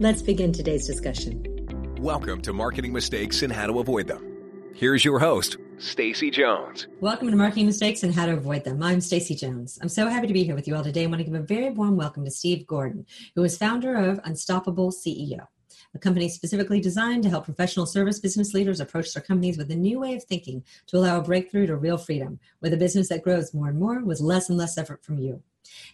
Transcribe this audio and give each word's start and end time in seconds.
Let's 0.00 0.22
begin 0.22 0.50
today's 0.50 0.88
discussion. 0.88 1.40
Welcome 2.00 2.42
to 2.42 2.52
Marketing 2.52 2.92
Mistakes 2.92 3.42
and 3.42 3.52
How 3.52 3.68
to 3.68 3.78
Avoid 3.78 4.08
Them. 4.08 4.26
Here's 4.74 5.04
your 5.04 5.20
host, 5.20 5.56
Stacy 5.78 6.32
Jones. 6.32 6.88
Welcome 7.00 7.30
to 7.30 7.36
Marketing 7.36 7.66
Mistakes 7.66 8.02
and 8.02 8.12
How 8.12 8.26
to 8.26 8.32
Avoid 8.32 8.64
Them. 8.64 8.82
I'm 8.82 9.00
Stacy 9.00 9.36
Jones. 9.36 9.78
I'm 9.80 9.88
so 9.88 10.08
happy 10.08 10.26
to 10.26 10.32
be 10.32 10.42
here 10.42 10.56
with 10.56 10.66
you 10.66 10.74
all 10.74 10.82
today. 10.82 11.04
I 11.04 11.06
want 11.06 11.20
to 11.20 11.24
give 11.24 11.34
a 11.34 11.38
very 11.38 11.70
warm 11.70 11.96
welcome 11.96 12.24
to 12.24 12.30
Steve 12.32 12.66
Gordon, 12.66 13.06
who 13.36 13.44
is 13.44 13.56
founder 13.56 13.94
of 13.94 14.18
Unstoppable 14.24 14.90
CEO, 14.90 15.46
a 15.94 15.98
company 16.00 16.28
specifically 16.28 16.80
designed 16.80 17.22
to 17.22 17.30
help 17.30 17.44
professional 17.44 17.86
service 17.86 18.18
business 18.18 18.52
leaders 18.52 18.80
approach 18.80 19.14
their 19.14 19.22
companies 19.22 19.56
with 19.56 19.70
a 19.70 19.76
new 19.76 20.00
way 20.00 20.16
of 20.16 20.24
thinking 20.24 20.64
to 20.88 20.96
allow 20.96 21.20
a 21.20 21.22
breakthrough 21.22 21.68
to 21.68 21.76
real 21.76 21.98
freedom 21.98 22.40
with 22.60 22.74
a 22.74 22.76
business 22.76 23.10
that 23.10 23.22
grows 23.22 23.54
more 23.54 23.68
and 23.68 23.78
more 23.78 24.02
with 24.02 24.20
less 24.20 24.48
and 24.48 24.58
less 24.58 24.76
effort 24.76 25.04
from 25.04 25.20
you. 25.20 25.40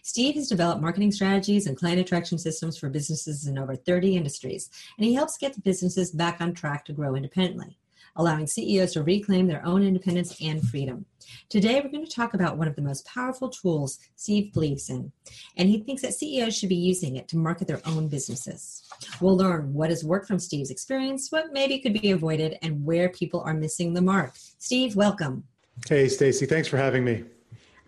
Steve 0.03 0.35
has 0.35 0.47
developed 0.47 0.81
marketing 0.81 1.11
strategies 1.11 1.67
and 1.67 1.77
client 1.77 1.99
attraction 1.99 2.37
systems 2.37 2.77
for 2.77 2.89
businesses 2.89 3.47
in 3.47 3.57
over 3.57 3.75
30 3.75 4.15
industries, 4.15 4.69
and 4.97 5.05
he 5.05 5.13
helps 5.13 5.37
get 5.37 5.53
the 5.53 5.61
businesses 5.61 6.11
back 6.11 6.41
on 6.41 6.53
track 6.53 6.85
to 6.85 6.93
grow 6.93 7.15
independently, 7.15 7.77
allowing 8.15 8.47
CEOs 8.47 8.93
to 8.93 9.03
reclaim 9.03 9.47
their 9.47 9.65
own 9.65 9.83
independence 9.83 10.35
and 10.41 10.61
freedom. 10.67 11.05
Today, 11.49 11.79
we're 11.81 11.91
going 11.91 12.05
to 12.05 12.11
talk 12.11 12.33
about 12.33 12.57
one 12.57 12.67
of 12.67 12.75
the 12.75 12.81
most 12.81 13.05
powerful 13.05 13.49
tools 13.49 13.99
Steve 14.15 14.53
believes 14.53 14.89
in, 14.89 15.11
and 15.57 15.69
he 15.69 15.79
thinks 15.79 16.01
that 16.01 16.13
CEOs 16.13 16.57
should 16.57 16.69
be 16.69 16.75
using 16.75 17.15
it 17.15 17.27
to 17.29 17.37
market 17.37 17.67
their 17.67 17.81
own 17.85 18.07
businesses. 18.07 18.83
We'll 19.19 19.37
learn 19.37 19.73
what 19.73 19.89
has 19.89 20.03
worked 20.03 20.27
from 20.27 20.39
Steve's 20.39 20.71
experience, 20.71 21.31
what 21.31 21.53
maybe 21.53 21.79
could 21.79 21.93
be 21.93 22.11
avoided, 22.11 22.57
and 22.61 22.85
where 22.85 23.09
people 23.09 23.41
are 23.41 23.53
missing 23.53 23.93
the 23.93 24.01
mark. 24.01 24.33
Steve, 24.57 24.95
welcome. 24.95 25.45
Hey, 25.87 26.07
Stacy, 26.09 26.45
thanks 26.45 26.67
for 26.67 26.77
having 26.77 27.03
me. 27.03 27.23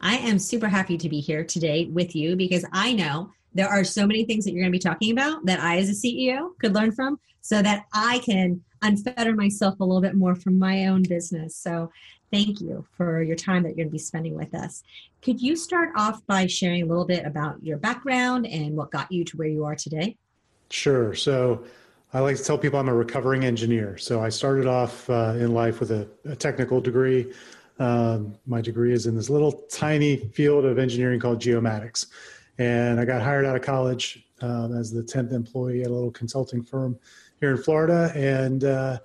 I 0.04 0.18
am 0.18 0.38
super 0.38 0.68
happy 0.68 0.98
to 0.98 1.08
be 1.08 1.22
here 1.22 1.46
today 1.46 1.86
with 1.86 2.14
you 2.14 2.36
because 2.36 2.66
I 2.74 2.92
know 2.92 3.32
there 3.54 3.70
are 3.70 3.86
so 3.86 4.06
many 4.06 4.26
things 4.26 4.44
that 4.44 4.52
you're 4.52 4.62
going 4.62 4.72
to 4.72 4.78
be 4.78 4.80
talking 4.80 5.12
about 5.12 5.46
that 5.46 5.62
I, 5.62 5.78
as 5.78 5.88
a 5.88 5.94
CEO, 5.94 6.50
could 6.60 6.76
learn 6.76 6.92
from 6.92 7.18
so 7.40 7.62
that 7.62 7.86
I 7.94 8.20
can 8.20 8.62
unfetter 8.84 9.34
myself 9.34 9.80
a 9.80 9.86
little 9.86 10.02
bit 10.02 10.16
more 10.16 10.36
from 10.36 10.60
my 10.60 10.88
own 10.88 11.04
business. 11.04 11.56
So, 11.56 11.90
thank 12.34 12.60
you 12.60 12.86
for 12.98 13.24
your 13.24 13.38
time 13.38 13.64
that 13.64 13.70
you're 13.70 13.76
going 13.76 13.88
to 13.88 13.92
be 13.92 13.98
spending 13.98 14.36
with 14.36 14.54
us. 14.54 14.84
Could 15.22 15.42
you 15.42 15.56
start 15.56 15.92
off 15.96 16.26
by 16.28 16.48
sharing 16.48 16.82
a 16.82 16.86
little 16.86 17.06
bit 17.06 17.26
about 17.26 17.64
your 17.64 17.78
background 17.78 18.46
and 18.46 18.76
what 18.76 18.92
got 18.92 19.10
you 19.10 19.24
to 19.24 19.38
where 19.38 19.48
you 19.48 19.64
are 19.64 19.76
today? 19.76 20.18
Sure. 20.70 21.14
So, 21.16 21.64
I 22.14 22.20
like 22.20 22.36
to 22.36 22.44
tell 22.44 22.58
people 22.58 22.78
I'm 22.78 22.90
a 22.90 22.94
recovering 22.94 23.46
engineer. 23.46 23.98
So, 23.98 24.22
I 24.22 24.28
started 24.28 24.68
off 24.68 25.10
uh, 25.10 25.36
in 25.38 25.54
life 25.54 25.80
with 25.80 25.92
a, 25.92 26.10
a 26.26 26.36
technical 26.36 26.82
degree. 26.82 27.32
Um, 27.80 28.36
my 28.46 28.62
degree 28.62 28.94
is 28.94 29.08
in 29.08 29.16
this 29.16 29.30
little 29.30 29.64
tiny 29.72 30.18
field 30.30 30.66
of 30.66 30.78
engineering 30.78 31.20
called 31.20 31.42
geomatics. 31.42 32.08
And 32.60 33.00
I 33.00 33.06
got 33.06 33.22
hired 33.22 33.46
out 33.46 33.56
of 33.56 33.62
college 33.62 34.26
um, 34.42 34.78
as 34.78 34.92
the 34.92 35.02
10th 35.02 35.34
employee 35.34 35.82
at 35.82 35.90
a 35.90 35.94
little 35.94 36.12
consulting 36.12 36.62
firm 36.64 36.98
here 37.40 37.52
in 37.52 37.58
Florida 37.58 38.12
and 38.16 38.64
uh, 38.64 39.00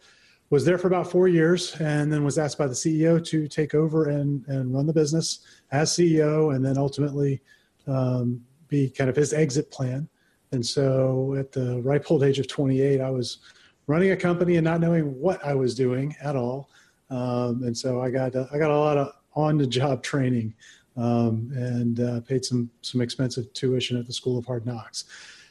was 0.50 0.64
there 0.64 0.78
for 0.78 0.86
about 0.86 1.10
four 1.10 1.28
years 1.28 1.74
and 1.80 2.12
then 2.12 2.24
was 2.24 2.38
asked 2.38 2.58
by 2.58 2.66
the 2.66 2.74
CEO 2.74 3.24
to 3.24 3.48
take 3.48 3.74
over 3.74 4.08
and, 4.08 4.46
and 4.48 4.74
run 4.74 4.86
the 4.86 4.92
business 4.92 5.40
as 5.72 5.90
CEO 5.90 6.54
and 6.54 6.64
then 6.64 6.78
ultimately 6.78 7.40
um, 7.86 8.40
be 8.68 8.88
kind 8.90 9.10
of 9.10 9.16
his 9.16 9.32
exit 9.32 9.70
plan. 9.70 10.08
And 10.52 10.64
so 10.64 11.34
at 11.38 11.52
the 11.52 11.80
ripe 11.82 12.10
old 12.10 12.22
age 12.22 12.38
of 12.38 12.48
28, 12.48 13.00
I 13.00 13.10
was 13.10 13.38
running 13.86 14.12
a 14.12 14.16
company 14.16 14.56
and 14.56 14.64
not 14.64 14.80
knowing 14.80 15.18
what 15.18 15.44
I 15.44 15.54
was 15.54 15.74
doing 15.74 16.14
at 16.22 16.36
all. 16.36 16.70
Um, 17.10 17.62
and 17.62 17.76
so 17.76 18.00
I 18.00 18.10
got 18.10 18.34
uh, 18.34 18.46
I 18.52 18.58
got 18.58 18.70
a 18.70 18.76
lot 18.76 18.98
of 18.98 19.12
on 19.34 19.58
the 19.58 19.66
job 19.66 20.02
training 20.02 20.54
um, 20.96 21.50
and 21.54 22.00
uh, 22.00 22.20
paid 22.20 22.44
some 22.44 22.70
some 22.82 23.00
expensive 23.00 23.52
tuition 23.52 23.96
at 23.98 24.06
the 24.06 24.12
School 24.12 24.38
of 24.38 24.44
Hard 24.44 24.66
Knocks. 24.66 25.04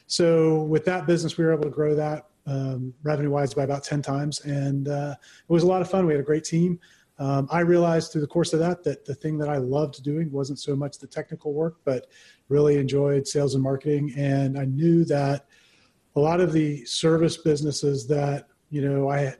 So 0.06 0.62
with 0.62 0.84
that 0.86 1.06
business, 1.06 1.36
we 1.36 1.44
were 1.44 1.52
able 1.52 1.64
to 1.64 1.70
grow 1.70 1.94
that 1.94 2.26
um, 2.46 2.94
revenue 3.02 3.30
wise 3.30 3.54
by 3.54 3.64
about 3.64 3.84
ten 3.84 4.02
times, 4.02 4.40
and 4.40 4.88
uh, 4.88 5.14
it 5.20 5.52
was 5.52 5.62
a 5.62 5.66
lot 5.66 5.82
of 5.82 5.90
fun. 5.90 6.06
We 6.06 6.12
had 6.12 6.20
a 6.20 6.24
great 6.24 6.44
team. 6.44 6.78
Um, 7.18 7.48
I 7.50 7.60
realized 7.60 8.12
through 8.12 8.20
the 8.20 8.28
course 8.28 8.52
of 8.52 8.60
that 8.60 8.84
that 8.84 9.04
the 9.04 9.14
thing 9.14 9.38
that 9.38 9.48
I 9.48 9.56
loved 9.56 10.04
doing 10.04 10.30
wasn't 10.30 10.60
so 10.60 10.76
much 10.76 10.98
the 10.98 11.06
technical 11.06 11.52
work, 11.52 11.78
but 11.84 12.06
really 12.48 12.76
enjoyed 12.76 13.26
sales 13.26 13.54
and 13.54 13.62
marketing. 13.62 14.12
And 14.16 14.56
I 14.58 14.66
knew 14.66 15.04
that 15.06 15.46
a 16.14 16.20
lot 16.20 16.40
of 16.40 16.52
the 16.52 16.84
service 16.84 17.36
businesses 17.36 18.06
that 18.06 18.48
you 18.70 18.88
know 18.88 19.10
I 19.10 19.34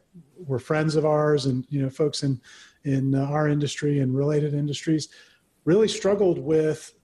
were 0.46 0.58
friends 0.58 0.96
of 0.96 1.04
ours 1.04 1.46
and 1.46 1.66
you 1.68 1.82
know 1.82 1.90
folks 1.90 2.22
in 2.22 2.40
in 2.84 3.14
uh, 3.14 3.24
our 3.24 3.48
industry 3.48 4.00
and 4.00 4.16
related 4.16 4.54
industries 4.54 5.08
really 5.64 5.88
struggled 5.88 6.38
with 6.38 6.94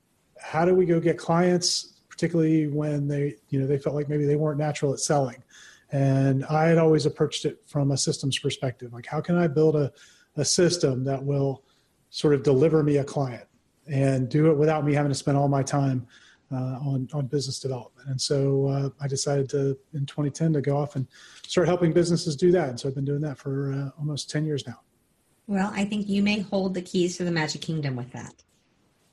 how 0.41 0.65
do 0.65 0.75
we 0.75 0.87
go 0.87 1.00
get 1.00 1.19
clients 1.19 2.00
particularly 2.09 2.69
when 2.69 3.09
they 3.09 3.34
you 3.49 3.61
know 3.61 3.67
they 3.67 3.78
felt 3.78 3.94
like 3.94 4.09
maybe 4.09 4.25
they 4.25 4.37
weren't 4.37 4.59
natural 4.59 4.93
at 4.93 5.00
selling. 5.00 5.43
And 5.91 6.44
i 6.47 6.67
had 6.67 6.78
always 6.78 7.06
approached 7.06 7.44
it 7.44 7.62
from 7.67 7.91
a 7.91 7.97
systems 7.97 8.39
perspective 8.39 8.93
like 8.93 9.06
how 9.06 9.21
can 9.21 9.37
i 9.37 9.47
build 9.47 9.77
a, 9.77 9.93
a 10.37 10.44
system 10.44 11.05
that 11.05 11.23
will 11.23 11.62
sort 12.11 12.34
of 12.34 12.43
deliver 12.43 12.83
me 12.83 12.97
a 12.97 13.05
client 13.05 13.47
and 13.87 14.28
do 14.28 14.50
it 14.50 14.56
without 14.56 14.84
me 14.84 14.94
having 14.94 15.11
to 15.11 15.15
spend 15.15 15.37
all 15.37 15.49
my 15.49 15.62
time 15.62 16.06
uh, 16.53 16.78
on 16.81 17.09
on 17.12 17.27
business 17.27 17.59
development. 17.59 18.09
And 18.09 18.21
so 18.21 18.66
uh, 18.66 18.91
I 19.00 19.09
decided 19.09 19.49
to 19.50 19.78
in 19.93 20.06
2010 20.06 20.53
to 20.55 20.60
go 20.60 20.77
off 20.77 20.97
and 20.97 21.06
start 21.47 21.69
helping 21.69 21.93
businesses 21.93 22.37
do 22.37 22.50
that. 22.53 22.69
And 22.69 22.81
so 22.81 22.88
I've 22.88 22.94
been 22.94 23.05
doing 23.05 23.22
that 23.22 23.38
for 23.38 23.72
uh, 23.72 23.99
almost 23.99 24.31
10 24.31 24.44
years 24.44 24.66
now. 24.66 24.81
Well, 25.47 25.71
I 25.75 25.84
think 25.84 26.09
you 26.09 26.22
may 26.22 26.41
hold 26.41 26.75
the 26.75 26.82
keys 26.82 27.19
to 27.19 27.25
the 27.25 27.31
Magic 27.31 27.60
Kingdom 27.60 27.97
with 27.97 28.10
that. 28.12 28.43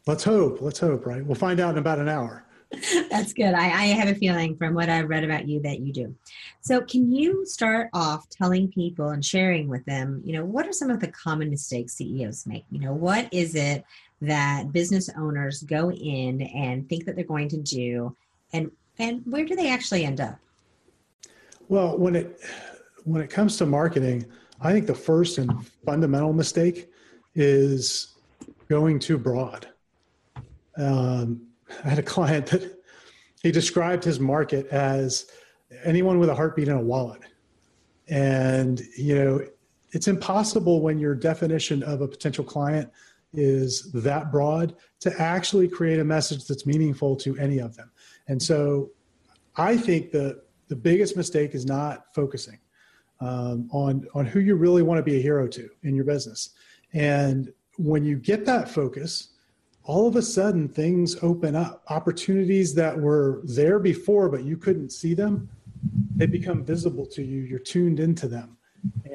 Let's 0.08 0.24
hope. 0.24 0.62
Let's 0.62 0.80
hope. 0.80 1.06
Right. 1.06 1.26
We'll 1.26 1.36
find 1.36 1.60
out 1.60 1.72
in 1.72 1.78
about 1.78 2.00
an 2.00 2.10
hour. 2.10 2.46
That's 3.10 3.34
good. 3.34 3.54
I, 3.54 3.66
I, 3.66 3.86
have 3.88 4.08
a 4.08 4.16
feeling 4.16 4.56
from 4.56 4.74
what 4.74 4.88
I've 4.88 5.10
read 5.10 5.26
about 5.26 5.46
you 5.46 5.62
that 5.64 5.82
you 5.82 5.92
do. 5.92 6.16
So, 6.62 6.80
can 6.80 7.12
you 7.12 7.46
start 7.46 7.90
off 7.92 8.30
telling 8.30 8.72
people 8.72 9.10
and 9.10 9.26
sharing 9.26 9.68
with 9.68 9.84
them, 9.84 10.22
you 10.24 10.32
know, 10.32 10.46
what 10.46 10.66
are 10.66 10.72
some 10.72 10.90
of 10.90 11.02
the 11.02 11.10
common 11.10 11.50
mistakes 11.50 11.96
CEOs 11.96 12.48
make? 12.48 12.64
You 12.72 12.80
know, 12.80 12.94
what 12.94 13.28
is 13.34 13.56
it 13.56 13.84
that 14.22 14.72
business 14.72 15.10
owners 15.18 15.64
go 15.64 15.92
in 15.92 16.42
and 16.42 16.88
think 16.88 17.06
that 17.06 17.16
they're 17.16 17.26
going 17.26 17.50
to 17.50 17.58
do 17.58 18.16
and 18.54 18.72
and 19.00 19.22
where 19.26 19.46
do 19.46 19.56
they 19.56 19.70
actually 19.70 20.06
end 20.06 20.22
up? 20.22 20.38
Well 21.70 21.98
when 21.98 22.16
it 22.16 22.40
when 23.04 23.22
it 23.22 23.30
comes 23.30 23.58
to 23.58 23.66
marketing 23.66 24.24
i 24.62 24.72
think 24.72 24.86
the 24.86 24.94
first 24.94 25.40
and 25.40 25.52
fundamental 25.84 26.34
mistake 26.34 26.90
is 27.34 28.16
going 28.70 29.00
too 29.00 29.18
broad. 29.18 29.68
Um, 30.78 31.42
i 31.84 31.90
had 31.90 32.00
a 32.00 32.04
client 32.04 32.46
that 32.48 32.80
he 33.42 33.52
described 33.52 34.04
his 34.04 34.20
market 34.20 34.68
as 34.68 35.28
anyone 35.84 36.20
with 36.20 36.30
a 36.30 36.36
heartbeat 36.36 36.68
and 36.68 36.80
a 36.80 36.84
wallet. 36.84 37.22
And 38.08 38.82
you 38.98 39.16
know 39.16 39.42
it's 39.94 40.08
impossible 40.08 40.82
when 40.82 41.00
your 41.00 41.16
definition 41.16 41.84
of 41.84 42.02
a 42.02 42.08
potential 42.08 42.44
client 42.44 42.90
is 43.34 43.92
that 43.94 44.32
broad 44.32 44.76
to 45.00 45.22
actually 45.22 45.68
create 45.68 46.00
a 46.00 46.04
message 46.04 46.48
that's 46.48 46.66
meaningful 46.66 47.16
to 47.16 47.38
any 47.38 47.60
of 47.60 47.76
them. 47.76 47.92
And 48.28 48.42
so 48.42 48.92
I 49.56 49.78
think 49.78 50.12
the, 50.12 50.42
the 50.68 50.76
biggest 50.76 51.16
mistake 51.18 51.56
is 51.56 51.66
not 51.66 52.14
focusing 52.14 52.60
um, 53.20 53.70
on, 53.72 54.08
on 54.14 54.26
who 54.26 54.40
you 54.40 54.56
really 54.56 54.84
want 54.84 54.98
to 54.98 55.04
be 55.04 55.18
a 55.18 55.22
hero 55.22 55.48
to 55.48 55.70
in 55.84 55.96
your 55.96 56.06
business. 56.06 56.52
And 56.94 57.52
when 57.78 58.04
you 58.04 58.18
get 58.18 58.46
that 58.46 58.70
focus, 58.70 59.30
all 59.84 60.08
of 60.08 60.16
a 60.16 60.22
sudden 60.22 60.70
things 60.70 61.18
open 61.24 61.56
up. 61.56 61.84
Opportunities 61.90 62.74
that 62.76 62.98
were 62.98 63.42
there 63.44 63.80
before, 63.80 64.30
but 64.30 64.44
you 64.44 64.58
couldn't 64.58 64.92
see 64.92 65.14
them, 65.14 65.50
they 66.16 66.26
become 66.28 66.64
visible 66.64 67.06
to 67.08 67.24
you. 67.24 67.42
You're 67.42 67.60
tuned 67.60 68.00
into 68.00 68.28
them. 68.28 68.58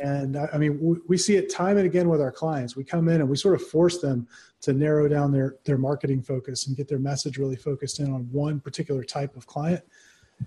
And 0.00 0.36
I 0.36 0.58
mean, 0.58 0.78
we, 0.80 0.96
we 1.08 1.18
see 1.18 1.36
it 1.36 1.50
time 1.52 1.76
and 1.78 1.86
again 1.86 2.08
with 2.08 2.20
our 2.20 2.32
clients. 2.32 2.76
We 2.76 2.84
come 2.84 3.08
in 3.08 3.20
and 3.20 3.28
we 3.28 3.36
sort 3.36 3.54
of 3.54 3.66
force 3.66 4.00
them 4.00 4.26
to 4.62 4.72
narrow 4.72 5.08
down 5.08 5.32
their, 5.32 5.56
their 5.64 5.78
marketing 5.78 6.22
focus 6.22 6.66
and 6.66 6.76
get 6.76 6.88
their 6.88 6.98
message 6.98 7.38
really 7.38 7.56
focused 7.56 8.00
in 8.00 8.12
on 8.12 8.28
one 8.32 8.60
particular 8.60 9.02
type 9.02 9.36
of 9.36 9.46
client. 9.46 9.82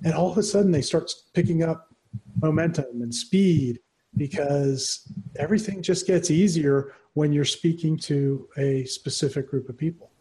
And 0.04 0.14
all 0.14 0.32
of 0.32 0.38
a 0.38 0.44
sudden, 0.44 0.72
they 0.72 0.82
start 0.82 1.12
picking 1.34 1.64
up 1.64 1.90
momentum 2.42 3.02
and 3.02 3.14
speed 3.14 3.80
because 4.18 5.12
everything 5.36 5.82
just 5.82 6.08
gets 6.08 6.32
easier 6.32 6.94
when 7.14 7.32
you're 7.34 7.46
speaking 7.46 7.98
to 7.98 8.48
a 8.58 8.86
specific 8.86 9.50
group 9.50 9.70
of 9.70 9.78
people. 9.78 10.12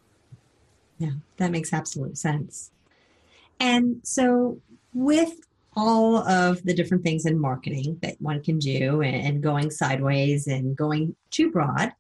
Yeah, 0.99 1.13
that 1.37 1.51
makes 1.51 1.73
absolute 1.73 2.19
sense. 2.19 2.71
And 3.61 4.01
so, 4.03 4.61
with 4.93 5.48
all 5.79 6.17
of 6.29 6.61
the 6.65 6.75
different 6.75 7.05
things 7.05 7.25
in 7.25 7.39
marketing 7.39 7.97
that 8.03 8.21
one 8.21 8.43
can 8.43 8.59
do 8.59 9.01
and, 9.01 9.41
going 9.41 9.71
sideways 9.71 10.49
and 10.49 10.77
going 10.77 11.15
too 11.31 11.51
broad 11.53 11.93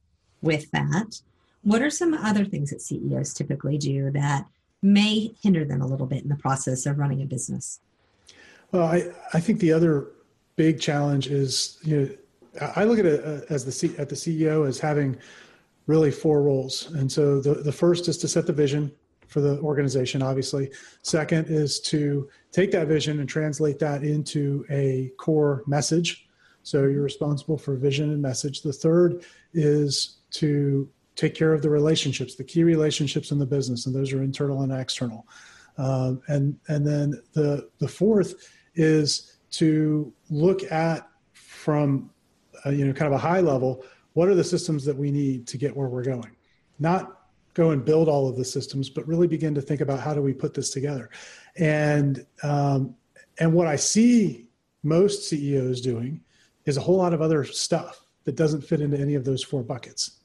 with 0.42 0.68
that, 0.72 1.20
what 1.62 1.80
are 1.80 1.90
some 1.90 2.12
other 2.12 2.44
things 2.44 2.70
that 2.70 2.82
CEOs 2.82 3.32
typically 3.34 3.78
do 3.78 4.10
that 4.10 4.46
may 4.82 5.32
hinder 5.42 5.64
them 5.64 5.80
a 5.80 5.86
little 5.86 6.06
bit 6.06 6.24
in 6.24 6.28
the 6.28 6.36
process 6.36 6.86
of 6.86 6.98
running 6.98 7.22
a 7.22 7.24
business? 7.24 7.78
Well, 8.72 8.84
I, 8.84 9.12
I 9.32 9.38
think 9.38 9.60
the 9.60 9.72
other 9.72 10.08
big 10.56 10.80
challenge 10.80 11.28
is, 11.28 11.78
you 11.82 12.00
know, 12.00 12.60
I 12.74 12.82
look 12.82 12.98
at 12.98 13.06
it 13.06 13.24
uh, 13.24 13.40
as 13.48 13.64
the 13.64 14.00
at 14.00 14.08
the 14.08 14.16
CEO 14.16 14.66
as 14.66 14.80
having 14.80 15.16
really 15.86 16.10
four 16.10 16.42
roles. 16.42 16.90
And 16.92 17.10
so 17.10 17.40
the, 17.40 17.54
the 17.54 17.72
first 17.72 18.08
is 18.08 18.18
to 18.18 18.28
set 18.28 18.46
the 18.46 18.52
vision 18.52 18.90
for 19.28 19.40
the 19.40 19.60
organization, 19.60 20.22
obviously. 20.22 20.70
Second 21.02 21.46
is 21.48 21.80
to 21.80 22.28
take 22.50 22.70
that 22.72 22.88
vision 22.88 23.20
and 23.20 23.28
translate 23.28 23.78
that 23.78 24.02
into 24.02 24.64
a 24.70 25.12
core 25.18 25.62
message. 25.66 26.26
So 26.62 26.86
you're 26.86 27.02
responsible 27.02 27.56
for 27.56 27.76
vision 27.76 28.10
and 28.10 28.20
message. 28.20 28.62
The 28.62 28.72
third 28.72 29.24
is 29.54 30.18
to 30.32 30.88
take 31.14 31.34
care 31.34 31.52
of 31.52 31.62
the 31.62 31.70
relationships, 31.70 32.34
the 32.34 32.44
key 32.44 32.64
relationships 32.64 33.30
in 33.30 33.38
the 33.38 33.46
business, 33.46 33.86
and 33.86 33.94
those 33.94 34.12
are 34.12 34.22
internal 34.22 34.62
and 34.62 34.72
external. 34.72 35.26
Um, 35.76 36.20
and 36.28 36.58
and 36.68 36.86
then 36.86 37.22
the 37.34 37.68
the 37.78 37.88
fourth 37.88 38.34
is 38.74 39.36
to 39.52 40.12
look 40.28 40.70
at 40.70 41.08
from 41.32 42.10
a, 42.64 42.72
you 42.72 42.86
know 42.86 42.92
kind 42.92 43.12
of 43.12 43.18
a 43.18 43.22
high 43.22 43.40
level 43.40 43.84
what 44.14 44.28
are 44.28 44.34
the 44.34 44.44
systems 44.44 44.84
that 44.84 44.96
we 44.96 45.12
need 45.12 45.46
to 45.46 45.56
get 45.56 45.76
where 45.76 45.86
we're 45.88 46.02
going, 46.02 46.34
not 46.80 47.17
go 47.58 47.70
and 47.70 47.84
build 47.84 48.08
all 48.08 48.28
of 48.28 48.36
the 48.36 48.44
systems, 48.44 48.88
but 48.88 49.06
really 49.08 49.26
begin 49.26 49.52
to 49.52 49.60
think 49.60 49.80
about 49.80 49.98
how 49.98 50.14
do 50.14 50.22
we 50.22 50.32
put 50.32 50.54
this 50.54 50.70
together. 50.70 51.10
And 51.56 52.24
um, 52.44 52.94
and 53.38 53.52
what 53.52 53.66
I 53.66 53.76
see 53.76 54.46
most 54.84 55.28
CEOs 55.28 55.80
doing 55.80 56.20
is 56.64 56.76
a 56.76 56.80
whole 56.80 56.96
lot 56.96 57.12
of 57.12 57.20
other 57.20 57.44
stuff 57.44 58.00
that 58.24 58.36
doesn't 58.36 58.62
fit 58.62 58.80
into 58.80 58.98
any 58.98 59.16
of 59.16 59.24
those 59.24 59.42
four 59.42 59.62
buckets. 59.62 60.20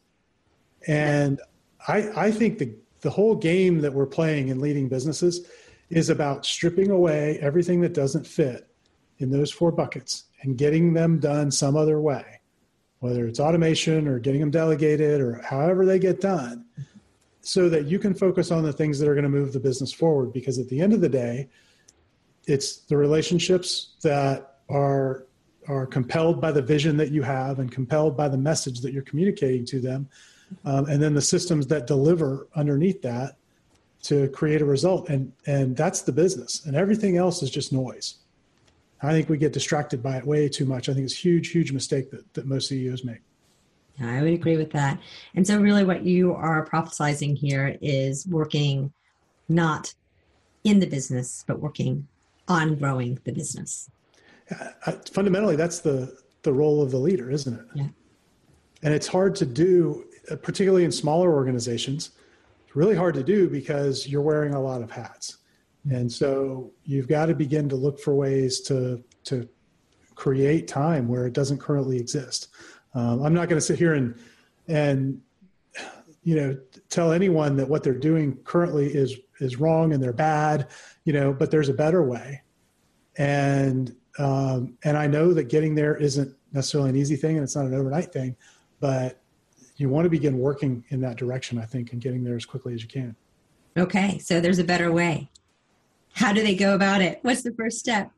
And 0.88 1.42
I, 1.88 2.28
I 2.28 2.32
think 2.32 2.60
the, 2.60 2.76
the 3.02 3.10
whole 3.10 3.36
game 3.36 3.80
that 3.82 3.94
we're 3.94 4.06
playing 4.06 4.50
in 4.50 4.60
leading 4.60 4.90
businesses 4.90 5.48
is 5.90 6.10
about 6.10 6.46
stripping 6.46 6.92
away 6.92 7.40
everything 7.42 7.82
that 7.82 7.94
doesn't 7.94 8.28
fit 8.28 8.68
in 9.20 9.32
those 9.32 9.52
four 9.52 9.72
buckets 9.72 10.26
and 10.42 10.58
getting 10.58 10.94
them 10.94 11.20
done 11.20 11.50
some 11.50 11.76
other 11.76 12.00
way, 12.00 12.42
whether 13.00 13.26
it's 13.26 13.40
automation 13.40 14.08
or 14.08 14.20
getting 14.20 14.42
them 14.42 14.52
delegated 14.52 15.22
or 15.22 15.42
however 15.42 15.86
they 15.86 16.00
get 16.00 16.20
done, 16.20 16.66
so 17.44 17.68
that 17.70 17.86
you 17.86 18.00
can 18.00 18.14
focus 18.14 18.52
on 18.52 18.64
the 18.64 18.74
things 18.74 18.98
that 18.98 19.08
are 19.08 19.14
going 19.14 19.24
to 19.24 19.30
move 19.30 19.54
the 19.54 19.60
business 19.60 19.94
forward. 19.94 20.34
Because 20.34 20.58
at 20.58 20.68
the 20.70 20.82
end 20.82 20.94
of 20.94 21.02
the 21.02 21.10
day, 21.10 21.50
it's 22.48 22.78
the 22.78 22.98
relationships 22.98 23.96
that 24.02 24.58
are 24.70 25.26
are 25.68 25.86
compelled 25.86 26.42
by 26.42 26.52
the 26.52 26.62
vision 26.62 26.98
that 26.98 27.12
you 27.12 27.22
have 27.22 27.60
and 27.60 27.72
compelled 27.72 28.18
by 28.18 28.28
the 28.28 28.38
message 28.38 28.82
that 28.82 28.92
you're 28.92 29.04
communicating 29.04 29.64
to 29.64 29.80
them 29.80 30.10
um, 30.66 30.86
and 30.88 31.02
then 31.02 31.14
the 31.14 31.22
systems 31.22 31.68
that 31.68 31.88
deliver 31.88 32.50
underneath 32.56 33.02
that 33.02 33.38
to 34.02 34.28
create 34.30 34.62
a 34.62 34.66
result. 34.66 35.10
And 35.10 35.32
and 35.46 35.76
that's 35.76 36.02
the 36.02 36.12
business. 36.12 36.66
And 36.66 36.76
everything 36.76 37.18
else 37.18 37.44
is 37.44 37.50
just 37.50 37.74
noise. 37.74 38.16
I 39.02 39.12
think 39.12 39.28
we 39.28 39.38
get 39.38 39.52
distracted 39.52 40.02
by 40.02 40.18
it 40.18 40.26
way 40.26 40.48
too 40.48 40.66
much. 40.66 40.88
I 40.88 40.94
think 40.94 41.06
it's 41.06 41.16
a 41.16 41.18
huge 41.18 41.50
huge 41.50 41.74
mistake 41.74 42.10
that, 42.12 42.34
that 42.36 42.46
most 42.46 42.70
ceos 42.70 43.04
make 43.04 43.22
yeah, 44.00 44.12
i 44.12 44.22
would 44.22 44.34
agree 44.34 44.58
with 44.58 44.72
that. 44.72 45.00
And 45.36 45.46
so 45.46 45.60
really 45.60 45.84
what 45.84 46.04
you 46.04 46.34
are 46.34 46.66
prophesizing 46.66 47.38
here 47.38 47.78
is 47.82 48.26
working 48.28 48.92
not 49.50 49.94
in 50.64 50.80
the 50.80 50.88
business 50.88 51.44
but 51.48 51.60
working 51.60 52.08
on 52.48 52.76
growing 52.76 53.20
the 53.24 53.32
business. 53.32 53.90
Uh, 54.86 54.92
fundamentally 55.12 55.56
that's 55.56 55.80
the 55.80 56.18
the 56.44 56.54
role 56.54 56.82
of 56.82 56.92
the 56.92 56.98
leader 56.98 57.30
isn't 57.30 57.54
it? 57.54 57.66
Yeah. 57.74 57.88
And 58.84 58.94
it's 58.94 59.08
hard 59.08 59.36
to 59.36 59.46
do 59.46 60.06
uh, 60.32 60.36
particularly 60.38 60.86
in 60.86 60.92
smaller 60.92 61.34
organizations, 61.34 62.12
it's 62.66 62.76
really 62.76 62.96
hard 62.96 63.14
to 63.16 63.24
do 63.24 63.50
because 63.50 64.08
you're 64.08 64.22
wearing 64.22 64.54
a 64.54 64.62
lot 64.62 64.82
of 64.82 64.90
hats. 64.90 65.38
And 65.92 66.10
so 66.10 66.72
you've 66.86 67.10
got 67.10 67.26
to 67.26 67.36
begin 67.36 67.68
to 67.70 67.76
look 67.76 68.00
for 68.00 68.16
ways 68.16 68.62
to, 68.62 69.04
to 69.26 69.50
create 70.16 70.68
time 70.68 71.10
where 71.10 71.26
it 71.26 71.34
doesn't 71.34 71.58
currently 71.58 71.98
exist. 71.98 72.50
Um, 72.94 73.24
I'm 73.24 73.34
not 73.34 73.50
going 73.50 73.58
to 73.58 73.66
sit 73.66 73.80
here 73.80 73.94
and, 73.94 74.16
and, 74.68 75.22
you 76.24 76.36
know, 76.36 76.58
tell 76.90 77.12
anyone 77.12 77.58
that 77.58 77.68
what 77.68 77.84
they're 77.84 77.94
doing 77.94 78.38
currently 78.44 78.88
is, 78.94 79.18
is 79.40 79.60
wrong 79.60 79.94
and 79.94 80.02
they're 80.02 80.14
bad, 80.14 80.68
you 81.04 81.14
know, 81.14 81.34
but 81.34 81.52
there's 81.52 81.70
a 81.70 81.74
better 81.74 82.04
way. 82.04 82.42
And, 83.18 83.96
um, 84.20 84.78
and 84.84 84.98
I 84.98 85.08
know 85.08 85.34
that 85.34 85.46
getting 85.46 85.76
there 85.76 85.96
isn't 85.98 86.36
necessarily 86.52 86.92
an 86.92 86.96
easy 86.96 87.16
thing 87.16 87.36
and 87.36 87.44
it's 87.44 87.56
not 87.56 87.66
an 87.66 87.74
overnight 87.74 88.14
thing, 88.14 88.36
but 88.80 89.22
you 89.78 89.90
want 89.90 90.06
to 90.06 90.10
begin 90.10 90.38
working 90.38 90.84
in 90.90 91.02
that 91.02 91.18
direction, 91.18 91.58
I 91.58 91.66
think, 91.66 91.94
and 91.94 92.02
getting 92.02 92.24
there 92.24 92.36
as 92.36 92.46
quickly 92.46 92.74
as 92.74 92.84
you 92.84 92.88
can. 92.88 93.16
Okay, 93.76 94.20
so 94.20 94.40
there's 94.40 94.60
a 94.60 94.64
better 94.64 94.92
way. 94.92 95.30
How 96.14 96.32
do 96.32 96.44
they 96.44 96.56
go 96.56 96.76
about 96.76 97.02
it? 97.02 97.20
What's 97.24 97.42
the 97.42 97.54
first 97.54 97.80
step? 97.80 98.12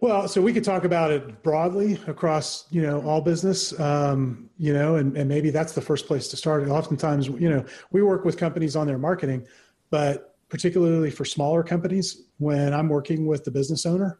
Well, 0.00 0.26
so 0.26 0.42
we 0.42 0.52
could 0.52 0.64
talk 0.64 0.84
about 0.84 1.10
it 1.10 1.42
broadly 1.42 1.98
across, 2.06 2.66
you 2.70 2.82
know, 2.82 3.00
all 3.02 3.20
business, 3.20 3.78
um, 3.78 4.50
you 4.58 4.72
know, 4.72 4.96
and, 4.96 5.16
and 5.16 5.28
maybe 5.28 5.50
that's 5.50 5.74
the 5.74 5.80
first 5.80 6.06
place 6.06 6.28
to 6.28 6.36
start. 6.36 6.62
And 6.62 6.72
oftentimes, 6.72 7.28
you 7.28 7.48
know, 7.48 7.64
we 7.92 8.02
work 8.02 8.24
with 8.24 8.36
companies 8.36 8.74
on 8.74 8.86
their 8.86 8.98
marketing, 8.98 9.46
but 9.90 10.36
particularly 10.48 11.10
for 11.10 11.24
smaller 11.24 11.62
companies, 11.62 12.24
when 12.38 12.74
I'm 12.74 12.88
working 12.88 13.26
with 13.26 13.44
the 13.44 13.50
business 13.50 13.86
owner, 13.86 14.18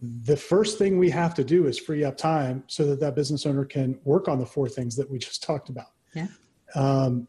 the 0.00 0.36
first 0.36 0.78
thing 0.78 0.98
we 0.98 1.10
have 1.10 1.34
to 1.34 1.44
do 1.44 1.66
is 1.66 1.78
free 1.78 2.04
up 2.04 2.16
time 2.16 2.64
so 2.66 2.84
that 2.86 3.00
that 3.00 3.14
business 3.14 3.46
owner 3.46 3.64
can 3.64 3.98
work 4.04 4.28
on 4.28 4.38
the 4.38 4.46
four 4.46 4.68
things 4.68 4.96
that 4.96 5.10
we 5.10 5.18
just 5.18 5.42
talked 5.42 5.68
about. 5.68 5.92
Yeah. 6.14 6.26
Um, 6.74 7.28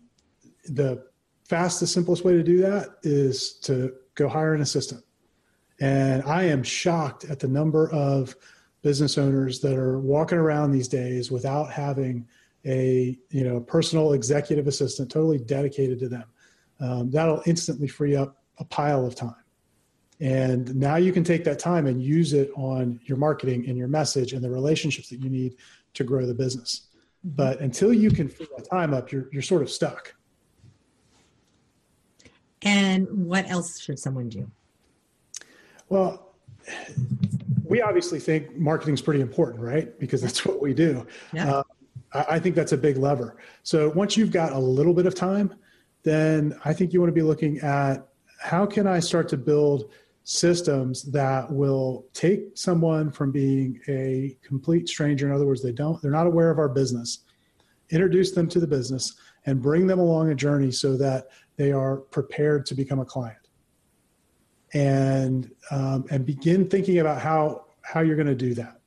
the 0.65 1.05
fastest, 1.47 1.93
simplest 1.93 2.25
way 2.25 2.33
to 2.33 2.43
do 2.43 2.57
that 2.57 2.97
is 3.03 3.59
to 3.59 3.93
go 4.15 4.27
hire 4.27 4.53
an 4.53 4.61
assistant. 4.61 5.04
And 5.79 6.23
I 6.23 6.43
am 6.43 6.63
shocked 6.63 7.25
at 7.25 7.39
the 7.39 7.47
number 7.47 7.89
of 7.91 8.35
business 8.81 9.17
owners 9.17 9.59
that 9.61 9.77
are 9.77 9.99
walking 9.99 10.37
around 10.37 10.71
these 10.71 10.87
days 10.87 11.31
without 11.31 11.71
having 11.71 12.27
a 12.65 13.17
you 13.29 13.43
know 13.43 13.59
personal 13.59 14.13
executive 14.13 14.67
assistant 14.67 15.11
totally 15.11 15.37
dedicated 15.37 15.99
to 15.99 16.09
them. 16.09 16.25
Um, 16.79 17.11
that'll 17.11 17.41
instantly 17.45 17.87
free 17.87 18.15
up 18.15 18.41
a 18.57 18.65
pile 18.65 19.05
of 19.05 19.15
time. 19.15 19.35
And 20.19 20.73
now 20.75 20.95
you 20.95 21.11
can 21.11 21.23
take 21.23 21.43
that 21.43 21.59
time 21.59 21.87
and 21.87 22.01
use 22.01 22.33
it 22.33 22.49
on 22.55 22.99
your 23.03 23.17
marketing 23.17 23.67
and 23.67 23.77
your 23.77 23.87
message 23.87 24.33
and 24.33 24.43
the 24.43 24.49
relationships 24.49 25.09
that 25.09 25.19
you 25.19 25.29
need 25.29 25.55
to 25.93 26.03
grow 26.03 26.25
the 26.25 26.33
business. 26.33 26.87
Mm-hmm. 27.25 27.35
But 27.35 27.59
until 27.59 27.93
you 27.93 28.11
can 28.11 28.29
free 28.29 28.47
that 28.55 28.69
time 28.69 28.93
up, 28.93 29.11
you're, 29.11 29.27
you're 29.31 29.41
sort 29.41 29.61
of 29.61 29.69
stuck. 29.69 30.15
And 32.61 33.07
what 33.27 33.49
else 33.49 33.79
should 33.79 33.99
someone 33.99 34.29
do? 34.29 34.49
Well, 35.89 36.35
we 37.63 37.81
obviously 37.81 38.19
think 38.19 38.55
marketing 38.55 38.93
is 38.93 39.01
pretty 39.01 39.21
important, 39.21 39.61
right? 39.61 39.97
Because 39.99 40.21
that's 40.21 40.45
what 40.45 40.61
we 40.61 40.73
do. 40.73 41.05
Yeah. 41.33 41.51
Uh, 41.51 41.63
I, 42.13 42.25
I 42.35 42.39
think 42.39 42.55
that's 42.55 42.71
a 42.71 42.77
big 42.77 42.97
lever. 42.97 43.37
So 43.63 43.89
once 43.89 44.17
you've 44.17 44.31
got 44.31 44.53
a 44.53 44.59
little 44.59 44.93
bit 44.93 45.05
of 45.05 45.15
time, 45.15 45.53
then 46.03 46.57
I 46.63 46.73
think 46.73 46.93
you 46.93 47.01
want 47.01 47.09
to 47.09 47.13
be 47.13 47.21
looking 47.21 47.59
at 47.59 48.07
how 48.39 48.65
can 48.65 48.87
I 48.87 48.99
start 48.99 49.27
to 49.29 49.37
build 49.37 49.91
systems 50.23 51.03
that 51.03 51.51
will 51.51 52.05
take 52.13 52.57
someone 52.57 53.11
from 53.11 53.31
being 53.31 53.79
a 53.87 54.35
complete 54.41 54.89
stranger 54.89 55.27
in 55.27 55.31
other 55.31 55.45
words 55.45 55.61
they 55.61 55.71
don't 55.71 56.01
they're 56.01 56.09
not 56.09 56.25
aware 56.25 56.49
of 56.49 56.57
our 56.57 56.67
business 56.67 57.19
introduce 57.91 58.31
them 58.31 58.47
to 58.47 58.59
the 58.59 58.65
business 58.65 59.13
and 59.45 59.61
bring 59.61 59.85
them 59.85 59.99
along 59.99 60.31
a 60.31 60.35
journey 60.35 60.71
so 60.71 60.97
that 60.97 61.27
they 61.57 61.71
are 61.71 61.97
prepared 61.97 62.65
to 62.65 62.73
become 62.73 62.99
a 62.99 63.05
client 63.05 63.44
and 64.75 65.49
um, 65.71 66.05
and 66.11 66.25
begin 66.25 66.69
thinking 66.69 66.99
about 66.99 67.19
how 67.19 67.65
how 67.81 68.01
you're 68.01 68.15
going 68.15 68.27
to 68.27 68.35
do 68.35 68.53
that 68.53 68.81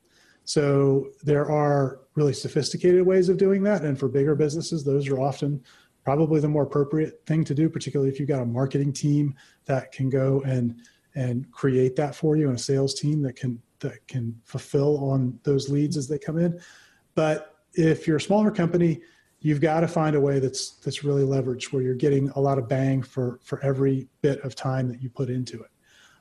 so 0.44 1.08
there 1.24 1.50
are 1.50 2.00
really 2.14 2.32
sophisticated 2.32 3.04
ways 3.04 3.28
of 3.28 3.36
doing 3.36 3.62
that 3.64 3.82
and 3.82 3.98
for 3.98 4.06
bigger 4.06 4.36
businesses 4.36 4.84
those 4.84 5.08
are 5.08 5.18
often 5.18 5.60
probably 6.04 6.40
the 6.40 6.48
more 6.48 6.62
appropriate 6.62 7.20
thing 7.26 7.42
to 7.42 7.54
do 7.54 7.68
particularly 7.68 8.10
if 8.10 8.20
you've 8.20 8.28
got 8.28 8.40
a 8.40 8.46
marketing 8.46 8.92
team 8.92 9.34
that 9.66 9.90
can 9.90 10.08
go 10.08 10.40
and 10.46 10.80
and 11.14 11.50
create 11.50 11.96
that 11.96 12.14
for 12.14 12.36
you 12.36 12.48
and 12.48 12.56
a 12.56 12.62
sales 12.62 12.94
team 12.94 13.20
that 13.22 13.34
can 13.34 13.60
that 13.80 14.06
can 14.06 14.40
fulfill 14.44 14.98
on 15.10 15.38
those 15.42 15.68
leads 15.68 15.96
as 15.96 16.08
they 16.08 16.18
come 16.18 16.38
in. 16.38 16.60
But 17.14 17.56
if 17.74 18.06
you're 18.06 18.16
a 18.16 18.20
smaller 18.20 18.50
company, 18.50 19.00
you've 19.40 19.60
got 19.60 19.80
to 19.80 19.88
find 19.88 20.16
a 20.16 20.20
way 20.20 20.38
that's 20.38 20.76
that's 20.76 21.04
really 21.04 21.24
leveraged 21.24 21.72
where 21.72 21.82
you're 21.82 21.94
getting 21.94 22.30
a 22.30 22.40
lot 22.40 22.58
of 22.58 22.68
bang 22.68 23.02
for 23.02 23.40
for 23.42 23.62
every 23.64 24.08
bit 24.20 24.40
of 24.40 24.54
time 24.54 24.88
that 24.88 25.02
you 25.02 25.10
put 25.10 25.30
into 25.30 25.62
it. 25.62 25.70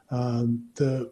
Um, 0.10 0.70
the 0.76 1.12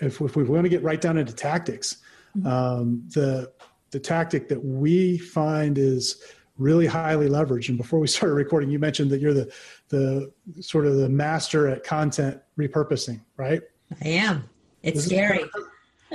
if, 0.00 0.20
if 0.20 0.36
we 0.36 0.44
want 0.44 0.64
to 0.64 0.68
get 0.68 0.82
right 0.82 1.00
down 1.00 1.18
into 1.18 1.34
tactics, 1.34 1.98
mm-hmm. 2.36 2.46
um, 2.46 3.02
the 3.12 3.52
the 3.90 4.00
tactic 4.00 4.48
that 4.48 4.64
we 4.64 5.18
find 5.18 5.78
is 5.78 6.22
really 6.58 6.86
highly 6.86 7.28
leveraged. 7.28 7.68
And 7.68 7.78
before 7.78 7.98
we 7.98 8.06
started 8.08 8.34
recording, 8.34 8.70
you 8.70 8.78
mentioned 8.78 9.10
that 9.10 9.20
you're 9.20 9.34
the 9.34 9.52
the 9.88 10.32
sort 10.60 10.86
of 10.86 10.96
the 10.96 11.08
master 11.08 11.68
at 11.68 11.84
content 11.84 12.40
repurposing, 12.58 13.20
right? 13.36 13.62
I 14.02 14.08
am. 14.08 14.48
It's 14.82 15.04
scary. 15.04 15.38
Kind 15.38 15.50
of, 15.54 15.62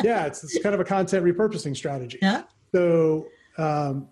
yeah, 0.04 0.26
it's, 0.26 0.44
it's 0.44 0.62
kind 0.62 0.76
of 0.76 0.82
a 0.82 0.86
content 0.86 1.26
repurposing 1.26 1.76
strategy. 1.76 2.20
Yeah. 2.22 2.44
So, 2.72 3.28
um, 3.58 4.08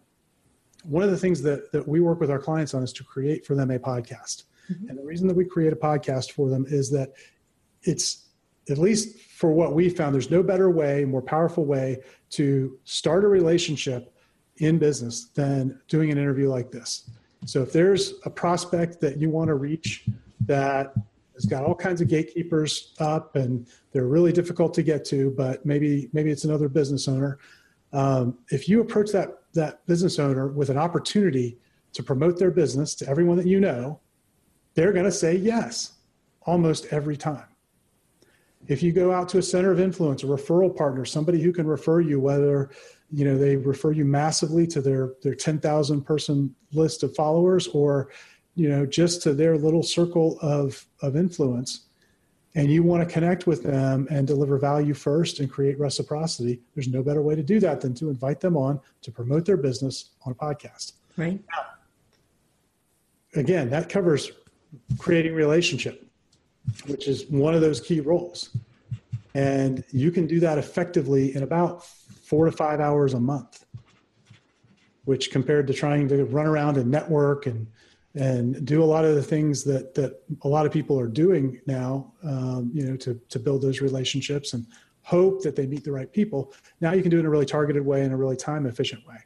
one 0.84 1.04
of 1.04 1.12
the 1.12 1.18
things 1.18 1.42
that, 1.44 1.72
that 1.72 1.88
we 1.88 2.00
work 2.00 2.20
with 2.20 2.32
our 2.32 2.40
clients 2.40 2.74
on 2.74 2.82
is 2.82 2.94
to 2.94 3.04
create 3.04 3.46
for 3.46 3.56
them 3.56 3.72
a 3.72 3.80
podcast. 3.80 4.44
Mm-hmm. 4.72 4.90
And 4.90 4.98
the 4.98 5.04
reason 5.04 5.28
that 5.28 5.36
we 5.36 5.46
create 5.46 5.74
a 5.74 5.78
podcast 5.78 6.32
for 6.32 6.50
them 6.50 6.66
is 6.68 6.90
that 6.92 7.14
it's, 7.84 8.26
at 8.70 8.78
least 8.78 9.20
for 9.20 9.52
what 9.52 9.74
we 9.74 9.90
found, 9.90 10.14
there's 10.14 10.32
no 10.32 10.44
better 10.44 10.70
way, 10.70 11.06
more 11.06 11.22
powerful 11.22 11.66
way 11.66 11.98
to 12.32 12.78
start 12.84 13.24
a 13.24 13.28
relationship 13.28 14.14
in 14.58 14.78
business 14.78 15.26
than 15.36 15.80
doing 15.88 16.12
an 16.12 16.18
interview 16.18 16.50
like 16.50 16.72
this. 16.72 17.10
So 17.46 17.62
if 17.62 17.72
there's 17.72 18.16
a 18.26 18.30
prospect 18.30 19.00
that 19.02 19.18
you 19.18 19.30
want 19.30 19.48
to 19.50 19.56
reach 19.56 20.06
that 20.42 20.94
has 21.36 21.46
got 21.46 21.64
all 21.64 21.76
kinds 21.76 22.02
of 22.02 22.08
gatekeepers 22.08 22.94
up 23.00 23.36
and 23.36 23.68
they're 23.92 24.08
really 24.08 24.32
difficult 24.32 24.74
to 24.74 24.84
get 24.84 25.06
to, 25.06 25.32
but 25.38 25.66
maybe 25.66 26.10
maybe 26.14 26.32
it's 26.32 26.46
another 26.46 26.68
business 26.68 27.08
owner. 27.08 27.38
Um, 27.94 28.40
if 28.50 28.68
you 28.68 28.82
approach 28.82 29.12
that 29.12 29.44
that 29.54 29.86
business 29.86 30.20
owner 30.20 30.48
with 30.48 30.70
an 30.70 30.78
opportunity 30.78 31.58
to 31.94 32.04
promote 32.04 32.38
their 32.38 32.52
business 32.52 32.96
to 32.96 33.08
everyone 33.08 33.38
that 33.38 33.48
you 33.48 33.60
know, 33.60 34.00
they're 34.74 34.94
going 34.94 35.06
to 35.06 35.12
say 35.12 35.36
yes 35.36 35.94
almost 36.42 36.88
every 36.92 37.18
time. 37.18 37.46
If 38.68 38.84
you 38.84 38.92
go 38.92 39.12
out 39.12 39.30
to 39.30 39.38
a 39.38 39.42
center 39.42 39.72
of 39.72 39.80
influence, 39.80 40.24
a 40.24 40.28
referral 40.28 40.76
partner, 40.76 41.06
somebody 41.06 41.42
who 41.42 41.54
can 41.54 41.66
refer 41.66 42.02
you, 42.02 42.20
whether 42.20 42.70
you 43.12 43.26
know 43.26 43.38
they 43.38 43.56
refer 43.56 43.92
you 43.92 44.06
massively 44.06 44.68
to 44.68 44.82
their 44.82 45.14
their 45.22 45.36
10,000 45.36 46.02
person 46.02 46.54
list 46.74 47.04
of 47.04 47.16
followers 47.16 47.68
or 47.70 48.10
you 48.56 48.70
know 48.70 48.86
just 48.86 49.22
to 49.24 49.34
their 49.34 49.58
little 49.58 49.84
circle 49.84 50.38
of 50.42 50.86
of 51.02 51.16
influence 51.16 51.86
and 52.56 52.72
you 52.72 52.82
want 52.84 53.08
to 53.08 53.14
connect 53.14 53.46
with 53.48 53.64
them 53.64 54.08
and 54.10 54.28
deliver 54.28 54.58
value 54.58 54.94
first 54.94 55.40
and 55.40 55.50
create 55.50 55.80
reciprocity 55.80 56.60
there's 56.76 56.90
no 56.90 57.02
better 57.02 57.22
way 57.22 57.36
to 57.36 57.44
do 57.44 57.60
that 57.60 57.80
than 57.80 57.94
to 57.94 58.10
invite 58.10 58.42
them 58.42 58.58
on 58.58 58.80
to 59.02 59.12
promote 59.12 59.46
their 59.46 59.58
business 59.58 60.10
on 60.26 60.34
a 60.34 60.36
podcast. 60.36 60.94
Right. 61.16 61.40
Now, 61.56 63.40
again 63.40 63.70
that 63.70 63.88
covers 63.88 64.32
creating 64.98 65.34
relationship 65.34 66.07
which 66.88 67.08
is 67.08 67.26
one 67.28 67.54
of 67.54 67.62
those 67.62 67.80
key 67.80 68.00
roles 68.00 68.58
and 69.34 69.84
you 69.92 70.12
can 70.12 70.26
do 70.28 70.40
that 70.40 70.58
effectively 70.58 71.36
in 71.36 71.44
about 71.44 71.86
four 71.86 72.46
to 72.46 72.52
five 72.52 72.80
hours 72.80 73.14
a 73.14 73.20
month 73.20 73.66
which 75.06 75.32
compared 75.32 75.66
to 75.68 75.74
trying 75.74 76.08
to 76.08 76.26
run 76.26 76.46
around 76.46 76.76
and 76.78 76.92
network 76.92 77.46
and 77.46 77.68
and 78.16 78.66
do 78.66 78.84
a 78.84 78.86
lot 78.86 79.06
of 79.06 79.16
the 79.16 79.24
things 79.24 79.64
that 79.64 79.94
that 79.94 80.22
a 80.42 80.48
lot 80.48 80.66
of 80.66 80.72
people 80.72 81.00
are 81.00 81.08
doing 81.08 81.62
now, 81.68 82.12
um, 82.24 82.72
you 82.74 82.84
know, 82.84 82.98
to 82.98 83.20
to 83.30 83.40
build 83.40 83.62
those 83.62 83.80
relationships 83.80 84.54
and 84.54 84.66
hope 85.04 85.42
that 85.44 85.56
they 85.56 85.66
meet 85.66 85.84
the 85.84 85.92
right 85.92 86.12
people. 86.12 86.54
Now 86.82 86.92
you 86.94 87.02
can 87.02 87.10
do 87.12 87.18
it 87.18 87.22
in 87.22 87.26
a 87.26 87.30
really 87.30 87.46
targeted 87.46 87.86
way, 87.86 88.04
in 88.04 88.12
a 88.12 88.18
really 88.18 88.36
time 88.36 88.66
efficient 88.66 89.08
way. 89.08 89.18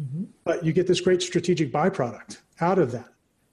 Mm-hmm. 0.00 0.24
But 0.44 0.64
you 0.64 0.72
get 0.72 0.86
this 0.86 1.00
great 1.00 1.22
strategic 1.22 1.72
byproduct 1.72 2.38
out 2.60 2.78
of 2.78 2.92
that. 2.92 3.08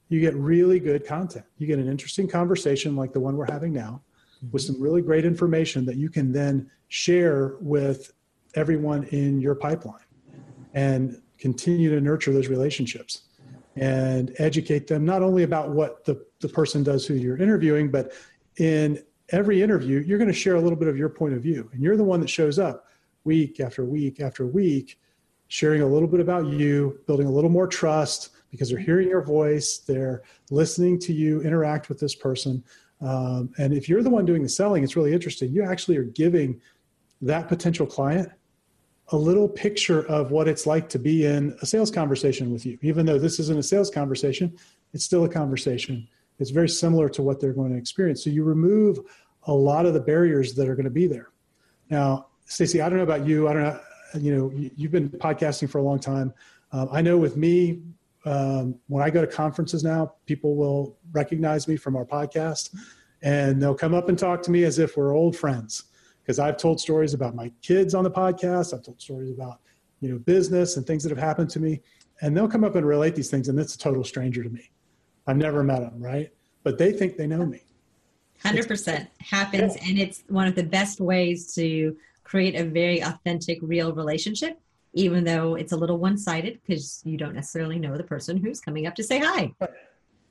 You 0.09 0.21
get 0.21 0.35
really 0.35 0.79
good 0.79 1.05
content. 1.05 1.45
You 1.57 1.67
get 1.67 1.79
an 1.79 1.89
interesting 1.89 2.27
conversation 2.27 2.95
like 2.95 3.13
the 3.13 3.19
one 3.19 3.35
we're 3.35 3.51
having 3.51 3.73
now, 3.73 4.01
mm-hmm. 4.37 4.51
with 4.51 4.61
some 4.61 4.81
really 4.81 5.01
great 5.01 5.25
information 5.25 5.85
that 5.85 5.97
you 5.97 6.09
can 6.09 6.31
then 6.31 6.69
share 6.87 7.57
with 7.59 8.13
everyone 8.55 9.03
in 9.05 9.41
your 9.41 9.55
pipeline, 9.55 10.05
and 10.73 11.21
continue 11.37 11.89
to 11.93 12.01
nurture 12.01 12.31
those 12.31 12.47
relationships 12.47 13.23
and 13.75 14.33
educate 14.39 14.87
them 14.87 15.05
not 15.05 15.21
only 15.21 15.43
about 15.43 15.69
what 15.69 16.03
the, 16.05 16.25
the 16.39 16.49
person 16.49 16.81
does 16.81 17.05
who 17.05 17.13
you're 17.13 17.37
interviewing, 17.37 17.91
but 17.91 18.11
in 18.57 19.03
every 19.29 19.61
interview, 19.61 19.99
you're 19.99 20.17
going 20.17 20.29
to 20.29 20.33
share 20.33 20.55
a 20.55 20.61
little 20.61 20.77
bit 20.77 20.87
of 20.87 20.97
your 20.97 21.09
point 21.09 21.33
of 21.33 21.43
view. 21.43 21.69
And 21.73 21.83
you're 21.83 21.97
the 21.97 22.03
one 22.03 22.19
that 22.21 22.29
shows 22.29 22.57
up 22.57 22.85
week 23.23 23.59
after 23.59 23.85
week 23.85 24.19
after 24.19 24.47
week, 24.47 24.99
sharing 25.47 25.81
a 25.81 25.87
little 25.87 26.07
bit 26.07 26.19
about 26.19 26.47
you, 26.47 26.99
building 27.05 27.27
a 27.27 27.31
little 27.31 27.49
more 27.49 27.67
trust 27.67 28.29
because 28.51 28.69
they're 28.69 28.79
hearing 28.79 29.09
your 29.09 29.21
voice, 29.21 29.79
they're 29.79 30.23
listening 30.49 30.99
to 30.99 31.13
you 31.13 31.41
interact 31.41 31.89
with 31.89 31.99
this 31.99 32.15
person. 32.15 32.63
Um, 33.01 33.51
and 33.57 33.73
if 33.73 33.87
you're 33.87 34.03
the 34.03 34.09
one 34.09 34.25
doing 34.25 34.43
the 34.43 34.49
selling, 34.49 34.83
it's 34.83 34.95
really 34.95 35.13
interesting. 35.13 35.51
You 35.51 35.63
actually 35.63 35.97
are 35.97 36.03
giving 36.03 36.61
that 37.21 37.47
potential 37.47 37.85
client 37.85 38.31
a 39.09 39.17
little 39.17 39.47
picture 39.47 40.05
of 40.07 40.31
what 40.31 40.47
it's 40.47 40.65
like 40.67 40.89
to 40.89 40.99
be 40.99 41.25
in 41.25 41.55
a 41.61 41.65
sales 41.65 41.89
conversation 41.91 42.51
with 42.51 42.65
you. 42.65 42.77
Even 42.81 43.05
though 43.05 43.19
this 43.19 43.39
isn't 43.39 43.57
a 43.57 43.63
sales 43.63 43.89
conversation, 43.89 44.57
it's 44.93 45.05
still 45.05 45.23
a 45.25 45.29
conversation. 45.29 46.07
It's 46.39 46.49
very 46.51 46.69
similar 46.69 47.09
to 47.09 47.21
what 47.21 47.39
they're 47.39 47.53
going 47.53 47.71
to 47.71 47.77
experience. 47.77 48.23
So 48.23 48.29
you 48.29 48.43
remove 48.43 48.99
a 49.43 49.53
lot 49.53 49.85
of 49.85 49.93
the 49.93 49.99
barriers 49.99 50.53
that 50.55 50.67
are 50.67 50.75
going 50.75 50.85
to 50.85 50.91
be 50.91 51.07
there. 51.07 51.29
Now, 51.89 52.27
Stacy, 52.45 52.81
I 52.81 52.89
don't 52.89 52.97
know 52.97 53.03
about 53.03 53.25
you. 53.25 53.47
I 53.47 53.53
don't 53.53 53.63
know. 53.63 53.79
You 54.15 54.35
know, 54.35 54.69
you've 54.75 54.91
been 54.91 55.09
podcasting 55.09 55.69
for 55.69 55.79
a 55.79 55.83
long 55.83 55.99
time. 55.99 56.33
Um, 56.71 56.89
I 56.91 57.01
know 57.01 57.17
with 57.17 57.37
me, 57.37 57.81
um, 58.27 58.75
when 58.87 59.01
I 59.01 59.09
go 59.09 59.21
to 59.21 59.27
conferences 59.27 59.83
now, 59.83 60.13
people 60.25 60.55
will 60.55 60.97
recognize 61.13 61.67
me 61.67 61.77
from 61.77 61.95
our 61.95 62.05
podcast, 62.05 62.75
and 63.21 63.61
they'll 63.61 63.75
come 63.75 63.93
up 63.93 64.09
and 64.09 64.19
talk 64.19 64.41
to 64.43 64.51
me 64.51 64.65
as 64.65 64.79
if 64.79 64.97
we're 64.97 65.15
old 65.15 65.35
friends 65.35 65.83
because 66.21 66.37
I've 66.37 66.57
told 66.57 66.81
stories 66.81 67.13
about 67.13 67.35
my 67.35 67.51
kids 67.61 67.95
on 67.95 68.03
the 68.03 68.11
podcast. 68.11 68.73
I've 68.73 68.83
told 68.83 69.01
stories 69.01 69.31
about, 69.31 69.61
you 70.01 70.09
know, 70.09 70.19
business 70.19 70.75
and 70.75 70.85
things 70.85 71.03
that 71.03 71.09
have 71.09 71.17
happened 71.17 71.49
to 71.51 71.61
me. 71.61 71.81
And 72.21 72.35
they'll 72.35 72.49
come 72.49 72.65
up 72.65 72.75
and 72.75 72.85
relate 72.85 73.15
these 73.15 73.29
things, 73.29 73.47
and 73.47 73.57
it's 73.59 73.75
a 73.75 73.77
total 73.77 74.03
stranger 74.03 74.43
to 74.43 74.49
me. 74.49 74.71
I've 75.25 75.37
never 75.37 75.63
met 75.63 75.79
them, 75.79 76.01
right? 76.01 76.29
But 76.63 76.77
they 76.77 76.91
think 76.91 77.15
they 77.15 77.27
know 77.27 77.45
me. 77.45 77.63
100% 78.43 79.07
happens. 79.19 79.75
Yeah. 79.77 79.83
And 79.87 79.99
it's 79.99 80.23
one 80.27 80.47
of 80.47 80.55
the 80.55 80.63
best 80.63 80.99
ways 80.99 81.53
to 81.55 81.95
create 82.23 82.55
a 82.55 82.65
very 82.65 82.99
authentic, 82.99 83.59
real 83.61 83.93
relationship, 83.93 84.59
even 84.93 85.23
though 85.23 85.55
it's 85.55 85.71
a 85.71 85.77
little 85.77 85.97
one 85.97 86.17
sided 86.17 86.59
because 86.65 87.01
you 87.05 87.17
don't 87.17 87.35
necessarily 87.35 87.79
know 87.79 87.95
the 87.97 88.03
person 88.03 88.37
who's 88.37 88.59
coming 88.59 88.87
up 88.87 88.95
to 88.95 89.03
say 89.03 89.19
hi. 89.19 89.53
Right. 89.59 89.69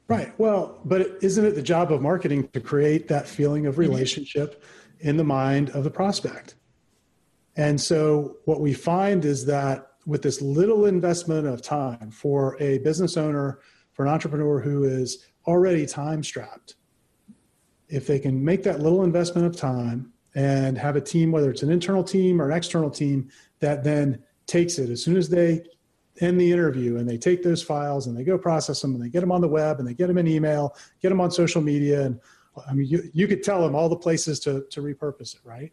right. 0.08 0.38
Well, 0.38 0.80
but 0.84 1.18
isn't 1.22 1.44
it 1.44 1.54
the 1.54 1.62
job 1.62 1.92
of 1.92 2.02
marketing 2.02 2.48
to 2.48 2.60
create 2.60 3.08
that 3.08 3.28
feeling 3.28 3.66
of 3.66 3.74
mm-hmm. 3.74 3.82
relationship? 3.82 4.64
in 5.00 5.16
the 5.16 5.24
mind 5.24 5.70
of 5.70 5.84
the 5.84 5.90
prospect. 5.90 6.54
And 7.56 7.80
so 7.80 8.36
what 8.44 8.60
we 8.60 8.74
find 8.74 9.24
is 9.24 9.44
that 9.46 9.92
with 10.06 10.22
this 10.22 10.40
little 10.40 10.86
investment 10.86 11.46
of 11.46 11.62
time 11.62 12.10
for 12.10 12.56
a 12.60 12.78
business 12.78 13.16
owner, 13.16 13.60
for 13.92 14.04
an 14.04 14.12
entrepreneur 14.12 14.60
who 14.60 14.84
is 14.84 15.26
already 15.46 15.86
time 15.86 16.22
strapped, 16.22 16.76
if 17.88 18.06
they 18.06 18.18
can 18.18 18.44
make 18.44 18.62
that 18.64 18.80
little 18.80 19.04
investment 19.04 19.46
of 19.46 19.56
time 19.56 20.12
and 20.34 20.76
have 20.76 20.96
a 20.96 21.00
team, 21.00 21.32
whether 21.32 21.50
it's 21.50 21.62
an 21.62 21.70
internal 21.70 22.04
team 22.04 22.42
or 22.42 22.50
an 22.50 22.56
external 22.56 22.90
team, 22.90 23.28
that 23.60 23.82
then 23.84 24.22
takes 24.46 24.78
it 24.78 24.90
as 24.90 25.02
soon 25.02 25.16
as 25.16 25.28
they 25.28 25.62
end 26.20 26.40
the 26.40 26.50
interview 26.50 26.96
and 26.96 27.08
they 27.08 27.18
take 27.18 27.42
those 27.42 27.62
files 27.62 28.06
and 28.06 28.16
they 28.16 28.24
go 28.24 28.38
process 28.38 28.80
them 28.80 28.94
and 28.94 29.02
they 29.02 29.08
get 29.08 29.20
them 29.20 29.32
on 29.32 29.40
the 29.40 29.48
web 29.48 29.78
and 29.78 29.86
they 29.86 29.94
get 29.94 30.06
them 30.06 30.18
in 30.18 30.26
email, 30.26 30.74
get 31.02 31.10
them 31.10 31.20
on 31.20 31.30
social 31.30 31.60
media 31.60 32.02
and 32.02 32.20
I 32.66 32.72
mean, 32.72 32.86
you, 32.86 33.10
you 33.12 33.28
could 33.28 33.42
tell 33.42 33.62
them 33.62 33.74
all 33.74 33.88
the 33.88 33.96
places 33.96 34.40
to, 34.40 34.64
to 34.70 34.80
repurpose 34.80 35.34
it, 35.34 35.40
right? 35.44 35.72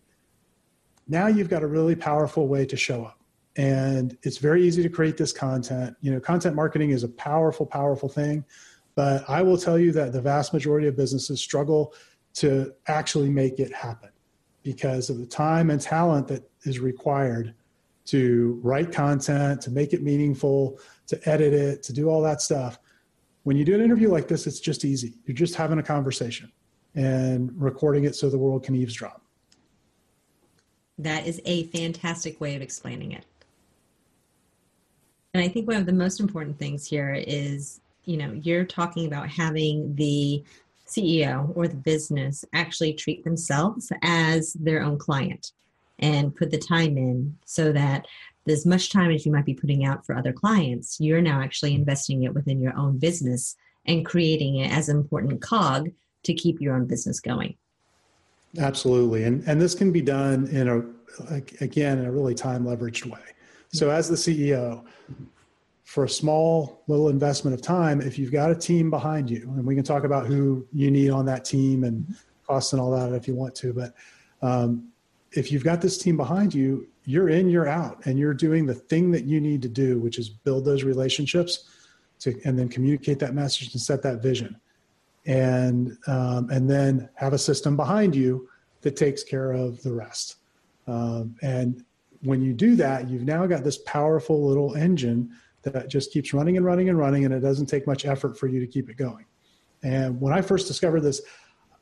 Now 1.07 1.27
you've 1.27 1.49
got 1.49 1.63
a 1.63 1.67
really 1.67 1.95
powerful 1.95 2.47
way 2.47 2.65
to 2.65 2.75
show 2.75 3.05
up. 3.05 3.19
And 3.55 4.17
it's 4.23 4.37
very 4.37 4.65
easy 4.65 4.81
to 4.81 4.89
create 4.89 5.15
this 5.15 5.31
content. 5.31 5.95
You 6.01 6.11
know, 6.11 6.19
content 6.19 6.55
marketing 6.55 6.89
is 6.89 7.03
a 7.03 7.09
powerful, 7.09 7.65
powerful 7.65 8.09
thing. 8.09 8.43
But 8.95 9.27
I 9.29 9.41
will 9.41 9.57
tell 9.57 9.77
you 9.77 9.91
that 9.93 10.11
the 10.11 10.21
vast 10.21 10.53
majority 10.53 10.87
of 10.87 10.95
businesses 10.95 11.39
struggle 11.39 11.93
to 12.35 12.73
actually 12.87 13.29
make 13.29 13.59
it 13.59 13.71
happen 13.73 14.09
because 14.63 15.09
of 15.09 15.19
the 15.19 15.25
time 15.25 15.69
and 15.69 15.79
talent 15.79 16.27
that 16.29 16.49
is 16.63 16.79
required 16.79 17.53
to 18.05 18.59
write 18.63 18.91
content, 18.91 19.61
to 19.61 19.71
make 19.71 19.93
it 19.93 20.03
meaningful, 20.03 20.79
to 21.07 21.29
edit 21.29 21.53
it, 21.53 21.83
to 21.83 21.93
do 21.93 22.09
all 22.09 22.21
that 22.21 22.41
stuff. 22.41 22.79
When 23.43 23.57
you 23.57 23.65
do 23.65 23.75
an 23.75 23.81
interview 23.81 24.09
like 24.09 24.27
this, 24.27 24.47
it's 24.47 24.59
just 24.59 24.85
easy. 24.85 25.15
You're 25.25 25.35
just 25.35 25.55
having 25.55 25.79
a 25.79 25.83
conversation 25.83 26.51
and 26.95 27.51
recording 27.55 28.03
it 28.05 28.15
so 28.15 28.29
the 28.29 28.37
world 28.37 28.63
can 28.63 28.75
eavesdrop. 28.75 29.21
That 30.97 31.25
is 31.25 31.41
a 31.45 31.63
fantastic 31.67 32.39
way 32.39 32.55
of 32.55 32.61
explaining 32.61 33.13
it. 33.13 33.25
And 35.33 35.43
I 35.43 35.47
think 35.47 35.67
one 35.67 35.77
of 35.77 35.85
the 35.85 35.93
most 35.93 36.19
important 36.19 36.59
things 36.59 36.85
here 36.85 37.13
is, 37.13 37.81
you 38.05 38.17
know, 38.17 38.33
you're 38.43 38.65
talking 38.65 39.07
about 39.07 39.27
having 39.29 39.95
the 39.95 40.43
CEO 40.87 41.51
or 41.55 41.67
the 41.67 41.75
business 41.75 42.45
actually 42.53 42.93
treat 42.93 43.23
themselves 43.23 43.91
as 44.03 44.53
their 44.53 44.83
own 44.83 44.97
client 44.97 45.53
and 46.03 46.35
put 46.35 46.51
the 46.51 46.57
time 46.57 46.97
in 46.97 47.35
so 47.45 47.71
that 47.71 48.05
as 48.47 48.65
much 48.65 48.91
time 48.91 49.09
as 49.09 49.25
you 49.25 49.31
might 49.31 49.45
be 49.45 49.53
putting 49.53 49.85
out 49.85 50.05
for 50.05 50.15
other 50.15 50.33
clients, 50.33 50.99
you're 50.99 51.21
now 51.21 51.41
actually 51.41 51.73
investing 51.73 52.23
it 52.23 52.33
within 52.33 52.61
your 52.61 52.77
own 52.77 52.99
business 52.99 53.55
and 53.85 54.05
creating 54.05 54.57
it 54.57 54.69
as 54.69 54.89
an 54.89 54.97
important 54.97 55.41
cog 55.41 55.89
to 56.23 56.33
keep 56.33 56.59
your 56.59 56.75
own 56.75 56.85
business 56.85 57.21
going. 57.21 57.55
Absolutely. 58.59 59.23
And, 59.23 59.47
and 59.47 59.61
this 59.61 59.73
can 59.73 59.93
be 59.93 60.01
done 60.01 60.47
in 60.47 60.67
a, 60.67 61.33
again, 61.63 61.99
in 61.99 62.05
a 62.05 62.11
really 62.11 62.35
time 62.35 62.65
leveraged 62.65 63.05
way. 63.05 63.21
So 63.71 63.89
as 63.89 64.09
the 64.09 64.15
CEO, 64.15 64.83
for 65.85 66.03
a 66.03 66.09
small 66.09 66.83
little 66.87 67.07
investment 67.07 67.53
of 67.53 67.61
time, 67.61 68.01
if 68.01 68.19
you've 68.19 68.31
got 68.31 68.51
a 68.51 68.55
team 68.55 68.89
behind 68.89 69.29
you, 69.29 69.43
and 69.55 69.65
we 69.65 69.73
can 69.73 69.85
talk 69.85 70.03
about 70.03 70.27
who 70.27 70.67
you 70.73 70.91
need 70.91 71.11
on 71.11 71.25
that 71.27 71.45
team 71.45 71.85
and 71.85 72.05
costs 72.45 72.73
and 72.73 72.81
all 72.81 72.91
that 72.91 73.13
if 73.13 73.25
you 73.25 73.35
want 73.35 73.55
to, 73.55 73.73
but 73.73 73.93
um, 74.41 74.89
if 75.35 75.51
you've 75.51 75.63
got 75.63 75.81
this 75.81 75.97
team 75.97 76.17
behind 76.17 76.53
you, 76.53 76.87
you're 77.05 77.29
in, 77.29 77.49
you're 77.49 77.67
out, 77.67 78.05
and 78.05 78.17
you're 78.17 78.33
doing 78.33 78.65
the 78.65 78.73
thing 78.73 79.11
that 79.11 79.25
you 79.25 79.41
need 79.41 79.61
to 79.61 79.69
do, 79.69 79.99
which 79.99 80.17
is 80.19 80.29
build 80.29 80.65
those 80.65 80.83
relationships 80.83 81.69
to, 82.19 82.39
and 82.45 82.57
then 82.57 82.69
communicate 82.69 83.19
that 83.19 83.33
message 83.33 83.73
and 83.73 83.81
set 83.81 84.01
that 84.03 84.21
vision. 84.21 84.55
And, 85.25 85.97
um, 86.07 86.49
and 86.49 86.69
then 86.69 87.09
have 87.15 87.33
a 87.33 87.37
system 87.37 87.77
behind 87.77 88.13
you 88.15 88.49
that 88.81 88.95
takes 88.95 89.23
care 89.23 89.53
of 89.53 89.81
the 89.81 89.93
rest. 89.93 90.37
Um, 90.85 91.35
and 91.41 91.83
when 92.23 92.41
you 92.41 92.53
do 92.53 92.75
that, 92.75 93.07
you've 93.09 93.23
now 93.23 93.45
got 93.45 93.63
this 93.63 93.77
powerful 93.79 94.45
little 94.45 94.75
engine 94.75 95.31
that 95.61 95.89
just 95.89 96.11
keeps 96.11 96.33
running 96.33 96.57
and 96.57 96.65
running 96.65 96.89
and 96.89 96.97
running, 96.97 97.23
and 97.23 97.33
it 97.33 97.39
doesn't 97.39 97.67
take 97.67 97.87
much 97.87 98.05
effort 98.05 98.37
for 98.37 98.47
you 98.47 98.59
to 98.59 98.67
keep 98.67 98.89
it 98.89 98.97
going. 98.97 99.25
And 99.81 100.19
when 100.19 100.33
I 100.33 100.41
first 100.41 100.67
discovered 100.67 101.01
this, 101.01 101.21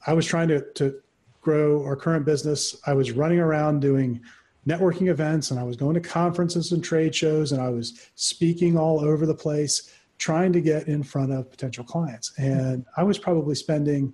I 0.05 0.13
was 0.13 0.25
trying 0.25 0.47
to, 0.49 0.61
to 0.73 1.01
grow 1.41 1.83
our 1.83 1.95
current 1.95 2.25
business. 2.25 2.75
I 2.85 2.93
was 2.93 3.11
running 3.11 3.39
around 3.39 3.81
doing 3.81 4.21
networking 4.67 5.09
events 5.09 5.51
and 5.51 5.59
I 5.59 5.63
was 5.63 5.75
going 5.75 5.95
to 5.95 5.99
conferences 5.99 6.71
and 6.71 6.83
trade 6.83 7.15
shows 7.15 7.51
and 7.51 7.61
I 7.61 7.69
was 7.69 8.09
speaking 8.15 8.77
all 8.77 8.99
over 9.03 9.25
the 9.25 9.35
place 9.35 9.91
trying 10.19 10.53
to 10.53 10.61
get 10.61 10.87
in 10.87 11.01
front 11.01 11.31
of 11.31 11.49
potential 11.49 11.83
clients. 11.83 12.31
And 12.37 12.85
I 12.95 13.03
was 13.03 13.17
probably 13.17 13.55
spending 13.55 14.13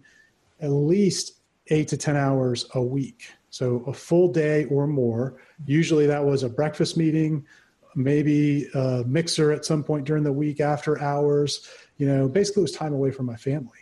at 0.62 0.72
least 0.72 1.34
eight 1.68 1.90
to 1.90 1.98
10 1.98 2.16
hours 2.16 2.66
a 2.76 2.82
week. 2.82 3.30
So 3.50 3.84
a 3.88 3.94
full 3.94 4.32
day 4.32 4.66
or 4.66 4.88
more. 4.88 5.42
Usually 5.66 6.08
that 6.08 6.24
was 6.24 6.44
a 6.44 6.50
breakfast 6.50 6.96
meeting, 6.96 7.46
maybe 7.94 8.68
a 8.74 9.04
mixer 9.06 9.52
at 9.52 9.66
some 9.66 9.84
point 9.84 10.06
during 10.06 10.24
the 10.24 10.32
week 10.32 10.62
after 10.62 11.02
hours. 11.02 11.68
You 11.98 12.08
know, 12.08 12.30
basically 12.30 12.62
it 12.62 12.64
was 12.64 12.72
time 12.72 12.94
away 12.94 13.12
from 13.12 13.26
my 13.26 13.36
family. 13.36 13.80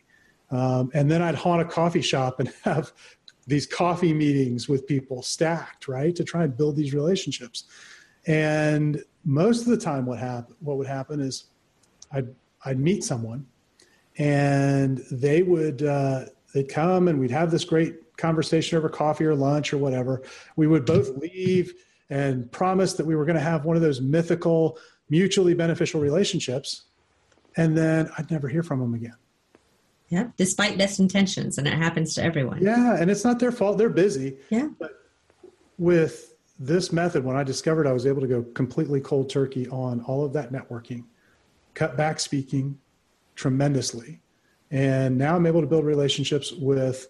Um, 0.49 0.89
and 0.93 1.09
then 1.09 1.21
I'd 1.21 1.35
haunt 1.35 1.61
a 1.61 1.65
coffee 1.65 2.01
shop 2.01 2.39
and 2.39 2.51
have 2.63 2.91
these 3.47 3.65
coffee 3.65 4.13
meetings 4.13 4.67
with 4.67 4.87
people 4.87 5.21
stacked, 5.21 5.87
right, 5.87 6.15
to 6.15 6.23
try 6.23 6.43
and 6.43 6.57
build 6.57 6.75
these 6.75 6.93
relationships. 6.93 7.65
And 8.27 9.03
most 9.23 9.61
of 9.61 9.67
the 9.67 9.77
time, 9.77 10.05
what 10.05 10.19
happened, 10.19 10.55
what 10.59 10.77
would 10.77 10.87
happen 10.87 11.19
is, 11.19 11.45
I'd 12.11 12.27
I'd 12.63 12.79
meet 12.79 13.03
someone, 13.03 13.45
and 14.17 15.03
they 15.11 15.43
would 15.43 15.83
uh, 15.83 16.25
they'd 16.53 16.69
come 16.69 17.07
and 17.07 17.19
we'd 17.19 17.31
have 17.31 17.51
this 17.51 17.65
great 17.65 18.17
conversation 18.17 18.77
over 18.77 18.89
coffee 18.89 19.25
or 19.25 19.35
lunch 19.35 19.73
or 19.73 19.77
whatever. 19.77 20.23
We 20.55 20.67
would 20.67 20.85
both 20.85 21.09
leave 21.17 21.73
and 22.09 22.51
promise 22.51 22.93
that 22.93 23.05
we 23.05 23.15
were 23.15 23.25
going 23.25 23.37
to 23.37 23.41
have 23.41 23.65
one 23.65 23.75
of 23.75 23.81
those 23.81 24.01
mythical, 24.01 24.77
mutually 25.09 25.53
beneficial 25.53 25.99
relationships, 26.01 26.85
and 27.57 27.77
then 27.77 28.09
I'd 28.17 28.31
never 28.31 28.47
hear 28.47 28.63
from 28.63 28.79
them 28.79 28.93
again. 28.93 29.15
Yeah, 30.09 30.27
despite 30.37 30.77
best 30.77 30.99
intentions, 30.99 31.57
and 31.57 31.67
it 31.67 31.73
happens 31.73 32.13
to 32.15 32.23
everyone. 32.23 32.61
Yeah, 32.61 32.95
and 32.95 33.09
it's 33.09 33.23
not 33.23 33.39
their 33.39 33.51
fault; 33.51 33.77
they're 33.77 33.89
busy. 33.89 34.37
Yeah. 34.49 34.69
But 34.77 34.91
with 35.77 36.35
this 36.59 36.91
method, 36.91 37.23
when 37.23 37.35
I 37.35 37.43
discovered 37.43 37.87
I 37.87 37.91
was 37.91 38.05
able 38.05 38.21
to 38.21 38.27
go 38.27 38.43
completely 38.43 39.01
cold 39.01 39.29
turkey 39.29 39.67
on 39.69 40.01
all 40.01 40.23
of 40.23 40.33
that 40.33 40.51
networking, 40.51 41.05
cut 41.73 41.97
back 41.97 42.19
speaking 42.19 42.77
tremendously, 43.35 44.21
and 44.69 45.17
now 45.17 45.35
I'm 45.35 45.45
able 45.47 45.61
to 45.61 45.67
build 45.67 45.85
relationships 45.85 46.51
with. 46.51 47.07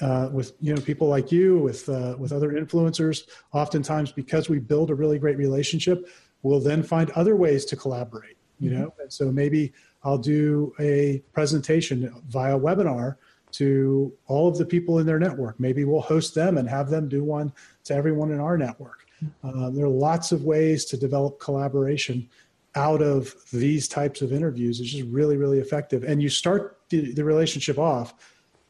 Uh, 0.00 0.30
with 0.32 0.54
you 0.58 0.74
know 0.74 0.80
people 0.80 1.06
like 1.06 1.30
you 1.30 1.58
with 1.58 1.86
uh, 1.86 2.16
with 2.18 2.32
other 2.32 2.52
influencers 2.52 3.24
oftentimes 3.52 4.10
because 4.10 4.48
we 4.48 4.58
build 4.58 4.90
a 4.90 4.94
really 4.94 5.18
great 5.18 5.36
relationship 5.36 6.08
we'll 6.42 6.58
then 6.58 6.82
find 6.82 7.10
other 7.10 7.36
ways 7.36 7.66
to 7.66 7.76
collaborate 7.76 8.38
you 8.58 8.70
mm-hmm. 8.70 8.80
know 8.80 8.94
and 9.00 9.12
so 9.12 9.30
maybe 9.30 9.70
I'll 10.04 10.18
do 10.18 10.74
a 10.80 11.22
presentation 11.32 12.12
via 12.28 12.58
webinar 12.58 13.16
to 13.52 14.12
all 14.26 14.48
of 14.48 14.56
the 14.58 14.64
people 14.64 14.98
in 14.98 15.06
their 15.06 15.18
network. 15.18 15.60
Maybe 15.60 15.84
we'll 15.84 16.00
host 16.00 16.34
them 16.34 16.58
and 16.58 16.68
have 16.68 16.88
them 16.90 17.08
do 17.08 17.22
one 17.22 17.52
to 17.84 17.94
everyone 17.94 18.30
in 18.32 18.40
our 18.40 18.56
network. 18.56 19.06
Uh, 19.44 19.70
there 19.70 19.84
are 19.84 19.88
lots 19.88 20.32
of 20.32 20.44
ways 20.44 20.84
to 20.86 20.96
develop 20.96 21.38
collaboration 21.38 22.28
out 22.74 23.02
of 23.02 23.34
these 23.52 23.86
types 23.86 24.22
of 24.22 24.32
interviews. 24.32 24.80
It's 24.80 24.90
just 24.90 25.08
really, 25.08 25.36
really 25.36 25.58
effective. 25.58 26.04
And 26.04 26.22
you 26.22 26.28
start 26.28 26.78
the, 26.88 27.12
the 27.12 27.24
relationship 27.24 27.78
off 27.78 28.14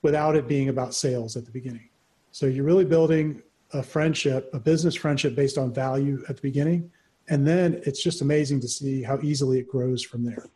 without 0.03 0.35
it 0.37 0.49
being 0.49 0.69
about 0.69 0.95
sales 0.95 1.37
at 1.37 1.45
the 1.45 1.53
beginning. 1.53 1.89
So 2.33 2.47
you're 2.47 2.65
really 2.65 2.85
building 2.85 3.43
a 3.73 3.83
friendship, 3.83 4.51
a 4.53 4.59
business 4.59 4.95
friendship 4.95 5.35
based 5.35 5.57
on 5.57 5.73
value 5.73 6.23
at 6.29 6.37
the 6.37 6.43
beginning. 6.43 6.91
And 7.29 7.47
then 7.47 7.81
it's 7.87 8.03
just 8.03 8.21
amazing 8.21 8.61
to 8.61 8.69
see 8.69 9.03
how 9.03 9.21
easily 9.23 9.61
it 9.61 9.69
grows 9.69 10.03
from 10.03 10.25
there. 10.25 10.47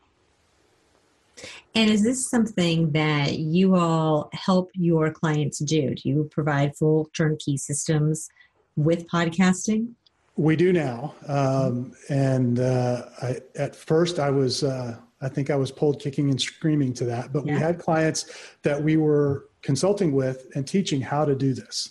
And 1.75 1.91
is 1.91 2.03
this 2.03 2.29
something 2.29 2.93
that 2.93 3.39
you 3.39 3.77
all 3.77 4.31
help 4.33 4.71
your 4.75 5.11
clients 5.11 5.59
do? 5.59 5.95
Do 5.95 6.09
you 6.09 6.29
provide 6.31 6.77
full 6.77 7.11
turnkey 7.15 7.57
systems 7.57 8.29
with 8.77 9.07
podcasting? 9.09 9.93
We 10.37 10.57
do 10.57 10.73
now. 10.73 11.15
Um, 11.29 11.93
and 12.09 12.61
uh, 12.61 13.07
I, 13.23 13.37
at 13.57 13.75
first, 13.75 14.19
I 14.19 14.31
was, 14.31 14.63
uh, 14.63 14.97
I 15.21 15.29
think 15.29 15.51
I 15.51 15.57
was 15.57 15.71
pulled 15.71 16.01
kicking 16.01 16.31
and 16.31 16.41
screaming 16.41 16.93
to 16.95 17.05
that. 17.07 17.33
But 17.33 17.47
yeah. 17.47 17.55
we 17.55 17.59
had 17.61 17.79
clients 17.79 18.31
that 18.63 18.83
we 18.83 18.97
were 18.97 19.49
consulting 19.63 20.13
with 20.13 20.47
and 20.55 20.67
teaching 20.67 21.01
how 21.01 21.25
to 21.25 21.35
do 21.35 21.55
this. 21.55 21.91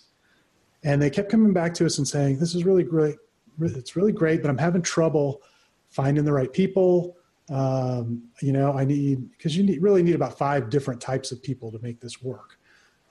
And 0.83 1.01
they 1.01 1.09
kept 1.09 1.31
coming 1.31 1.53
back 1.53 1.73
to 1.75 1.85
us 1.85 1.97
and 1.97 2.07
saying, 2.07 2.37
This 2.37 2.53
is 2.53 2.63
really 2.63 2.83
great. 2.83 3.17
It's 3.59 3.95
really 3.95 4.11
great, 4.11 4.41
but 4.41 4.49
I'm 4.49 4.57
having 4.57 4.81
trouble 4.81 5.41
finding 5.89 6.25
the 6.25 6.33
right 6.33 6.51
people 6.51 7.17
um, 7.49 8.23
you 8.41 8.51
know 8.51 8.73
i 8.73 8.83
need 8.83 9.29
because 9.31 9.55
you 9.55 9.63
need, 9.63 9.81
really 9.81 10.01
need 10.01 10.15
about 10.15 10.37
five 10.37 10.69
different 10.69 10.99
types 10.99 11.31
of 11.31 11.41
people 11.43 11.71
to 11.71 11.79
make 11.79 11.99
this 11.99 12.21
work 12.21 12.57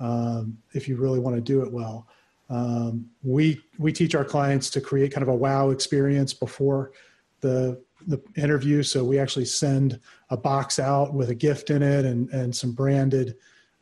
um, 0.01 0.59
if 0.73 0.89
you 0.89 0.97
really 0.97 1.19
want 1.19 1.37
to 1.37 1.41
do 1.41 1.63
it 1.63 1.73
well. 1.73 2.07
Um, 2.51 3.07
we 3.23 3.61
we 3.79 3.93
teach 3.93 4.15
our 4.15 4.25
clients 4.25 4.69
to 4.71 4.81
create 4.81 5.13
kind 5.13 5.23
of 5.23 5.29
a 5.29 5.35
wow 5.35 5.71
experience 5.71 6.35
before 6.35 6.93
the 7.41 7.83
the 8.07 8.23
interview 8.37 8.83
so 8.83 9.03
we 9.03 9.19
actually 9.19 9.47
send 9.47 9.99
a 10.29 10.37
box 10.37 10.79
out 10.79 11.15
with 11.15 11.31
a 11.31 11.35
gift 11.35 11.71
in 11.71 11.83
it 11.83 12.05
and 12.05 12.29
and 12.31 12.55
some 12.55 12.73
branded 12.73 13.37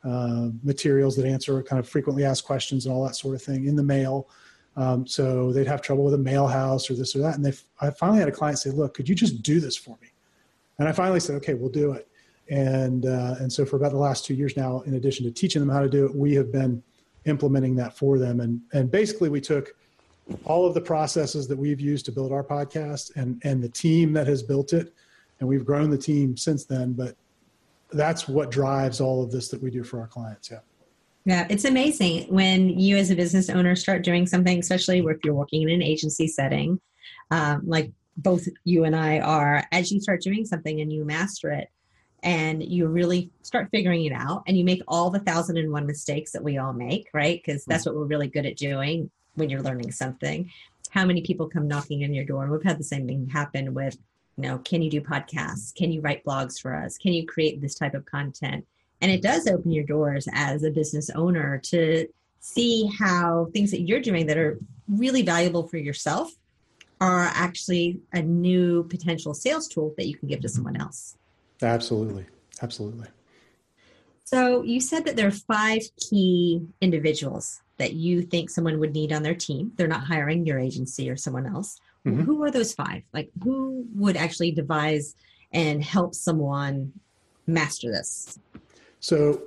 uh, 0.04 0.48
materials 0.62 1.16
that 1.16 1.26
answer 1.26 1.60
kind 1.62 1.80
of 1.80 1.88
frequently 1.88 2.24
asked 2.24 2.44
questions 2.44 2.86
and 2.86 2.94
all 2.94 3.04
that 3.04 3.16
sort 3.16 3.34
of 3.34 3.42
thing 3.42 3.66
in 3.66 3.74
the 3.74 3.82
mail. 3.82 4.28
Um, 4.76 5.06
so 5.06 5.52
they'd 5.52 5.66
have 5.66 5.82
trouble 5.82 6.04
with 6.04 6.14
a 6.14 6.18
mail 6.18 6.46
house 6.46 6.88
or 6.88 6.94
this 6.94 7.14
or 7.14 7.18
that 7.18 7.34
and 7.34 7.44
they 7.44 7.52
i 7.80 7.90
finally 7.90 8.20
had 8.20 8.28
a 8.28 8.32
client 8.32 8.58
say 8.58 8.70
look 8.70 8.94
could 8.94 9.06
you 9.06 9.14
just 9.14 9.42
do 9.42 9.60
this 9.60 9.76
for 9.76 9.98
me 10.00 10.08
and 10.78 10.88
I 10.88 10.92
finally 10.92 11.20
said, 11.20 11.36
okay, 11.36 11.54
we'll 11.54 11.70
do 11.70 11.92
it. 11.92 12.08
And, 12.50 13.06
uh, 13.06 13.36
and 13.40 13.52
so 13.52 13.64
for 13.64 13.76
about 13.76 13.92
the 13.92 13.98
last 13.98 14.24
two 14.24 14.34
years 14.34 14.56
now, 14.56 14.80
in 14.80 14.94
addition 14.94 15.24
to 15.24 15.30
teaching 15.30 15.60
them 15.60 15.68
how 15.68 15.80
to 15.80 15.88
do 15.88 16.04
it, 16.04 16.14
we 16.14 16.34
have 16.34 16.52
been 16.52 16.82
implementing 17.24 17.76
that 17.76 17.96
for 17.96 18.18
them. 18.18 18.40
And, 18.40 18.60
and 18.72 18.90
basically 18.90 19.28
we 19.28 19.40
took 19.40 19.74
all 20.44 20.66
of 20.66 20.74
the 20.74 20.80
processes 20.80 21.46
that 21.48 21.56
we've 21.56 21.80
used 21.80 22.04
to 22.06 22.12
build 22.12 22.32
our 22.32 22.44
podcast 22.44 23.14
and, 23.16 23.40
and 23.44 23.62
the 23.62 23.68
team 23.68 24.12
that 24.14 24.26
has 24.26 24.42
built 24.42 24.72
it. 24.72 24.92
And 25.40 25.48
we've 25.48 25.64
grown 25.64 25.90
the 25.90 25.98
team 25.98 26.36
since 26.36 26.64
then, 26.64 26.92
but 26.92 27.16
that's 27.92 28.28
what 28.28 28.50
drives 28.50 29.00
all 29.00 29.22
of 29.22 29.30
this 29.30 29.48
that 29.48 29.62
we 29.62 29.70
do 29.70 29.82
for 29.82 30.00
our 30.00 30.06
clients. 30.06 30.50
Yeah. 30.50 30.60
Yeah, 31.24 31.46
it's 31.48 31.64
amazing 31.64 32.24
when 32.34 32.68
you 32.68 32.96
as 32.96 33.10
a 33.10 33.14
business 33.14 33.48
owner 33.48 33.76
start 33.76 34.02
doing 34.02 34.26
something, 34.26 34.58
especially 34.58 34.98
if 34.98 35.18
you're 35.22 35.34
working 35.34 35.62
in 35.62 35.70
an 35.70 35.82
agency 35.82 36.26
setting, 36.26 36.80
um, 37.30 37.62
like 37.64 37.92
both 38.16 38.46
you 38.64 38.84
and 38.84 38.94
I 38.94 39.20
are, 39.20 39.66
as 39.72 39.90
you 39.90 40.00
start 40.00 40.22
doing 40.22 40.44
something 40.44 40.80
and 40.80 40.92
you 40.92 41.04
master 41.04 41.50
it 41.50 41.68
and 42.22 42.62
you 42.62 42.86
really 42.86 43.30
start 43.42 43.68
figuring 43.70 44.04
it 44.04 44.12
out 44.12 44.44
and 44.46 44.56
you 44.56 44.64
make 44.64 44.82
all 44.86 45.10
the 45.10 45.18
thousand 45.20 45.56
and 45.56 45.72
one 45.72 45.86
mistakes 45.86 46.32
that 46.32 46.44
we 46.44 46.58
all 46.58 46.72
make, 46.72 47.08
right? 47.12 47.42
Because 47.44 47.64
that's 47.64 47.84
what 47.84 47.96
we're 47.96 48.04
really 48.04 48.28
good 48.28 48.46
at 48.46 48.56
doing 48.56 49.10
when 49.34 49.50
you're 49.50 49.62
learning 49.62 49.90
something. 49.90 50.50
How 50.90 51.04
many 51.04 51.22
people 51.22 51.48
come 51.48 51.66
knocking 51.66 52.04
on 52.04 52.14
your 52.14 52.24
door? 52.24 52.44
And 52.44 52.52
we've 52.52 52.62
had 52.62 52.78
the 52.78 52.84
same 52.84 53.06
thing 53.06 53.28
happen 53.28 53.74
with, 53.74 53.96
you 54.36 54.42
know, 54.42 54.58
can 54.58 54.82
you 54.82 54.90
do 54.90 55.00
podcasts? 55.00 55.74
Can 55.74 55.90
you 55.90 56.00
write 56.00 56.24
blogs 56.24 56.60
for 56.60 56.74
us? 56.74 56.96
Can 56.98 57.12
you 57.12 57.26
create 57.26 57.60
this 57.60 57.74
type 57.74 57.94
of 57.94 58.04
content? 58.04 58.66
And 59.00 59.10
it 59.10 59.22
does 59.22 59.48
open 59.48 59.72
your 59.72 59.84
doors 59.84 60.28
as 60.32 60.62
a 60.62 60.70
business 60.70 61.10
owner 61.10 61.58
to 61.64 62.06
see 62.38 62.88
how 62.98 63.48
things 63.52 63.70
that 63.72 63.80
you're 63.80 64.00
doing 64.00 64.26
that 64.26 64.38
are 64.38 64.58
really 64.88 65.22
valuable 65.22 65.66
for 65.66 65.76
yourself 65.78 66.32
are 67.02 67.24
actually 67.34 67.98
a 68.12 68.22
new 68.22 68.84
potential 68.84 69.34
sales 69.34 69.66
tool 69.66 69.92
that 69.96 70.06
you 70.06 70.16
can 70.16 70.28
give 70.28 70.40
to 70.40 70.48
someone 70.48 70.80
else. 70.80 71.16
Absolutely. 71.60 72.26
Absolutely. 72.62 73.08
So 74.22 74.62
you 74.62 74.80
said 74.80 75.04
that 75.06 75.16
there 75.16 75.26
are 75.26 75.32
five 75.32 75.82
key 75.96 76.62
individuals 76.80 77.60
that 77.78 77.94
you 77.94 78.22
think 78.22 78.50
someone 78.50 78.78
would 78.78 78.94
need 78.94 79.12
on 79.12 79.24
their 79.24 79.34
team. 79.34 79.72
They're 79.74 79.88
not 79.88 80.04
hiring 80.04 80.46
your 80.46 80.60
agency 80.60 81.10
or 81.10 81.16
someone 81.16 81.44
else. 81.44 81.80
Mm-hmm. 82.06 82.22
Who 82.22 82.40
are 82.44 82.52
those 82.52 82.72
five? 82.72 83.02
Like 83.12 83.30
who 83.42 83.84
would 83.96 84.16
actually 84.16 84.52
devise 84.52 85.16
and 85.52 85.82
help 85.82 86.14
someone 86.14 86.92
master 87.48 87.90
this? 87.90 88.38
So 89.00 89.42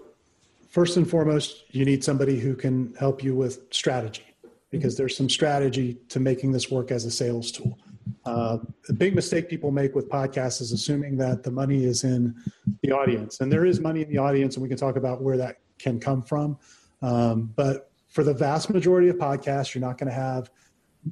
first 0.68 0.98
and 0.98 1.10
foremost, 1.10 1.64
you 1.72 1.86
need 1.86 2.04
somebody 2.04 2.38
who 2.38 2.54
can 2.54 2.94
help 3.00 3.24
you 3.24 3.34
with 3.34 3.62
strategy 3.72 4.35
because 4.72 4.98
there's 4.98 5.16
some 5.16 5.30
strategy 5.30 5.98
to 6.10 6.20
making 6.20 6.52
this 6.52 6.70
work 6.70 6.92
as 6.92 7.06
a 7.06 7.12
sales 7.12 7.52
tool. 7.52 7.78
Uh, 8.26 8.58
the 8.88 8.94
big 8.94 9.16
mistake 9.16 9.50
people 9.50 9.72
make 9.72 9.96
with 9.96 10.10
podcasts 10.10 10.62
is 10.62 10.72
assuming 10.72 11.18
that 11.18 11.44
the 11.44 11.52
money 11.52 11.86
is 11.86 12.04
in 12.04 12.36
the 12.84 12.92
audience, 12.92 13.40
and 13.42 13.52
there 13.52 13.66
is 13.66 13.80
money 13.80 14.02
in 14.02 14.10
the 14.10 14.18
audience, 14.18 14.56
and 14.56 14.64
we 14.64 14.70
can 14.70 14.78
talk 14.78 14.96
about 14.96 15.22
where 15.22 15.38
that 15.38 15.58
can 15.80 16.00
come 16.00 16.22
from. 16.22 16.58
Um, 17.02 17.52
but 17.56 17.92
for 18.10 18.24
the 18.24 18.34
vast 18.34 18.70
majority 18.70 19.10
of 19.10 19.18
podcasts, 19.18 19.74
you're 19.74 19.82
not 19.82 19.98
going 19.98 20.10
to 20.10 20.16
have 20.16 20.50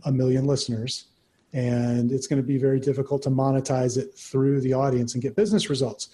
a 0.06 0.12
million 0.12 0.46
listeners 0.46 1.08
and 1.54 2.12
it's 2.12 2.26
going 2.26 2.42
to 2.42 2.48
be 2.48 2.58
very 2.58 2.80
difficult 2.80 3.22
to 3.24 3.30
monetize 3.30 3.98
it 3.98 4.14
through 4.16 4.60
the 4.62 4.74
audience 4.74 5.14
and 5.14 5.22
get 5.22 5.36
business 5.36 5.70
results. 5.70 6.10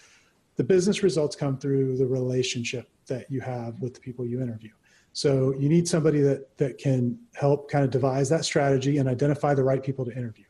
The 0.57 0.63
business 0.63 1.01
results 1.01 1.35
come 1.35 1.57
through 1.57 1.97
the 1.97 2.05
relationship 2.05 2.89
that 3.07 3.31
you 3.31 3.39
have 3.39 3.79
with 3.79 3.93
the 3.93 4.01
people 4.01 4.25
you 4.25 4.41
interview. 4.41 4.71
So 5.19 5.53
you 5.59 5.67
need 5.67 5.85
somebody 5.85 6.21
that 6.21 6.57
that 6.59 6.77
can 6.77 7.19
help 7.33 7.69
kind 7.69 7.83
of 7.83 7.91
devise 7.91 8.29
that 8.29 8.45
strategy 8.45 8.99
and 8.99 9.09
identify 9.09 9.53
the 9.53 9.65
right 9.65 9.83
people 9.83 10.05
to 10.05 10.13
interview. 10.13 10.45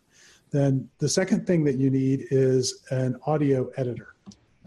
Then 0.51 0.87
the 0.99 1.09
second 1.09 1.47
thing 1.47 1.63
that 1.63 1.77
you 1.77 1.89
need 1.89 2.27
is 2.29 2.83
an 2.91 3.19
audio 3.25 3.71
editor, 3.77 4.13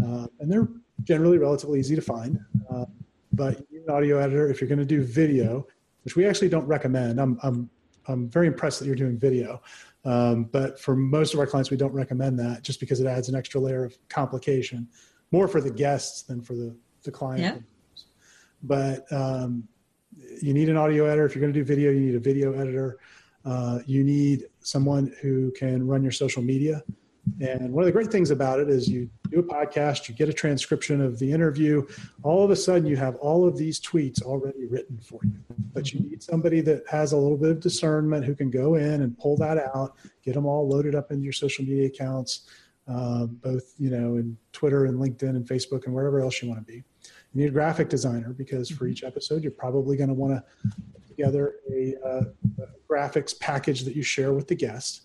uh, 0.05 0.27
and 0.41 0.51
they're 0.51 0.67
generally 1.05 1.39
relatively 1.39 1.79
easy 1.79 1.95
to 1.95 2.03
find. 2.03 2.41
Uh, 2.69 2.87
but 3.33 3.61
you 3.71 3.79
need 3.79 3.89
an 3.89 3.95
audio 3.95 4.19
editor 4.19 4.51
if 4.51 4.61
you're 4.61 4.67
going 4.67 4.81
to 4.81 4.85
do 4.85 5.05
video, 5.05 5.69
which 6.03 6.17
we 6.17 6.27
actually 6.27 6.49
don't 6.49 6.67
recommend. 6.67 7.21
I'm 7.21 7.39
I'm 7.45 7.71
I'm 8.09 8.29
very 8.29 8.49
impressed 8.49 8.81
that 8.81 8.87
you're 8.87 8.97
doing 8.97 9.17
video. 9.17 9.63
Um, 10.05 10.47
but 10.47 10.81
for 10.81 10.97
most 10.97 11.33
of 11.33 11.39
our 11.39 11.47
clients, 11.47 11.71
we 11.71 11.77
don't 11.77 11.95
recommend 11.95 12.41
that 12.41 12.65
just 12.65 12.81
because 12.81 12.99
it 12.99 13.07
adds 13.07 13.29
an 13.29 13.37
extra 13.37 13.61
layer 13.61 13.85
of 13.85 13.97
complication, 14.09 14.89
more 15.31 15.47
for 15.47 15.61
the 15.61 15.71
guests 15.71 16.23
than 16.23 16.43
for 16.43 16.55
the, 16.55 16.75
the 17.05 17.13
client. 17.13 17.41
Yeah. 17.41 17.57
But 18.65 19.13
um, 19.13 19.69
you 20.43 20.53
need 20.55 20.69
an 20.69 20.77
audio 20.77 21.07
editor. 21.07 21.27
If 21.27 21.35
you're 21.35 21.41
going 21.41 21.53
to 21.53 21.59
do 21.59 21.65
video, 21.65 21.91
you 21.91 22.01
need 22.01 22.15
a 22.15 22.21
video 22.21 22.53
editor. 22.53 22.99
Uh, 23.45 23.81
you 23.87 24.05
need 24.05 24.47
someone 24.61 25.13
who 25.21 25.51
can 25.53 25.87
run 25.87 26.03
your 26.03 26.13
social 26.13 26.43
media. 26.43 26.83
And 27.41 27.73
one 27.73 27.83
of 27.83 27.87
the 27.87 27.93
great 27.93 28.11
things 28.11 28.31
about 28.31 28.59
it 28.59 28.69
is 28.69 28.89
you 28.89 29.09
do 29.31 29.39
a 29.39 29.43
podcast, 29.43 30.09
you 30.09 30.15
get 30.15 30.29
a 30.29 30.33
transcription 30.33 31.01
of 31.01 31.19
the 31.19 31.31
interview. 31.31 31.87
All 32.23 32.45
of 32.45 32.51
a 32.51 32.57
sudden, 32.57 32.87
you 32.87 32.97
have 32.97 33.15
all 33.17 33.47
of 33.47 33.57
these 33.57 33.81
tweets 33.81 34.23
already 34.23 34.67
written 34.67 34.99
for 34.99 35.21
you. 35.25 35.39
But 35.73 35.93
you 35.93 36.01
need 36.01 36.23
somebody 36.23 36.61
that 36.63 36.83
has 36.89 37.13
a 37.13 37.17
little 37.17 37.37
bit 37.37 37.51
of 37.51 37.61
discernment 37.61 38.25
who 38.25 38.35
can 38.35 38.51
go 38.51 38.75
in 38.75 39.03
and 39.03 39.17
pull 39.19 39.37
that 39.37 39.59
out, 39.59 39.97
get 40.25 40.35
them 40.35 40.47
all 40.47 40.69
loaded 40.69 40.95
up 40.95 41.11
into 41.11 41.23
your 41.23 41.33
social 41.33 41.65
media 41.65 41.87
accounts, 41.87 42.49
uh, 42.89 43.27
both 43.27 43.75
you 43.79 43.91
know 43.91 44.17
in 44.17 44.37
Twitter 44.53 44.87
and 44.87 44.99
LinkedIn 44.99 45.31
and 45.31 45.47
Facebook 45.47 45.87
and 45.87 45.95
wherever 45.95 46.21
else 46.21 46.43
you 46.43 46.49
want 46.49 46.65
to 46.67 46.73
be. 46.73 46.83
You 47.35 47.43
need 47.43 47.49
a 47.49 47.53
graphic 47.53 47.89
designer 47.89 48.31
because 48.31 48.69
for 48.69 48.87
each 48.87 49.05
episode, 49.05 49.43
you're 49.43 49.53
probably 49.53 49.97
going 49.97 50.09
to 50.09 50.15
want 50.15 50.35
to 50.35 50.45
put 50.95 51.09
together 51.09 51.57
a, 51.71 51.95
uh, 52.05 52.25
a 52.63 52.67
graphics 52.91 53.39
package 53.39 53.83
that 53.83 53.97
you 53.97 54.03
share 54.03 54.33
with 54.33 54.49
the 54.49 54.55
guest. 54.55 55.03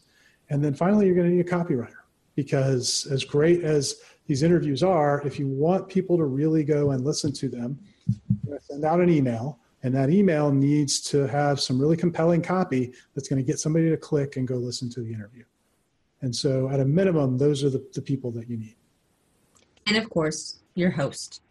And 0.50 0.64
then 0.64 0.74
finally, 0.74 1.06
you're 1.06 1.16
going 1.16 1.30
to 1.30 1.36
need 1.36 1.46
a 1.46 1.50
copywriter 1.50 2.02
because 2.36 3.08
as 3.12 3.24
great 3.24 3.64
as 3.64 3.96
these 4.28 4.44
interviews 4.44 4.84
are, 4.84 5.22
if 5.26 5.40
you 5.40 5.48
want 5.48 5.88
people 5.88 6.18
to 6.18 6.26
really 6.26 6.64
go 6.64 6.92
and 6.92 7.04
listen 7.04 7.32
to 7.34 7.50
them, 7.50 7.80
send 8.62 8.84
out 8.84 9.00
an 9.00 9.10
email, 9.10 9.60
and 9.84 9.96
that 9.96 10.10
email 10.10 10.52
needs 10.52 11.00
to 11.02 11.28
have 11.28 11.62
some 11.62 11.80
really 11.80 11.96
compelling 11.96 12.42
copy 12.42 12.94
that's 13.16 13.30
going 13.30 13.42
to 13.42 13.46
get 13.46 13.60
somebody 13.60 13.90
to 13.90 13.98
click 13.98 14.36
and 14.36 14.48
go 14.48 14.56
listen 14.56 14.90
to 14.90 15.02
the 15.02 15.14
interview. 15.14 15.44
And 16.22 16.36
so, 16.36 16.70
at 16.70 16.80
a 16.80 16.86
minimum, 16.86 17.38
those 17.38 17.64
are 17.64 17.70
the, 17.70 17.86
the 17.94 18.02
people 18.02 18.32
that 18.32 18.50
you 18.50 18.58
need. 18.58 18.76
And 19.86 19.98
of 19.98 20.10
course, 20.10 20.60
your 20.74 20.92
host. 20.92 21.42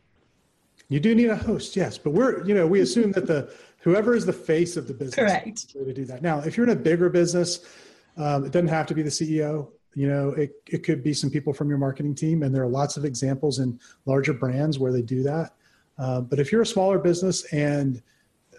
You 0.88 1.00
do 1.00 1.14
need 1.14 1.30
a 1.30 1.36
host, 1.36 1.76
yes, 1.76 1.98
but 1.98 2.10
we're 2.10 2.44
you 2.46 2.54
know 2.54 2.66
we 2.66 2.80
assume 2.80 3.12
that 3.12 3.26
the 3.26 3.52
whoever 3.80 4.14
is 4.14 4.26
the 4.26 4.32
face 4.32 4.76
of 4.76 4.86
the 4.86 4.94
business 4.94 5.14
Correct. 5.14 5.68
to 5.70 5.92
do 5.92 6.04
that. 6.04 6.22
Now, 6.22 6.40
if 6.40 6.56
you're 6.56 6.66
in 6.66 6.72
a 6.72 6.80
bigger 6.80 7.08
business, 7.08 7.60
um, 8.16 8.44
it 8.44 8.52
doesn't 8.52 8.68
have 8.68 8.86
to 8.86 8.94
be 8.94 9.02
the 9.02 9.10
CEO 9.10 9.68
you 9.96 10.06
know 10.06 10.28
it, 10.30 10.52
it 10.68 10.84
could 10.84 11.02
be 11.02 11.12
some 11.12 11.30
people 11.30 11.52
from 11.52 11.68
your 11.68 11.78
marketing 11.78 12.14
team 12.14 12.44
and 12.44 12.54
there 12.54 12.62
are 12.62 12.68
lots 12.68 12.96
of 12.96 13.04
examples 13.04 13.58
in 13.58 13.80
larger 14.04 14.34
brands 14.34 14.78
where 14.78 14.92
they 14.92 15.02
do 15.02 15.24
that 15.24 15.54
uh, 15.98 16.20
but 16.20 16.38
if 16.38 16.52
you're 16.52 16.62
a 16.62 16.66
smaller 16.66 16.98
business 16.98 17.44
and 17.52 18.02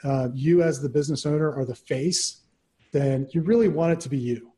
uh, 0.03 0.27
you 0.33 0.63
as 0.63 0.81
the 0.81 0.89
business 0.89 1.25
owner 1.25 1.53
are 1.53 1.63
the 1.63 1.75
face 1.75 2.41
then 2.91 3.27
you 3.31 3.41
really 3.41 3.69
want 3.69 3.93
it 3.93 3.99
to 3.99 4.09
be 4.09 4.17
you 4.17 4.51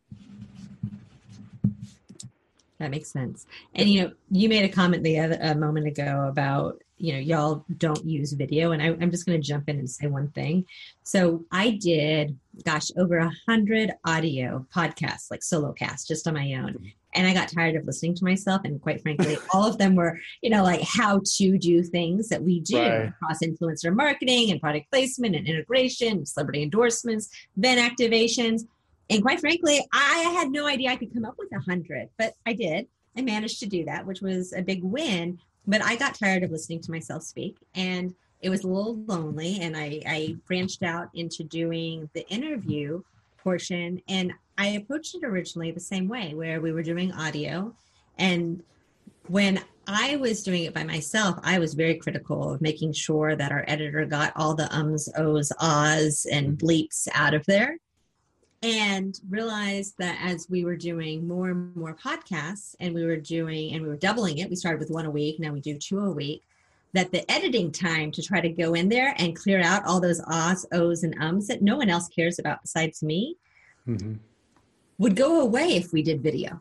that 2.80 2.90
makes 2.90 3.12
sense 3.12 3.46
and 3.76 3.90
you 3.90 4.02
know 4.02 4.12
you 4.32 4.50
made 4.50 4.64
a 4.64 4.70
comment 4.70 5.04
the 5.04 5.20
other 5.20 5.38
a 5.42 5.54
moment 5.54 5.86
ago 5.86 6.26
about 6.30 6.82
you 7.00 7.14
know 7.14 7.20
y'all 7.20 7.66
don't 7.78 8.06
use 8.06 8.34
video 8.34 8.72
and 8.72 8.82
I, 8.82 8.88
am 8.88 9.10
just 9.10 9.26
going 9.26 9.40
to 9.42 9.48
jump 9.48 9.70
in 9.70 9.80
and 9.80 9.90
say 9.90 10.08
one 10.08 10.30
thing. 10.30 10.66
So 11.04 11.44
i 11.52 11.72
did 11.72 12.38
gosh 12.66 12.92
over 12.98 13.18
a 13.18 13.32
hundred 13.48 13.92
audio 14.06 14.66
podcasts 14.76 15.32
like 15.32 15.42
solo 15.42 15.72
casts 15.72 16.08
just 16.08 16.28
on 16.28 16.34
my 16.36 16.54
own. 16.54 16.74
Mm-hmm. 16.74 16.88
And 17.16 17.26
i 17.26 17.34
got 17.34 17.48
tired 17.48 17.76
of 17.76 17.86
listening 17.86 18.16
to 18.16 18.26
myself 18.26 18.62
and 18.66 18.82
quite 18.82 19.02
frankly 19.02 19.38
all 19.54 19.68
of 19.68 19.78
them 19.78 19.96
were 19.96 20.20
you 20.42 20.50
know 20.50 20.64
like 20.64 20.82
how 20.82 21.22
to 21.38 21.58
do 21.58 21.82
things 21.84 22.30
that 22.30 22.44
we 22.44 22.60
do 22.60 22.78
Right. 22.78 23.10
across 23.10 23.40
influencer 23.44 23.96
marketing 23.96 24.52
and 24.52 24.62
product 24.62 24.92
placement 24.92 25.36
and 25.36 25.48
integration 25.48 26.26
celebrity 26.26 26.64
endorsements 26.64 27.30
then 27.56 27.78
activations. 27.78 28.64
And 29.10 29.22
quite 29.22 29.40
frankly 29.40 29.84
i 29.94 30.20
had 30.38 30.52
no 30.52 30.68
idea 30.68 30.90
i 30.90 30.96
could 30.98 31.14
come 31.14 31.26
up 31.26 31.36
with 31.40 31.50
a 31.54 31.60
hundred 31.62 32.10
but 32.18 32.36
i 32.46 32.54
did. 32.54 32.88
I 33.18 33.22
managed 33.22 33.60
to 33.62 33.66
do 33.66 33.86
that 33.86 34.06
which 34.06 34.22
was 34.22 34.54
a 34.54 34.62
big 34.62 34.84
win 34.84 35.40
but 35.70 35.84
I 35.84 35.96
got 35.96 36.16
tired 36.16 36.44
of 36.44 36.52
listening 36.52 36.82
to 36.82 36.92
myself 36.92 37.22
speak 37.22 37.58
and 37.76 38.14
it 38.42 38.50
was 38.50 38.64
a 38.64 38.68
little 38.68 38.96
lonely 39.06 39.60
and 39.62 39.78
I, 39.78 40.02
I 40.08 40.36
branched 40.48 40.82
out 40.82 41.10
into 41.14 41.44
doing 41.44 42.10
the 42.14 42.28
interview 42.30 43.04
portion 43.38 44.02
and 44.10 44.34
I 44.58 44.70
approached 44.70 45.16
it 45.16 45.24
originally 45.24 45.72
the 45.72 45.80
same 45.80 46.08
way 46.08 46.34
where 46.34 46.60
we 46.60 46.72
were 46.72 46.82
doing 46.82 47.14
audio 47.14 47.74
and 48.18 48.64
when 49.28 49.62
I 49.88 50.16
was 50.16 50.44
doing 50.44 50.64
it 50.64 50.74
by 50.74 50.84
myself, 50.84 51.38
I 51.44 51.60
was 51.60 51.76
very 51.76 51.96
critical 51.96 52.54
of 52.54 52.62
making 52.62 52.94
sure 52.94 53.36
that 53.36 53.52
our 53.52 53.64
editor 53.68 54.06
got 54.06 54.34
all 54.36 54.56
the 54.56 54.76
ums, 54.76 55.08
ohs, 55.18 55.52
ahs, 55.60 56.26
and 56.32 56.58
bleeps 56.58 57.08
out 57.14 57.36
of 57.36 57.46
there 57.46 57.78
and 58.62 59.20
realized 59.30 59.96
that 60.00 60.18
as 60.22 60.48
we 60.50 60.66
were 60.66 60.76
doing 60.76 61.26
more 61.28 61.50
and 61.50 61.76
more 61.76 61.96
podcasts 61.96 62.76
and 62.80 62.94
we 62.94 63.06
were 63.06 63.16
doing 63.16 63.74
and 63.74 63.82
we 63.82 63.88
were 63.88 63.96
doubling 63.96 64.40
it 64.40 64.50
we 64.50 64.56
started 64.56 64.80
with 64.80 64.92
one 64.92 65.06
a 65.06 65.12
week 65.12 65.40
now 65.40 65.52
we 65.52 65.62
do 65.62 65.78
two 65.78 66.00
a 66.00 66.12
week 66.12 66.44
that 66.94 67.12
the 67.12 67.30
editing 67.32 67.72
time 67.72 68.12
to 68.12 68.22
try 68.22 68.42
to 68.42 68.50
go 68.50 68.74
in 68.74 68.90
there 68.90 69.14
and 69.18 69.36
clear 69.36 69.62
out 69.62 69.86
all 69.86 70.02
those 70.02 70.20
ahs 70.28 70.66
ohs 70.74 71.04
and 71.04 71.16
ums 71.22 71.48
that 71.48 71.62
no 71.62 71.78
one 71.78 71.90
else 71.90 72.10
cares 72.10 72.40
about 72.40 72.62
besides 72.62 73.02
me 73.02 73.38
mm-hmm. 73.88 74.16
would 74.98 75.16
go 75.16 75.42
away 75.42 75.76
if 75.76 75.94
we 75.94 76.02
did 76.02 76.22
video. 76.22 76.60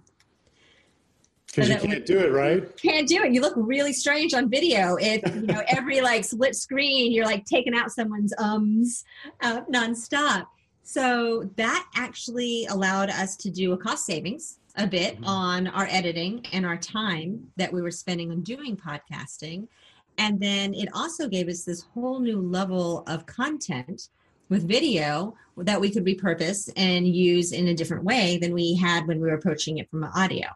Because 1.46 1.68
you 1.68 1.74
that 1.74 1.82
we- 1.82 1.88
can't 1.88 2.06
do 2.06 2.18
it 2.18 2.30
right? 2.30 2.76
Can't 2.76 3.08
do 3.08 3.22
it. 3.22 3.32
You 3.32 3.40
look 3.40 3.54
really 3.56 3.92
strange 3.92 4.34
on 4.34 4.50
video 4.50 4.96
if 5.00 5.22
you 5.34 5.42
know 5.42 5.62
every 5.66 6.00
like 6.00 6.24
split 6.24 6.54
screen 6.54 7.11
you're 7.11 7.26
like 7.26 7.44
taking 7.46 7.74
out 7.74 7.90
someone's 7.90 8.34
ums 8.38 9.04
uh, 9.40 9.62
nonstop 9.62 10.46
so 10.88 11.42
that 11.57 11.87
actually 11.96 12.64
allowed 12.70 13.11
us 13.11 13.37
to 13.37 13.51
do 13.51 13.74
a 13.74 13.77
cost 13.77 14.07
savings 14.07 14.57
a 14.77 14.87
bit 14.87 15.20
Mhm. 15.20 15.27
on 15.27 15.66
our 15.66 15.87
editing 15.90 16.46
and 16.55 16.64
our 16.64 16.79
time 16.79 17.53
that 17.57 17.70
we 17.70 17.83
were 17.83 17.90
spending 17.90 18.31
on 18.31 18.40
doing 18.40 18.74
podcasting. 18.74 19.68
And 20.16 20.40
then 20.40 20.72
it 20.72 20.88
also 20.94 21.29
gave 21.29 21.46
us 21.46 21.62
this 21.62 21.83
whole 21.92 22.20
new 22.20 22.40
level 22.40 23.05
of 23.07 23.27
content 23.27 24.09
with 24.48 24.66
video 24.66 25.35
that 25.59 25.79
we 25.79 25.90
could 25.90 26.07
repurpose 26.07 26.70
and 26.74 27.07
use 27.07 27.53
in 27.53 27.68
a 27.68 27.74
different 27.74 28.05
way 28.05 28.38
than 28.38 28.55
we 28.55 28.74
had 28.74 29.07
when 29.07 29.20
we 29.20 29.29
were 29.29 29.35
approaching 29.35 29.77
it 29.77 29.90
from 29.90 30.05
audio. 30.05 30.46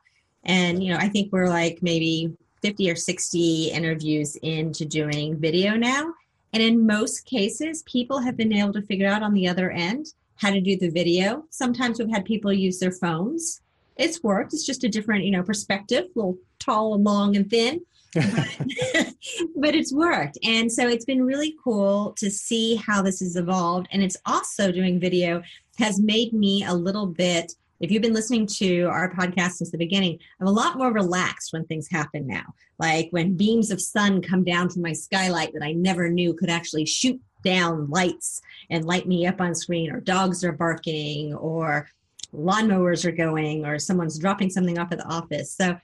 And, 0.44 0.82
you 0.82 0.94
know, 0.94 0.98
I 0.98 1.10
think 1.10 1.30
we're 1.30 1.50
like 1.50 1.82
maybe 1.82 2.34
50 2.62 2.90
or 2.90 2.96
60 2.96 3.70
interviews 3.70 4.36
into 4.36 4.86
doing 4.86 5.36
video 5.36 5.76
now. 5.76 6.14
And 6.54 6.62
in 6.62 6.86
most 6.86 7.26
cases, 7.26 7.82
people 7.82 8.20
have 8.20 8.38
been 8.38 8.54
able 8.54 8.72
to 8.72 8.80
figure 8.80 9.08
out 9.08 9.22
on 9.22 9.34
the 9.34 9.46
other 9.46 9.70
end 9.70 10.14
how 10.36 10.50
to 10.50 10.60
do 10.60 10.76
the 10.76 10.90
video. 10.90 11.44
Sometimes 11.50 11.98
we've 11.98 12.10
had 12.10 12.24
people 12.24 12.52
use 12.52 12.78
their 12.78 12.92
phones. 12.92 13.60
It's 13.96 14.22
worked. 14.22 14.52
It's 14.52 14.66
just 14.66 14.84
a 14.84 14.88
different, 14.88 15.24
you 15.24 15.30
know, 15.30 15.42
perspective, 15.42 16.04
a 16.04 16.18
little 16.18 16.38
tall 16.58 16.94
and 16.94 17.04
long 17.04 17.36
and 17.36 17.48
thin. 17.48 17.82
but, 18.14 18.24
but 19.56 19.74
it's 19.74 19.92
worked. 19.92 20.38
And 20.42 20.70
so 20.70 20.86
it's 20.86 21.04
been 21.04 21.24
really 21.24 21.54
cool 21.62 22.12
to 22.18 22.30
see 22.30 22.76
how 22.76 23.02
this 23.02 23.20
has 23.20 23.36
evolved. 23.36 23.88
And 23.90 24.02
it's 24.02 24.16
also 24.26 24.70
doing 24.70 25.00
video 25.00 25.42
has 25.78 26.00
made 26.00 26.32
me 26.32 26.64
a 26.64 26.74
little 26.74 27.06
bit, 27.06 27.52
if 27.80 27.90
you've 27.90 28.02
been 28.02 28.12
listening 28.12 28.46
to 28.58 28.84
our 28.84 29.12
podcast 29.12 29.52
since 29.52 29.70
the 29.70 29.78
beginning, 29.78 30.18
I'm 30.40 30.46
a 30.46 30.52
lot 30.52 30.76
more 30.76 30.92
relaxed 30.92 31.52
when 31.52 31.64
things 31.64 31.88
happen 31.90 32.26
now. 32.26 32.54
Like 32.78 33.08
when 33.10 33.36
beams 33.36 33.70
of 33.70 33.80
sun 33.80 34.22
come 34.22 34.44
down 34.44 34.68
from 34.68 34.82
my 34.82 34.92
skylight 34.92 35.52
that 35.54 35.62
I 35.62 35.72
never 35.72 36.08
knew 36.10 36.34
could 36.34 36.50
actually 36.50 36.84
shoot 36.84 37.20
down 37.42 37.88
lights 37.90 38.42
and 38.70 38.84
light 38.84 39.06
me 39.06 39.26
up 39.26 39.40
on 39.40 39.54
screen, 39.54 39.90
or 39.90 40.00
dogs 40.00 40.44
are 40.44 40.52
barking, 40.52 41.34
or 41.34 41.88
lawnmowers 42.34 43.04
are 43.04 43.12
going, 43.12 43.64
or 43.64 43.78
someone's 43.78 44.18
dropping 44.18 44.50
something 44.50 44.78
off 44.78 44.92
at 44.92 44.98
the 44.98 45.06
office. 45.06 45.52
So, 45.52 45.78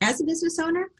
as 0.00 0.20
a 0.20 0.24
business 0.24 0.58
owner, 0.58 0.90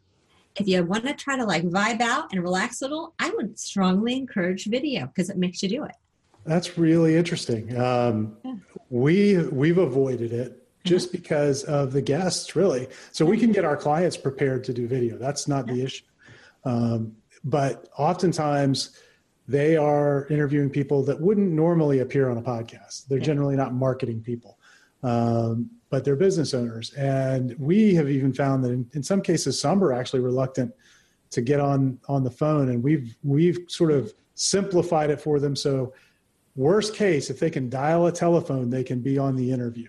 if 0.56 0.66
you 0.66 0.84
want 0.84 1.06
to 1.06 1.14
try 1.14 1.36
to 1.36 1.44
like 1.44 1.64
vibe 1.64 2.00
out 2.00 2.32
and 2.32 2.42
relax 2.42 2.80
a 2.80 2.84
little, 2.84 3.14
I 3.18 3.30
would 3.30 3.58
strongly 3.58 4.16
encourage 4.16 4.66
video 4.66 5.06
because 5.06 5.30
it 5.30 5.36
makes 5.36 5.62
you 5.62 5.68
do 5.68 5.84
it. 5.84 5.94
That's 6.44 6.78
really 6.78 7.16
interesting. 7.16 7.76
Um, 7.78 8.36
Yeah. 8.44 8.54
We 8.88 9.38
we've 9.48 9.78
avoided 9.78 10.32
it 10.32 10.66
just 10.84 11.12
because 11.12 11.62
of 11.64 11.92
the 11.92 12.02
guests, 12.02 12.56
really. 12.56 12.88
So 13.12 13.24
we 13.24 13.38
can 13.38 13.52
get 13.52 13.64
our 13.64 13.76
clients 13.76 14.16
prepared 14.16 14.64
to 14.64 14.72
do 14.72 14.88
video. 14.88 15.16
That's 15.16 15.46
not 15.46 15.66
the 15.66 15.82
issue. 15.82 16.04
Um, 16.64 17.16
but 17.44 17.88
oftentimes, 17.96 18.96
they 19.50 19.76
are 19.76 20.28
interviewing 20.28 20.70
people 20.70 21.02
that 21.02 21.20
wouldn't 21.20 21.50
normally 21.50 21.98
appear 21.98 22.30
on 22.30 22.38
a 22.38 22.42
podcast. 22.42 23.08
They're 23.08 23.18
generally 23.18 23.56
not 23.56 23.74
marketing 23.74 24.22
people, 24.22 24.58
um, 25.02 25.68
but 25.88 26.04
they're 26.04 26.14
business 26.14 26.54
owners. 26.54 26.92
And 26.92 27.56
we 27.58 27.92
have 27.94 28.08
even 28.08 28.32
found 28.32 28.62
that 28.64 28.70
in, 28.70 28.88
in, 28.94 29.02
some 29.02 29.20
cases, 29.20 29.60
some 29.60 29.82
are 29.82 29.92
actually 29.92 30.20
reluctant 30.20 30.72
to 31.30 31.40
get 31.40 31.58
on 31.58 31.98
on 32.08 32.22
the 32.22 32.30
phone, 32.30 32.68
and 32.68 32.80
we've 32.80 33.16
we've 33.24 33.58
sort 33.66 33.90
of 33.90 34.14
simplified 34.36 35.10
it 35.10 35.20
for 35.20 35.40
them. 35.40 35.56
So, 35.56 35.94
worst 36.54 36.94
case, 36.94 37.28
if 37.28 37.40
they 37.40 37.50
can 37.50 37.68
dial 37.68 38.06
a 38.06 38.12
telephone, 38.12 38.70
they 38.70 38.84
can 38.84 39.00
be 39.00 39.18
on 39.18 39.34
the 39.34 39.50
interview. 39.50 39.88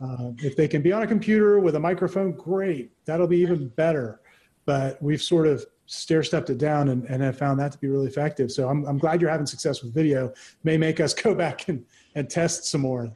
Uh, 0.00 0.30
if 0.38 0.56
they 0.56 0.66
can 0.66 0.80
be 0.80 0.92
on 0.92 1.02
a 1.02 1.06
computer 1.06 1.60
with 1.60 1.74
a 1.74 1.80
microphone, 1.80 2.32
great. 2.32 2.90
That'll 3.04 3.26
be 3.26 3.38
even 3.38 3.68
better. 3.68 4.22
But 4.64 5.02
we've 5.02 5.22
sort 5.22 5.46
of 5.46 5.66
stair 5.88 6.22
stepped 6.22 6.50
it 6.50 6.58
down 6.58 6.90
and, 6.90 7.04
and 7.06 7.22
have 7.22 7.36
found 7.36 7.58
that 7.58 7.72
to 7.72 7.78
be 7.78 7.88
really 7.88 8.06
effective. 8.06 8.52
So 8.52 8.68
I'm, 8.68 8.84
I'm 8.84 8.98
glad 8.98 9.20
you're 9.20 9.30
having 9.30 9.46
success 9.46 9.82
with 9.82 9.94
video. 9.94 10.32
May 10.62 10.76
make 10.76 11.00
us 11.00 11.14
go 11.24 11.34
back 11.34 11.68
and, 11.68 11.84
and 12.14 12.30
test 12.30 12.66
some 12.66 12.82
more. 12.82 13.10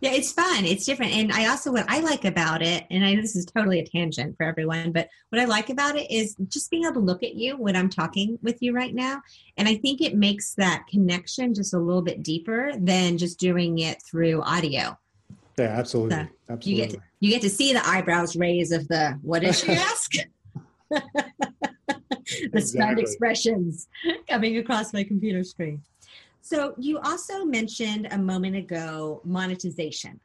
Yeah, 0.00 0.12
it's 0.12 0.32
fun. 0.32 0.64
It's 0.64 0.84
different. 0.84 1.12
And 1.12 1.32
I 1.32 1.48
also, 1.48 1.70
what 1.70 1.84
I 1.88 2.00
like 2.00 2.24
about 2.24 2.62
it, 2.62 2.84
and 2.90 3.04
I 3.04 3.14
this 3.14 3.36
is 3.36 3.44
totally 3.44 3.80
a 3.80 3.86
tangent 3.86 4.36
for 4.36 4.44
everyone, 4.44 4.90
but 4.90 5.08
what 5.28 5.40
I 5.40 5.44
like 5.44 5.68
about 5.68 5.96
it 5.96 6.10
is 6.10 6.34
just 6.48 6.70
being 6.70 6.84
able 6.84 6.94
to 6.94 7.00
look 7.00 7.22
at 7.22 7.34
you 7.34 7.56
when 7.56 7.76
I'm 7.76 7.88
talking 7.88 8.38
with 8.42 8.62
you 8.62 8.74
right 8.74 8.94
now. 8.94 9.20
And 9.56 9.68
I 9.68 9.76
think 9.76 10.00
it 10.00 10.16
makes 10.16 10.54
that 10.54 10.86
connection 10.88 11.54
just 11.54 11.74
a 11.74 11.78
little 11.78 12.02
bit 12.02 12.22
deeper 12.22 12.72
than 12.78 13.18
just 13.18 13.38
doing 13.38 13.78
it 13.78 14.02
through 14.02 14.42
audio. 14.42 14.98
Yeah, 15.58 15.66
absolutely. 15.66 16.16
So 16.16 16.28
absolutely. 16.50 16.70
You 16.72 16.76
get, 16.76 16.90
to, 16.90 17.02
you 17.20 17.30
get 17.30 17.42
to 17.42 17.50
see 17.50 17.72
the 17.72 17.86
eyebrows 17.86 18.36
raise 18.36 18.72
of 18.72 18.88
the, 18.88 19.18
what 19.22 19.42
did 19.42 19.54
she 19.54 19.72
ask? 19.72 20.12
the 20.90 22.50
exactly. 22.52 23.02
expressions 23.02 23.88
coming 24.28 24.56
across 24.58 24.92
my 24.92 25.04
computer 25.04 25.44
screen. 25.44 25.82
So 26.42 26.74
you 26.78 26.98
also 27.00 27.44
mentioned 27.44 28.08
a 28.10 28.18
moment 28.18 28.56
ago 28.56 29.20
monetization. 29.24 30.20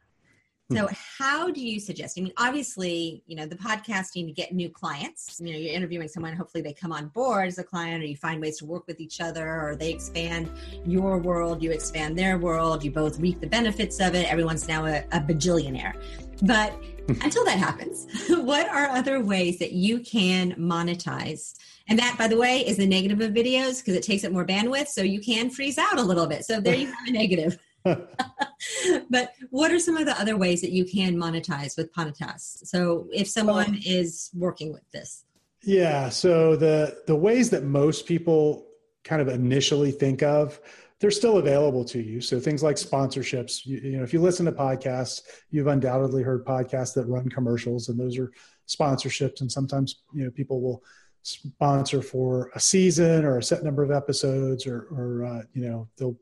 So 0.70 0.86
hmm. 0.86 0.94
how 1.18 1.50
do 1.50 1.60
you 1.60 1.80
suggest? 1.80 2.18
I 2.18 2.22
mean, 2.22 2.32
obviously, 2.36 3.22
you 3.26 3.36
know, 3.36 3.46
the 3.46 3.56
podcasting 3.56 4.26
to 4.26 4.32
get 4.32 4.52
new 4.52 4.70
clients. 4.70 5.40
You 5.42 5.52
know, 5.52 5.58
you're 5.58 5.74
interviewing 5.74 6.08
someone, 6.08 6.34
hopefully 6.34 6.62
they 6.62 6.72
come 6.72 6.92
on 6.92 7.08
board 7.08 7.48
as 7.48 7.58
a 7.58 7.64
client, 7.64 8.02
or 8.02 8.06
you 8.06 8.16
find 8.16 8.40
ways 8.40 8.58
to 8.58 8.66
work 8.66 8.86
with 8.86 9.00
each 9.00 9.20
other, 9.20 9.48
or 9.48 9.76
they 9.76 9.90
expand 9.90 10.50
your 10.86 11.18
world, 11.18 11.62
you 11.62 11.72
expand 11.72 12.16
their 12.16 12.38
world, 12.38 12.84
you 12.84 12.90
both 12.90 13.18
reap 13.18 13.40
the 13.40 13.46
benefits 13.46 14.00
of 14.00 14.14
it. 14.14 14.30
Everyone's 14.30 14.68
now 14.68 14.86
a, 14.86 14.98
a 15.12 15.20
bajillionaire. 15.20 15.94
But 16.42 16.74
until 17.08 17.44
that 17.44 17.58
happens, 17.58 18.06
what 18.28 18.68
are 18.68 18.86
other 18.86 19.20
ways 19.20 19.58
that 19.58 19.72
you 19.72 19.98
can 20.00 20.52
monetize? 20.52 21.54
And 21.88 21.98
that, 21.98 22.16
by 22.16 22.28
the 22.28 22.36
way, 22.36 22.60
is 22.60 22.76
the 22.76 22.86
negative 22.86 23.20
of 23.20 23.32
videos 23.32 23.80
because 23.80 23.94
it 23.94 24.02
takes 24.02 24.24
up 24.24 24.32
more 24.32 24.46
bandwidth. 24.46 24.88
So 24.88 25.02
you 25.02 25.20
can 25.20 25.50
freeze 25.50 25.78
out 25.78 25.98
a 25.98 26.02
little 26.02 26.26
bit. 26.26 26.44
So 26.44 26.60
there 26.60 26.76
you 26.76 26.86
have 26.86 27.08
a 27.08 27.10
negative. 27.10 27.58
but 27.84 29.34
what 29.50 29.72
are 29.72 29.78
some 29.78 29.96
of 29.96 30.06
the 30.06 30.18
other 30.20 30.36
ways 30.36 30.60
that 30.60 30.70
you 30.70 30.84
can 30.84 31.16
monetize 31.16 31.76
with 31.76 31.92
podcasts? 31.92 32.66
So 32.66 33.08
if 33.12 33.28
someone 33.28 33.70
um, 33.70 33.80
is 33.84 34.30
working 34.34 34.72
with 34.72 34.88
this. 34.92 35.24
Yeah. 35.62 36.08
So 36.08 36.56
the 36.56 37.02
the 37.06 37.16
ways 37.16 37.50
that 37.50 37.64
most 37.64 38.06
people 38.06 38.66
kind 39.04 39.20
of 39.20 39.28
initially 39.28 39.90
think 39.90 40.22
of 40.22 40.60
they're 41.02 41.10
still 41.10 41.38
available 41.38 41.84
to 41.84 42.00
you. 42.00 42.20
So 42.20 42.38
things 42.38 42.62
like 42.62 42.76
sponsorships, 42.76 43.66
you, 43.66 43.78
you, 43.78 43.96
know, 43.96 44.04
if 44.04 44.12
you 44.12 44.20
listen 44.20 44.46
to 44.46 44.52
podcasts, 44.52 45.22
you've 45.50 45.66
undoubtedly 45.66 46.22
heard 46.22 46.44
podcasts 46.44 46.94
that 46.94 47.06
run 47.06 47.28
commercials, 47.28 47.88
and 47.88 47.98
those 47.98 48.16
are 48.18 48.30
sponsorships. 48.68 49.40
And 49.40 49.50
sometimes 49.50 50.02
you 50.14 50.24
know 50.24 50.30
people 50.30 50.60
will 50.60 50.84
sponsor 51.22 52.02
for 52.02 52.52
a 52.54 52.60
season 52.60 53.24
or 53.24 53.38
a 53.38 53.42
set 53.42 53.64
number 53.64 53.82
of 53.82 53.90
episodes, 53.90 54.64
or, 54.64 54.86
or 54.92 55.24
uh, 55.24 55.42
you 55.54 55.68
know 55.68 55.88
they'll 55.96 56.16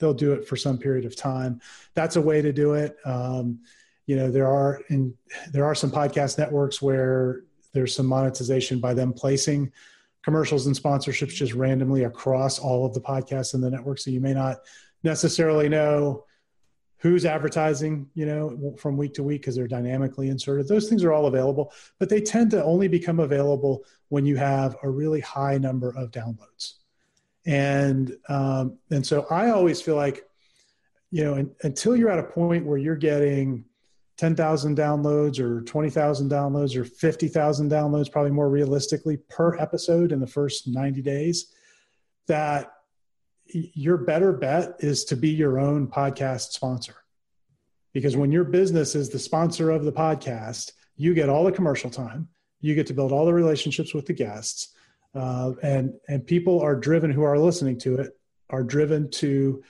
they'll 0.00 0.12
do 0.12 0.32
it 0.32 0.48
for 0.48 0.56
some 0.56 0.78
period 0.78 1.04
of 1.04 1.14
time. 1.14 1.60
That's 1.94 2.16
a 2.16 2.20
way 2.20 2.42
to 2.42 2.52
do 2.52 2.74
it. 2.74 2.96
Um, 3.04 3.60
you 4.06 4.16
know, 4.16 4.32
there 4.32 4.48
are 4.48 4.80
in 4.88 5.14
there 5.52 5.64
are 5.64 5.76
some 5.76 5.92
podcast 5.92 6.38
networks 6.38 6.82
where 6.82 7.44
there's 7.72 7.94
some 7.94 8.06
monetization 8.06 8.80
by 8.80 8.94
them 8.94 9.12
placing 9.12 9.70
commercials 10.24 10.66
and 10.66 10.74
sponsorships 10.74 11.34
just 11.34 11.52
randomly 11.52 12.04
across 12.04 12.58
all 12.58 12.86
of 12.86 12.94
the 12.94 13.00
podcasts 13.00 13.52
in 13.52 13.60
the 13.60 13.70
network. 13.70 13.98
So 13.98 14.10
you 14.10 14.20
may 14.20 14.32
not 14.32 14.60
necessarily 15.02 15.68
know 15.68 16.24
who's 16.96 17.26
advertising, 17.26 18.08
you 18.14 18.24
know, 18.24 18.74
from 18.78 18.96
week 18.96 19.12
to 19.12 19.22
week 19.22 19.42
because 19.42 19.54
they're 19.54 19.68
dynamically 19.68 20.30
inserted. 20.30 20.66
Those 20.66 20.88
things 20.88 21.04
are 21.04 21.12
all 21.12 21.26
available, 21.26 21.70
but 21.98 22.08
they 22.08 22.22
tend 22.22 22.50
to 22.52 22.64
only 22.64 22.88
become 22.88 23.20
available 23.20 23.84
when 24.08 24.24
you 24.24 24.36
have 24.36 24.76
a 24.82 24.88
really 24.88 25.20
high 25.20 25.58
number 25.58 25.94
of 25.94 26.10
downloads. 26.10 26.76
And 27.44 28.16
um, 28.30 28.78
and 28.90 29.06
so 29.06 29.26
I 29.30 29.50
always 29.50 29.82
feel 29.82 29.96
like, 29.96 30.26
you 31.10 31.24
know, 31.24 31.46
until 31.62 31.94
you're 31.94 32.08
at 32.08 32.18
a 32.18 32.22
point 32.22 32.64
where 32.64 32.78
you're 32.78 32.96
getting 32.96 33.66
10,000 34.16 34.76
downloads 34.76 35.38
or 35.40 35.62
20,000 35.62 36.30
downloads 36.30 36.76
or 36.76 36.84
50,000 36.84 37.70
downloads, 37.70 38.10
probably 38.10 38.30
more 38.30 38.48
realistically, 38.48 39.16
per 39.16 39.56
episode 39.56 40.12
in 40.12 40.20
the 40.20 40.26
first 40.26 40.68
90 40.68 41.02
days, 41.02 41.52
that 42.26 42.72
your 43.46 43.98
better 43.98 44.32
bet 44.32 44.76
is 44.78 45.04
to 45.04 45.16
be 45.16 45.30
your 45.30 45.58
own 45.58 45.88
podcast 45.88 46.52
sponsor. 46.52 46.94
Because 47.92 48.16
when 48.16 48.32
your 48.32 48.44
business 48.44 48.94
is 48.94 49.10
the 49.10 49.18
sponsor 49.18 49.70
of 49.70 49.84
the 49.84 49.92
podcast, 49.92 50.72
you 50.96 51.14
get 51.14 51.28
all 51.28 51.44
the 51.44 51.52
commercial 51.52 51.90
time, 51.90 52.28
you 52.60 52.74
get 52.74 52.86
to 52.86 52.94
build 52.94 53.12
all 53.12 53.26
the 53.26 53.34
relationships 53.34 53.94
with 53.94 54.06
the 54.06 54.12
guests, 54.12 54.74
uh, 55.14 55.52
and 55.62 55.94
and 56.08 56.26
people 56.26 56.60
are 56.60 56.74
driven 56.74 57.10
who 57.10 57.22
are 57.22 57.38
listening 57.38 57.78
to 57.78 57.96
it 57.96 58.18
are 58.50 58.62
driven 58.62 59.10
to 59.10 59.62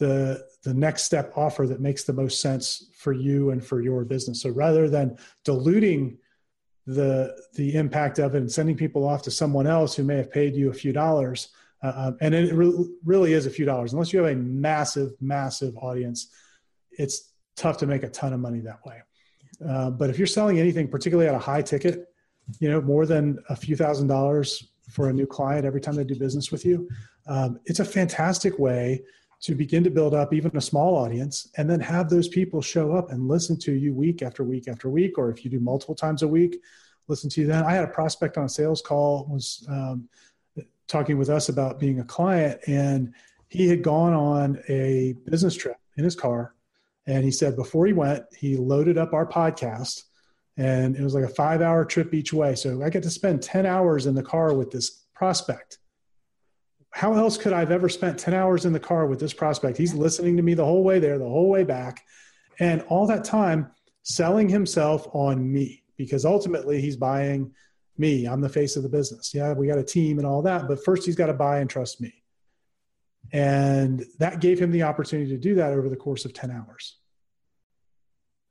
the 0.00 0.46
the 0.64 0.74
next 0.74 1.04
step 1.04 1.32
offer 1.36 1.66
that 1.66 1.80
makes 1.80 2.04
the 2.04 2.12
most 2.12 2.40
sense 2.40 2.90
for 2.96 3.12
you 3.12 3.50
and 3.50 3.64
for 3.64 3.80
your 3.80 4.04
business. 4.04 4.42
So 4.42 4.50
rather 4.50 4.88
than 4.88 5.16
diluting 5.44 6.18
the 6.86 7.36
the 7.54 7.76
impact 7.76 8.18
of 8.18 8.34
it 8.34 8.38
and 8.38 8.50
sending 8.50 8.76
people 8.76 9.06
off 9.06 9.22
to 9.22 9.30
someone 9.30 9.66
else 9.66 9.94
who 9.94 10.02
may 10.02 10.16
have 10.16 10.32
paid 10.32 10.56
you 10.56 10.70
a 10.70 10.74
few 10.74 10.92
dollars, 10.92 11.50
uh, 11.82 11.92
um, 11.94 12.16
and 12.22 12.34
it 12.34 12.52
re- 12.54 12.88
really 13.04 13.34
is 13.34 13.44
a 13.44 13.50
few 13.50 13.66
dollars. 13.66 13.92
Unless 13.92 14.12
you 14.12 14.20
have 14.20 14.32
a 14.32 14.36
massive, 14.36 15.12
massive 15.20 15.76
audience, 15.76 16.28
it's 16.90 17.32
tough 17.54 17.76
to 17.78 17.86
make 17.86 18.02
a 18.02 18.08
ton 18.08 18.32
of 18.32 18.40
money 18.40 18.60
that 18.60 18.84
way. 18.86 19.02
Uh, 19.68 19.90
but 19.90 20.08
if 20.08 20.16
you're 20.16 20.26
selling 20.26 20.58
anything, 20.58 20.88
particularly 20.88 21.28
at 21.28 21.34
a 21.34 21.38
high 21.38 21.60
ticket, 21.60 22.06
you 22.58 22.70
know, 22.70 22.80
more 22.80 23.04
than 23.04 23.38
a 23.50 23.54
few 23.54 23.76
thousand 23.76 24.06
dollars 24.06 24.72
for 24.90 25.10
a 25.10 25.12
new 25.12 25.26
client 25.26 25.66
every 25.66 25.80
time 25.80 25.94
they 25.94 26.04
do 26.04 26.16
business 26.16 26.50
with 26.50 26.64
you, 26.64 26.88
um, 27.26 27.60
it's 27.66 27.80
a 27.80 27.84
fantastic 27.84 28.58
way 28.58 29.02
to 29.40 29.54
begin 29.54 29.82
to 29.84 29.90
build 29.90 30.14
up 30.14 30.34
even 30.34 30.54
a 30.56 30.60
small 30.60 30.96
audience 30.96 31.48
and 31.56 31.68
then 31.68 31.80
have 31.80 32.10
those 32.10 32.28
people 32.28 32.60
show 32.60 32.92
up 32.92 33.10
and 33.10 33.28
listen 33.28 33.58
to 33.58 33.72
you 33.72 33.94
week 33.94 34.22
after 34.22 34.44
week 34.44 34.68
after 34.68 34.90
week 34.90 35.16
or 35.16 35.30
if 35.30 35.44
you 35.44 35.50
do 35.50 35.60
multiple 35.60 35.94
times 35.94 36.22
a 36.22 36.28
week 36.28 36.60
listen 37.10 37.28
to 37.28 37.40
you 37.40 37.46
then. 37.46 37.64
I 37.64 37.72
had 37.72 37.84
a 37.84 37.88
prospect 37.88 38.38
on 38.38 38.44
a 38.44 38.48
sales 38.48 38.80
call 38.80 39.26
was 39.28 39.66
um, 39.68 40.08
talking 40.86 41.18
with 41.18 41.28
us 41.28 41.48
about 41.48 41.80
being 41.80 42.00
a 42.00 42.04
client 42.04 42.60
and 42.66 43.12
he 43.48 43.68
had 43.68 43.82
gone 43.82 44.12
on 44.12 44.62
a 44.68 45.14
business 45.24 45.56
trip 45.56 45.76
in 45.96 46.04
his 46.04 46.14
car 46.14 46.54
and 47.06 47.24
he 47.24 47.30
said 47.30 47.56
before 47.56 47.86
he 47.86 47.92
went 47.92 48.24
he 48.36 48.56
loaded 48.56 48.96
up 48.96 49.12
our 49.12 49.26
podcast 49.26 50.04
and 50.56 50.96
it 50.96 51.02
was 51.02 51.14
like 51.14 51.24
a 51.24 51.28
five 51.28 51.62
hour 51.62 51.84
trip 51.84 52.14
each 52.14 52.32
way. 52.32 52.54
So 52.54 52.82
i 52.82 52.90
get 52.90 53.02
to 53.02 53.10
spend 53.10 53.42
10 53.42 53.66
hours 53.66 54.06
in 54.06 54.14
the 54.14 54.22
car 54.22 54.54
with 54.54 54.70
this 54.70 55.04
prospect 55.14 55.78
how 56.90 57.14
else 57.14 57.36
could 57.36 57.52
I've 57.52 57.70
ever 57.70 57.88
spent 57.88 58.18
10 58.18 58.34
hours 58.34 58.64
in 58.64 58.72
the 58.72 58.80
car 58.80 59.06
with 59.06 59.20
this 59.20 59.32
prospect? 59.32 59.78
He's 59.78 59.94
listening 59.94 60.36
to 60.36 60.42
me 60.42 60.54
the 60.54 60.64
whole 60.64 60.82
way 60.82 60.98
there, 60.98 61.18
the 61.18 61.28
whole 61.28 61.48
way 61.48 61.64
back. 61.64 62.04
And 62.58 62.82
all 62.88 63.06
that 63.06 63.24
time 63.24 63.70
selling 64.02 64.48
himself 64.48 65.06
on 65.12 65.50
me 65.52 65.84
because 65.96 66.24
ultimately 66.24 66.80
he's 66.80 66.96
buying 66.96 67.52
me. 67.96 68.26
I'm 68.26 68.40
the 68.40 68.48
face 68.48 68.76
of 68.76 68.82
the 68.82 68.88
business. 68.88 69.32
Yeah, 69.34 69.52
we 69.52 69.66
got 69.66 69.78
a 69.78 69.84
team 69.84 70.18
and 70.18 70.26
all 70.26 70.42
that, 70.42 70.66
but 70.66 70.84
first 70.84 71.06
he's 71.06 71.16
got 71.16 71.26
to 71.26 71.34
buy 71.34 71.60
and 71.60 71.68
trust 71.68 72.00
me. 72.00 72.12
And 73.32 74.04
that 74.18 74.40
gave 74.40 74.58
him 74.58 74.72
the 74.72 74.82
opportunity 74.82 75.30
to 75.30 75.38
do 75.38 75.54
that 75.56 75.72
over 75.72 75.88
the 75.88 75.96
course 75.96 76.24
of 76.24 76.32
10 76.32 76.50
hours. 76.50 76.96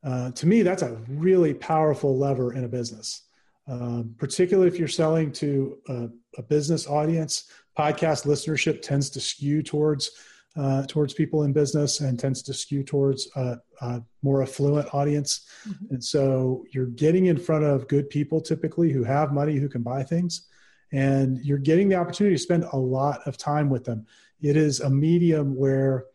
Uh, 0.04 0.32
to 0.32 0.48
me, 0.48 0.62
that's 0.62 0.84
a 0.84 0.96
really 1.10 1.54
powerful 1.54 2.18
lever 2.18 2.54
in 2.54 2.64
a 2.64 2.70
business, 2.70 3.24
um, 3.68 4.16
particularly 4.18 4.70
if 4.70 4.80
you're 4.80 4.88
selling 4.88 5.32
to 5.34 5.78
a, 5.90 6.08
a 6.38 6.44
business 6.44 6.88
audience 6.88 7.52
podcast 7.80 8.26
listenership 8.26 8.82
tends 8.82 9.10
to 9.10 9.20
skew 9.20 9.64
towards 9.64 10.12
uh, 10.58 10.86
towards 10.88 11.14
people 11.14 11.44
in 11.44 11.54
business 11.54 12.02
and 12.02 12.20
tends 12.20 12.42
to 12.42 12.54
skew 12.54 12.84
towards 12.84 13.30
a, 13.36 13.58
a 13.82 14.02
more 14.24 14.42
affluent 14.42 14.94
audience. 14.94 15.48
Mm-hmm. 15.68 15.94
And 15.94 16.04
so 16.04 16.66
you're 16.72 16.88
getting 16.88 17.28
in 17.28 17.38
front 17.38 17.64
of 17.64 17.88
good 17.88 18.10
people 18.10 18.42
typically 18.42 18.92
who 18.92 19.04
have 19.04 19.32
money 19.32 19.56
who 19.56 19.70
can 19.70 19.84
buy 19.84 20.04
things, 20.04 20.48
and 20.92 21.38
you're 21.46 21.60
getting 21.60 21.88
the 21.88 21.96
opportunity 21.96 22.36
to 22.36 22.42
spend 22.42 22.66
a 22.74 22.78
lot 22.78 23.26
of 23.26 23.38
time 23.38 23.70
with 23.70 23.86
them. 23.86 24.06
It 24.42 24.58
is 24.58 24.82
a 24.82 24.90
medium 24.90 25.56
where 25.56 26.06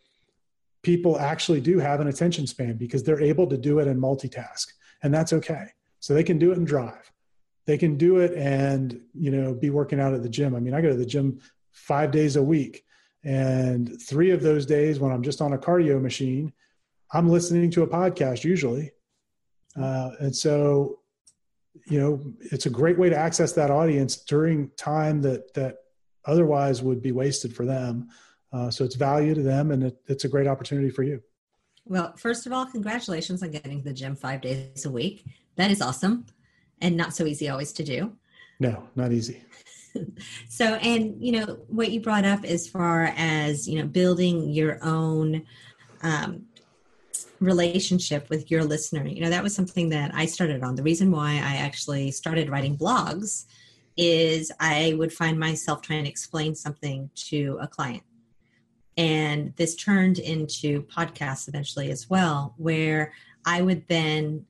people 0.82 1.18
actually 1.18 1.60
do 1.60 1.78
have 1.78 2.00
an 2.00 2.08
attention 2.08 2.46
span 2.46 2.76
because 2.76 3.02
they're 3.02 3.22
able 3.22 3.46
to 3.46 3.56
do 3.56 3.78
it 3.78 3.86
and 3.86 4.02
multitask, 4.02 4.66
and 5.02 5.14
that's 5.14 5.32
okay. 5.32 5.68
So 6.00 6.12
they 6.12 6.24
can 6.24 6.38
do 6.38 6.52
it 6.52 6.58
and 6.58 6.66
drive 6.66 7.13
they 7.66 7.78
can 7.78 7.96
do 7.96 8.18
it 8.18 8.32
and 8.34 9.00
you 9.14 9.30
know 9.30 9.54
be 9.54 9.70
working 9.70 10.00
out 10.00 10.14
at 10.14 10.22
the 10.22 10.28
gym 10.28 10.54
i 10.54 10.60
mean 10.60 10.74
i 10.74 10.80
go 10.80 10.88
to 10.88 10.96
the 10.96 11.06
gym 11.06 11.40
five 11.72 12.10
days 12.10 12.36
a 12.36 12.42
week 12.42 12.84
And 13.24 14.00
three 14.02 14.30
of 14.30 14.42
those 14.42 14.66
days 14.66 15.00
when 15.00 15.10
I'm 15.10 15.22
just 15.22 15.40
on 15.40 15.54
a 15.54 15.58
cardio 15.58 16.00
machine, 16.00 16.52
I'm 17.10 17.28
listening 17.28 17.70
to 17.70 17.82
a 17.82 17.86
podcast 17.86 18.44
usually. 18.44 18.92
Uh, 19.80 20.10
and 20.20 20.36
so, 20.36 21.00
you 21.86 21.98
know, 21.98 22.20
it's 22.52 22.66
a 22.66 22.70
great 22.70 22.98
way 22.98 23.08
to 23.08 23.16
access 23.16 23.52
that 23.54 23.70
audience 23.70 24.16
during 24.16 24.70
time 24.76 25.22
that 25.22 25.54
that 25.54 25.78
otherwise 26.26 26.82
would 26.82 27.02
be 27.02 27.12
wasted 27.12 27.56
for 27.56 27.64
them. 27.64 28.08
Uh, 28.52 28.70
so 28.70 28.84
it's 28.84 28.94
value 28.94 29.34
to 29.34 29.42
them, 29.42 29.72
and 29.72 29.82
it, 29.84 29.96
it's 30.06 30.24
a 30.24 30.28
great 30.28 30.46
opportunity 30.46 30.90
for 30.90 31.02
you. 31.02 31.20
Well, 31.86 32.14
first 32.16 32.46
of 32.46 32.52
all, 32.52 32.66
congratulations 32.66 33.42
on 33.42 33.50
getting 33.50 33.78
to 33.78 33.84
the 33.84 33.92
gym 33.92 34.14
five 34.16 34.40
days 34.42 34.84
a 34.84 34.90
week. 34.90 35.24
That 35.56 35.70
is 35.70 35.82
awesome, 35.82 36.26
and 36.84 36.96
not 36.96 37.14
so 37.14 37.24
easy 37.24 37.48
always 37.48 37.72
to 37.72 37.82
do. 37.82 38.12
No, 38.60 38.86
not 38.94 39.10
easy. 39.10 39.42
so, 40.48 40.74
and 40.74 41.16
you 41.18 41.32
know 41.32 41.58
what 41.68 41.90
you 41.90 42.00
brought 42.00 42.26
up 42.26 42.44
as 42.44 42.68
far 42.68 43.12
as 43.16 43.66
you 43.66 43.80
know 43.80 43.88
building 43.88 44.50
your 44.50 44.78
own 44.82 45.44
um, 46.02 46.42
relationship 47.40 48.28
with 48.28 48.50
your 48.50 48.62
listener. 48.62 49.06
You 49.06 49.22
know 49.22 49.30
that 49.30 49.42
was 49.42 49.54
something 49.54 49.88
that 49.88 50.12
I 50.14 50.26
started 50.26 50.62
on. 50.62 50.76
The 50.76 50.82
reason 50.82 51.10
why 51.10 51.32
I 51.32 51.56
actually 51.56 52.10
started 52.10 52.50
writing 52.50 52.76
blogs 52.76 53.46
is 53.96 54.52
I 54.60 54.94
would 54.98 55.12
find 55.12 55.38
myself 55.38 55.80
trying 55.80 56.04
to 56.04 56.10
explain 56.10 56.54
something 56.54 57.08
to 57.30 57.58
a 57.60 57.66
client. 57.66 58.02
And 58.96 59.54
this 59.56 59.74
turned 59.74 60.18
into 60.18 60.82
podcasts 60.82 61.48
eventually 61.48 61.90
as 61.90 62.10
well, 62.10 62.54
where 62.58 63.12
I 63.46 63.62
would 63.62 63.88
then 63.88 64.44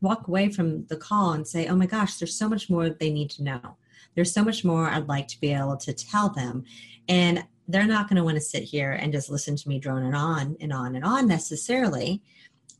walk 0.00 0.28
away 0.28 0.48
from 0.48 0.86
the 0.86 0.96
call 0.96 1.32
and 1.32 1.46
say, 1.46 1.66
oh 1.66 1.76
my 1.76 1.86
gosh, 1.86 2.16
there's 2.16 2.38
so 2.38 2.48
much 2.48 2.70
more 2.70 2.88
they 2.88 3.10
need 3.10 3.30
to 3.30 3.42
know. 3.42 3.76
There's 4.14 4.32
so 4.32 4.44
much 4.44 4.64
more 4.64 4.88
I'd 4.88 5.08
like 5.08 5.28
to 5.28 5.40
be 5.40 5.52
able 5.52 5.76
to 5.78 5.92
tell 5.92 6.28
them. 6.28 6.64
And 7.08 7.44
they're 7.66 7.86
not 7.86 8.08
going 8.08 8.16
to 8.16 8.24
want 8.24 8.36
to 8.36 8.40
sit 8.40 8.62
here 8.62 8.92
and 8.92 9.12
just 9.12 9.30
listen 9.30 9.56
to 9.56 9.68
me 9.68 9.78
droning 9.78 10.14
on 10.14 10.56
and 10.60 10.72
on 10.72 10.96
and 10.96 11.04
on 11.04 11.26
necessarily. 11.26 12.22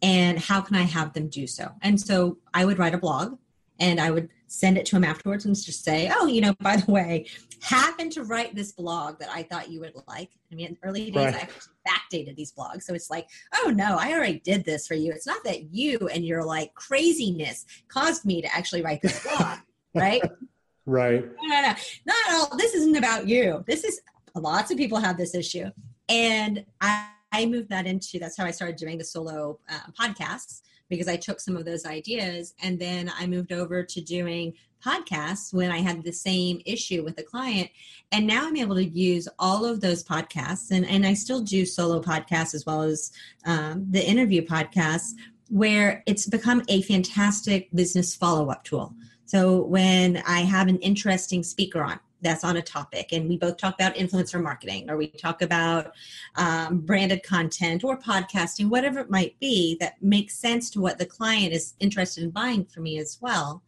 And 0.00 0.38
how 0.38 0.60
can 0.60 0.76
I 0.76 0.82
have 0.82 1.12
them 1.12 1.28
do 1.28 1.46
so? 1.46 1.72
And 1.82 2.00
so 2.00 2.38
I 2.54 2.64
would 2.64 2.78
write 2.78 2.94
a 2.94 2.98
blog 2.98 3.38
and 3.78 4.00
I 4.00 4.10
would 4.10 4.28
send 4.48 4.78
it 4.78 4.86
to 4.86 4.96
him 4.96 5.04
afterwards 5.04 5.44
and 5.44 5.54
just 5.54 5.84
say, 5.84 6.10
oh, 6.14 6.26
you 6.26 6.40
know, 6.40 6.54
by 6.60 6.76
the 6.76 6.90
way, 6.90 7.26
happened 7.62 8.10
to 8.12 8.24
write 8.24 8.54
this 8.54 8.72
blog 8.72 9.18
that 9.20 9.28
I 9.30 9.42
thought 9.42 9.70
you 9.70 9.80
would 9.80 9.94
like. 10.08 10.30
I 10.50 10.54
mean, 10.54 10.76
early 10.82 11.10
days, 11.10 11.34
right. 11.34 11.48
I 11.86 11.88
backdated 11.88 12.34
these 12.34 12.52
blogs. 12.52 12.82
So 12.82 12.94
it's 12.94 13.10
like, 13.10 13.28
oh 13.62 13.70
no, 13.70 13.96
I 13.98 14.12
already 14.12 14.40
did 14.40 14.64
this 14.64 14.86
for 14.86 14.94
you. 14.94 15.12
It's 15.12 15.26
not 15.26 15.44
that 15.44 15.74
you 15.74 15.98
and 16.12 16.24
your 16.24 16.44
like 16.44 16.74
craziness 16.74 17.66
caused 17.88 18.24
me 18.24 18.42
to 18.42 18.54
actually 18.54 18.82
write 18.82 19.02
this 19.02 19.22
blog, 19.22 19.58
right? 19.94 20.22
Right. 20.86 21.24
No, 21.42 21.48
no, 21.48 21.60
no. 21.60 21.74
Not 22.06 22.16
all. 22.30 22.56
This 22.56 22.74
isn't 22.74 22.96
about 22.96 23.28
you. 23.28 23.62
This 23.66 23.84
is 23.84 24.00
lots 24.34 24.70
of 24.70 24.78
people 24.78 24.98
have 24.98 25.18
this 25.18 25.34
issue. 25.34 25.66
And 26.08 26.64
I, 26.80 27.08
I 27.32 27.44
moved 27.44 27.68
that 27.68 27.86
into 27.86 28.18
that's 28.18 28.38
how 28.38 28.46
I 28.46 28.50
started 28.50 28.76
doing 28.76 28.96
the 28.96 29.04
solo 29.04 29.58
uh, 29.68 29.90
podcasts 30.00 30.62
because 30.88 31.08
I 31.08 31.16
took 31.16 31.40
some 31.40 31.56
of 31.56 31.64
those 31.64 31.84
ideas 31.84 32.54
and 32.62 32.78
then 32.78 33.10
I 33.18 33.26
moved 33.26 33.52
over 33.52 33.82
to 33.82 34.00
doing 34.00 34.54
podcasts 34.84 35.52
when 35.52 35.70
I 35.70 35.78
had 35.78 36.04
the 36.04 36.12
same 36.12 36.62
issue 36.64 37.02
with 37.02 37.18
a 37.18 37.22
client. 37.22 37.70
And 38.12 38.26
now 38.26 38.46
I'm 38.46 38.56
able 38.56 38.76
to 38.76 38.84
use 38.84 39.28
all 39.38 39.64
of 39.64 39.80
those 39.80 40.04
podcasts 40.04 40.70
and, 40.70 40.86
and 40.86 41.06
I 41.06 41.14
still 41.14 41.40
do 41.40 41.66
solo 41.66 42.00
podcasts 42.00 42.54
as 42.54 42.64
well 42.64 42.82
as 42.82 43.12
um, 43.44 43.86
the 43.90 44.06
interview 44.06 44.42
podcasts 44.42 45.12
where 45.48 46.02
it's 46.06 46.26
become 46.26 46.62
a 46.68 46.82
fantastic 46.82 47.68
business 47.74 48.14
follow 48.14 48.50
up 48.50 48.64
tool. 48.64 48.94
So 49.24 49.62
when 49.62 50.22
I 50.26 50.40
have 50.40 50.68
an 50.68 50.78
interesting 50.78 51.42
speaker 51.42 51.82
on, 51.82 52.00
that's 52.20 52.44
on 52.44 52.56
a 52.56 52.62
topic. 52.62 53.12
And 53.12 53.28
we 53.28 53.36
both 53.36 53.56
talk 53.56 53.74
about 53.74 53.94
influencer 53.94 54.42
marketing 54.42 54.90
or 54.90 54.96
we 54.96 55.08
talk 55.08 55.42
about 55.42 55.92
um, 56.36 56.80
branded 56.80 57.22
content 57.22 57.84
or 57.84 57.98
podcasting 57.98 58.68
whatever 58.68 59.00
it 59.00 59.10
might 59.10 59.38
be 59.40 59.76
that 59.80 60.02
makes 60.02 60.34
sense 60.34 60.70
to 60.70 60.80
what 60.80 60.98
the 60.98 61.06
client 61.06 61.52
is 61.52 61.74
interested 61.80 62.24
in 62.24 62.30
buying 62.30 62.64
for 62.64 62.80
me 62.80 62.98
as 62.98 63.18
well. 63.20 63.62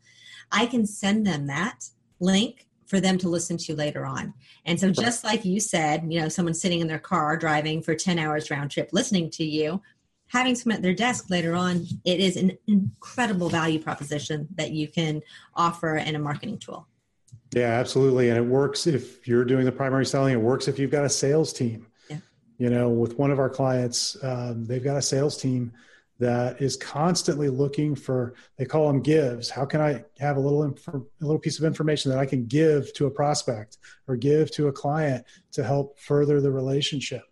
I 0.52 0.66
can 0.66 0.86
send 0.86 1.26
them 1.26 1.46
that 1.46 1.88
link 2.18 2.66
for 2.86 3.00
them 3.00 3.18
to 3.18 3.28
listen 3.28 3.56
to 3.56 3.76
later 3.76 4.04
on. 4.04 4.34
And 4.64 4.78
so 4.78 4.90
just 4.90 5.22
like 5.22 5.44
you 5.44 5.60
said 5.60 6.12
you 6.12 6.20
know 6.20 6.28
someone 6.28 6.54
sitting 6.54 6.80
in 6.80 6.88
their 6.88 6.98
car 6.98 7.36
driving 7.36 7.82
for 7.82 7.94
10 7.94 8.18
hours 8.18 8.50
round 8.50 8.70
trip 8.70 8.90
listening 8.92 9.30
to 9.30 9.44
you 9.44 9.80
having 10.28 10.54
someone 10.54 10.76
at 10.76 10.82
their 10.82 10.94
desk 10.94 11.28
later 11.30 11.54
on 11.54 11.86
it 12.04 12.20
is 12.20 12.36
an 12.36 12.56
incredible 12.66 13.48
value 13.48 13.78
proposition 13.78 14.48
that 14.54 14.70
you 14.70 14.88
can 14.88 15.22
offer 15.54 15.96
in 15.96 16.14
a 16.14 16.18
marketing 16.18 16.58
tool 16.58 16.86
yeah, 17.54 17.68
absolutely. 17.80 18.28
And 18.28 18.38
it 18.38 18.46
works 18.46 18.86
if 18.86 19.26
you're 19.26 19.44
doing 19.44 19.64
the 19.64 19.72
primary 19.72 20.06
selling, 20.06 20.34
it 20.34 20.40
works 20.40 20.68
if 20.68 20.78
you've 20.78 20.90
got 20.90 21.04
a 21.04 21.08
sales 21.08 21.52
team. 21.52 21.86
Yeah. 22.08 22.18
You 22.58 22.70
know, 22.70 22.88
with 22.88 23.18
one 23.18 23.30
of 23.30 23.38
our 23.38 23.50
clients, 23.50 24.16
um, 24.22 24.66
they've 24.66 24.84
got 24.84 24.96
a 24.96 25.02
sales 25.02 25.36
team 25.36 25.72
that 26.20 26.60
is 26.60 26.76
constantly 26.76 27.48
looking 27.48 27.94
for 27.94 28.34
they 28.58 28.64
call 28.66 28.86
them 28.86 29.00
gives 29.00 29.48
how 29.48 29.64
can 29.64 29.80
i 29.80 30.04
have 30.18 30.36
a 30.36 30.40
little 30.40 30.64
inf- 30.64 30.86
a 30.88 31.00
little 31.20 31.38
piece 31.38 31.58
of 31.58 31.64
information 31.64 32.10
that 32.10 32.18
i 32.18 32.26
can 32.26 32.46
give 32.46 32.92
to 32.92 33.06
a 33.06 33.10
prospect 33.10 33.78
or 34.06 34.16
give 34.16 34.50
to 34.50 34.68
a 34.68 34.72
client 34.72 35.24
to 35.50 35.64
help 35.64 35.98
further 35.98 36.40
the 36.40 36.50
relationship 36.50 37.22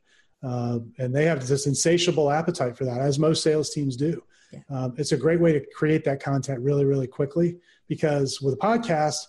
uh, 0.43 0.79
and 0.99 1.15
they 1.15 1.25
have 1.25 1.47
this 1.47 1.67
insatiable 1.67 2.31
appetite 2.31 2.77
for 2.77 2.85
that 2.87 3.01
as 3.01 3.19
most 3.19 3.43
sales 3.43 3.71
teams 3.71 3.95
do 3.95 4.23
yeah. 4.53 4.61
um, 4.71 4.95
it's 4.97 5.13
a 5.13 5.17
great 5.17 5.41
way 5.41 5.53
to 5.53 5.65
create 5.77 6.03
that 6.03 6.23
content 6.23 6.59
really 6.61 6.87
really 6.87 7.07
quickly 7.07 7.59
because 7.89 8.41
with 8.41 8.55
a 8.55 8.57
podcast 8.57 9.27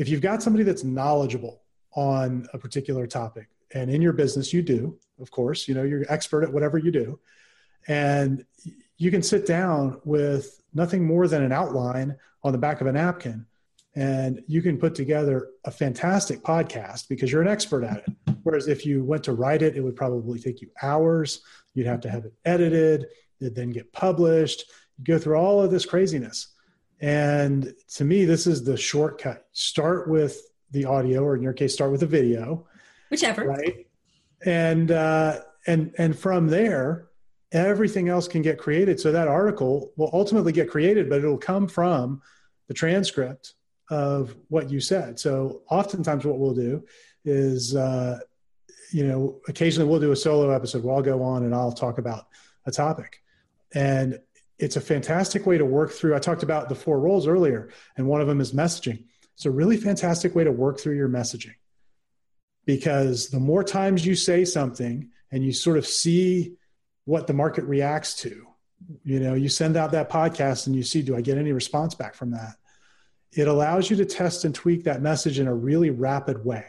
if 0.00 0.08
you've 0.08 0.22
got 0.22 0.42
somebody 0.42 0.64
that's 0.64 0.82
knowledgeable 0.82 1.60
on 1.92 2.48
a 2.54 2.58
particular 2.58 3.06
topic 3.06 3.48
and 3.74 3.90
in 3.90 4.00
your 4.00 4.14
business 4.14 4.52
you 4.52 4.62
do 4.62 4.98
of 5.20 5.30
course 5.30 5.68
you 5.68 5.74
know 5.74 5.82
you're 5.82 6.04
expert 6.08 6.42
at 6.42 6.52
whatever 6.52 6.78
you 6.78 6.90
do 6.90 7.20
and 7.86 8.44
you 8.96 9.10
can 9.10 9.22
sit 9.22 9.46
down 9.46 10.00
with 10.04 10.62
nothing 10.74 11.06
more 11.06 11.28
than 11.28 11.42
an 11.42 11.52
outline 11.52 12.16
on 12.42 12.52
the 12.52 12.58
back 12.58 12.80
of 12.80 12.86
a 12.86 12.92
napkin 12.92 13.44
and 13.94 14.42
you 14.46 14.62
can 14.62 14.78
put 14.78 14.94
together 14.94 15.48
a 15.64 15.70
fantastic 15.70 16.42
podcast 16.42 17.08
because 17.08 17.30
you're 17.30 17.42
an 17.42 17.48
expert 17.48 17.82
at 17.82 17.98
it. 17.98 18.36
Whereas 18.44 18.68
if 18.68 18.86
you 18.86 19.02
went 19.02 19.24
to 19.24 19.32
write 19.32 19.62
it 19.62 19.76
it 19.76 19.80
would 19.80 19.96
probably 19.96 20.38
take 20.38 20.60
you 20.60 20.70
hours. 20.80 21.42
You'd 21.74 21.86
have 21.86 22.00
to 22.02 22.10
have 22.10 22.24
it 22.24 22.32
edited. 22.44 23.06
It 23.40 23.54
then 23.54 23.70
get 23.70 23.92
published. 23.92 24.64
You 24.98 25.04
go 25.04 25.18
through 25.18 25.36
all 25.36 25.60
of 25.60 25.70
this 25.70 25.84
craziness 25.84 26.49
and 27.00 27.72
to 27.94 28.04
me, 28.04 28.24
this 28.24 28.46
is 28.46 28.62
the 28.62 28.76
shortcut. 28.76 29.46
Start 29.52 30.08
with 30.08 30.40
the 30.70 30.84
audio, 30.84 31.22
or 31.24 31.34
in 31.34 31.42
your 31.42 31.52
case, 31.52 31.72
start 31.72 31.90
with 31.90 32.00
the 32.00 32.06
video, 32.06 32.66
whichever. 33.10 33.44
Right. 33.44 33.86
And 34.44 34.90
uh, 34.90 35.40
and 35.66 35.94
and 35.98 36.18
from 36.18 36.46
there, 36.48 37.08
everything 37.52 38.08
else 38.08 38.28
can 38.28 38.42
get 38.42 38.58
created. 38.58 39.00
So 39.00 39.12
that 39.12 39.28
article 39.28 39.92
will 39.96 40.10
ultimately 40.12 40.52
get 40.52 40.70
created, 40.70 41.08
but 41.08 41.18
it'll 41.18 41.38
come 41.38 41.66
from 41.66 42.22
the 42.68 42.74
transcript 42.74 43.54
of 43.90 44.36
what 44.48 44.70
you 44.70 44.80
said. 44.80 45.18
So 45.18 45.62
oftentimes, 45.70 46.24
what 46.24 46.38
we'll 46.38 46.54
do 46.54 46.84
is, 47.24 47.74
uh, 47.74 48.20
you 48.92 49.06
know, 49.06 49.40
occasionally 49.48 49.88
we'll 49.88 50.00
do 50.00 50.12
a 50.12 50.16
solo 50.16 50.50
episode 50.50 50.84
where 50.84 50.94
I'll 50.94 51.02
go 51.02 51.22
on 51.22 51.44
and 51.44 51.54
I'll 51.54 51.72
talk 51.72 51.98
about 51.98 52.26
a 52.66 52.70
topic, 52.70 53.22
and 53.74 54.18
it's 54.60 54.76
a 54.76 54.80
fantastic 54.80 55.46
way 55.46 55.56
to 55.56 55.64
work 55.64 55.90
through. 55.90 56.14
I 56.14 56.18
talked 56.18 56.42
about 56.42 56.68
the 56.68 56.74
four 56.74 57.00
roles 57.00 57.26
earlier, 57.26 57.70
and 57.96 58.06
one 58.06 58.20
of 58.20 58.26
them 58.26 58.40
is 58.40 58.52
messaging. 58.52 59.04
It's 59.34 59.46
a 59.46 59.50
really 59.50 59.78
fantastic 59.78 60.34
way 60.34 60.44
to 60.44 60.52
work 60.52 60.78
through 60.78 60.96
your 60.96 61.08
messaging 61.08 61.54
because 62.66 63.30
the 63.30 63.40
more 63.40 63.64
times 63.64 64.04
you 64.04 64.14
say 64.14 64.44
something 64.44 65.10
and 65.32 65.42
you 65.42 65.52
sort 65.52 65.78
of 65.78 65.86
see 65.86 66.56
what 67.06 67.26
the 67.26 67.32
market 67.32 67.64
reacts 67.64 68.14
to, 68.16 68.46
you 69.02 69.18
know, 69.18 69.32
you 69.32 69.48
send 69.48 69.78
out 69.78 69.92
that 69.92 70.10
podcast 70.10 70.66
and 70.66 70.76
you 70.76 70.82
see, 70.82 71.00
do 71.00 71.16
I 71.16 71.22
get 71.22 71.38
any 71.38 71.52
response 71.52 71.94
back 71.94 72.14
from 72.14 72.32
that? 72.32 72.56
It 73.32 73.48
allows 73.48 73.88
you 73.88 73.96
to 73.96 74.04
test 74.04 74.44
and 74.44 74.54
tweak 74.54 74.84
that 74.84 75.00
message 75.00 75.38
in 75.38 75.46
a 75.46 75.54
really 75.54 75.88
rapid 75.88 76.44
way 76.44 76.66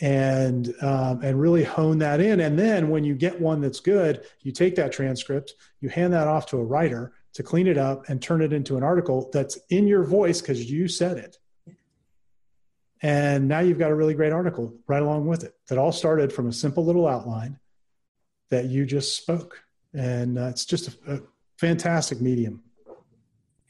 and 0.00 0.74
um, 0.82 1.22
and 1.22 1.40
really 1.40 1.64
hone 1.64 1.98
that 1.98 2.20
in. 2.20 2.40
And 2.40 2.58
then 2.58 2.90
when 2.90 3.04
you 3.04 3.14
get 3.14 3.40
one 3.40 3.60
that's 3.60 3.80
good, 3.80 4.24
you 4.40 4.52
take 4.52 4.74
that 4.76 4.92
transcript, 4.92 5.54
you 5.80 5.88
hand 5.88 6.12
that 6.12 6.28
off 6.28 6.46
to 6.46 6.58
a 6.58 6.64
writer 6.64 7.12
to 7.34 7.42
clean 7.42 7.66
it 7.66 7.78
up 7.78 8.08
and 8.08 8.20
turn 8.20 8.42
it 8.42 8.52
into 8.52 8.76
an 8.76 8.82
article 8.82 9.30
that's 9.32 9.58
in 9.70 9.86
your 9.86 10.04
voice 10.04 10.40
because 10.40 10.70
you 10.70 10.88
said 10.88 11.16
it. 11.18 11.38
And 13.02 13.48
now 13.48 13.60
you've 13.60 13.78
got 13.78 13.90
a 13.90 13.94
really 13.94 14.14
great 14.14 14.32
article 14.32 14.74
right 14.86 15.02
along 15.02 15.26
with 15.26 15.44
it 15.44 15.54
that 15.68 15.78
all 15.78 15.92
started 15.92 16.32
from 16.32 16.48
a 16.48 16.52
simple 16.52 16.84
little 16.84 17.06
outline 17.06 17.58
that 18.50 18.66
you 18.66 18.86
just 18.86 19.16
spoke. 19.16 19.62
And 19.92 20.38
uh, 20.38 20.46
it's 20.46 20.64
just 20.64 20.88
a, 21.06 21.14
a 21.16 21.20
fantastic 21.58 22.20
medium 22.20 22.62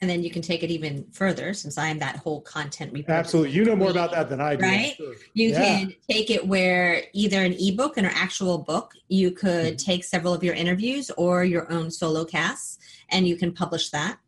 and 0.05 0.11
then 0.11 0.21
you 0.21 0.29
can 0.29 0.43
take 0.43 0.61
it 0.61 0.69
even 0.69 1.03
further 1.11 1.51
since 1.51 1.79
i 1.79 1.87
am 1.87 1.97
that 1.97 2.17
whole 2.17 2.41
content 2.41 2.93
report 2.93 3.17
absolutely 3.17 3.51
you 3.51 3.65
know 3.65 3.75
more 3.75 3.89
about 3.89 4.11
that 4.11 4.29
than 4.29 4.39
i 4.39 4.55
do 4.55 4.61
right 4.61 4.93
sure. 4.97 5.15
you 5.33 5.49
yeah. 5.49 5.79
can 5.79 5.93
take 6.07 6.29
it 6.29 6.45
where 6.45 7.05
either 7.13 7.41
an 7.41 7.55
ebook 7.59 7.97
and 7.97 8.05
an 8.05 8.13
actual 8.15 8.59
book 8.59 8.93
you 9.07 9.31
could 9.31 9.73
mm-hmm. 9.73 9.91
take 9.91 10.03
several 10.03 10.31
of 10.31 10.43
your 10.43 10.53
interviews 10.53 11.09
or 11.17 11.43
your 11.43 11.71
own 11.71 11.89
solo 11.89 12.23
casts 12.23 12.77
and 13.09 13.27
you 13.27 13.35
can 13.35 13.51
publish 13.51 13.89
that 13.89 14.19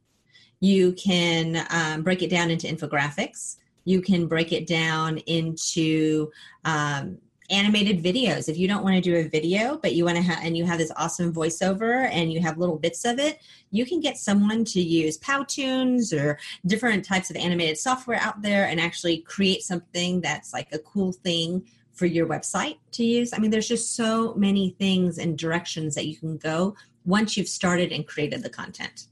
you 0.62 0.94
can 0.94 1.64
um, 1.70 2.02
break 2.02 2.24
it 2.24 2.32
down 2.32 2.50
into 2.50 2.66
infographics 2.66 3.58
you 3.86 4.02
can 4.02 4.26
break 4.26 4.52
it 4.52 4.66
down 4.66 5.20
into 5.20 6.32
um, 6.66 7.20
animated 7.50 8.04
videos. 8.04 8.50
If 8.50 8.58
you 8.58 8.68
don't 8.68 8.84
want 8.84 8.96
to 8.96 9.02
do 9.02 9.16
a 9.16 9.28
video, 9.28 9.78
but 9.78 9.94
you 9.94 10.06
want 10.06 10.18
to 10.18 10.24
have, 10.24 10.44
and 10.44 10.58
you 10.58 10.66
have 10.66 10.78
this 10.78 10.92
awesome 10.98 11.34
voiceover 11.34 12.10
and 12.12 12.32
you 12.32 12.42
have 12.42 12.58
little 12.58 12.78
bits 12.78 13.06
of 13.06 13.20
it, 13.20 13.40
you 13.72 13.86
can 13.86 14.00
get 14.00 14.18
someone 14.18 14.66
to 14.66 14.82
use 14.82 15.18
Powtoons 15.18 16.14
or 16.14 16.38
different 16.66 17.06
types 17.06 17.30
of 17.30 17.36
animated 17.36 17.78
software 17.78 18.20
out 18.20 18.42
there 18.42 18.66
and 18.68 18.80
actually 18.80 19.20
create 19.20 19.64
something 19.64 20.22
that's 20.22 20.54
like 20.54 20.68
a 20.74 20.80
cool 20.80 21.12
thing 21.12 21.66
for 21.94 22.06
your 22.06 22.28
website 22.28 22.78
to 22.92 23.04
use. 23.04 23.34
I 23.34 23.40
mean, 23.40 23.50
there's 23.50 23.68
just 23.68 23.96
so 23.96 24.34
many 24.36 24.76
things 24.78 25.18
and 25.18 25.38
directions 25.38 25.96
that 25.96 26.06
you 26.06 26.16
can 26.16 26.38
go 26.38 26.76
once 27.06 27.38
you've 27.38 27.48
started 27.48 27.92
and 27.92 28.06
created 28.06 28.44
the 28.44 28.50
content. 28.50 29.08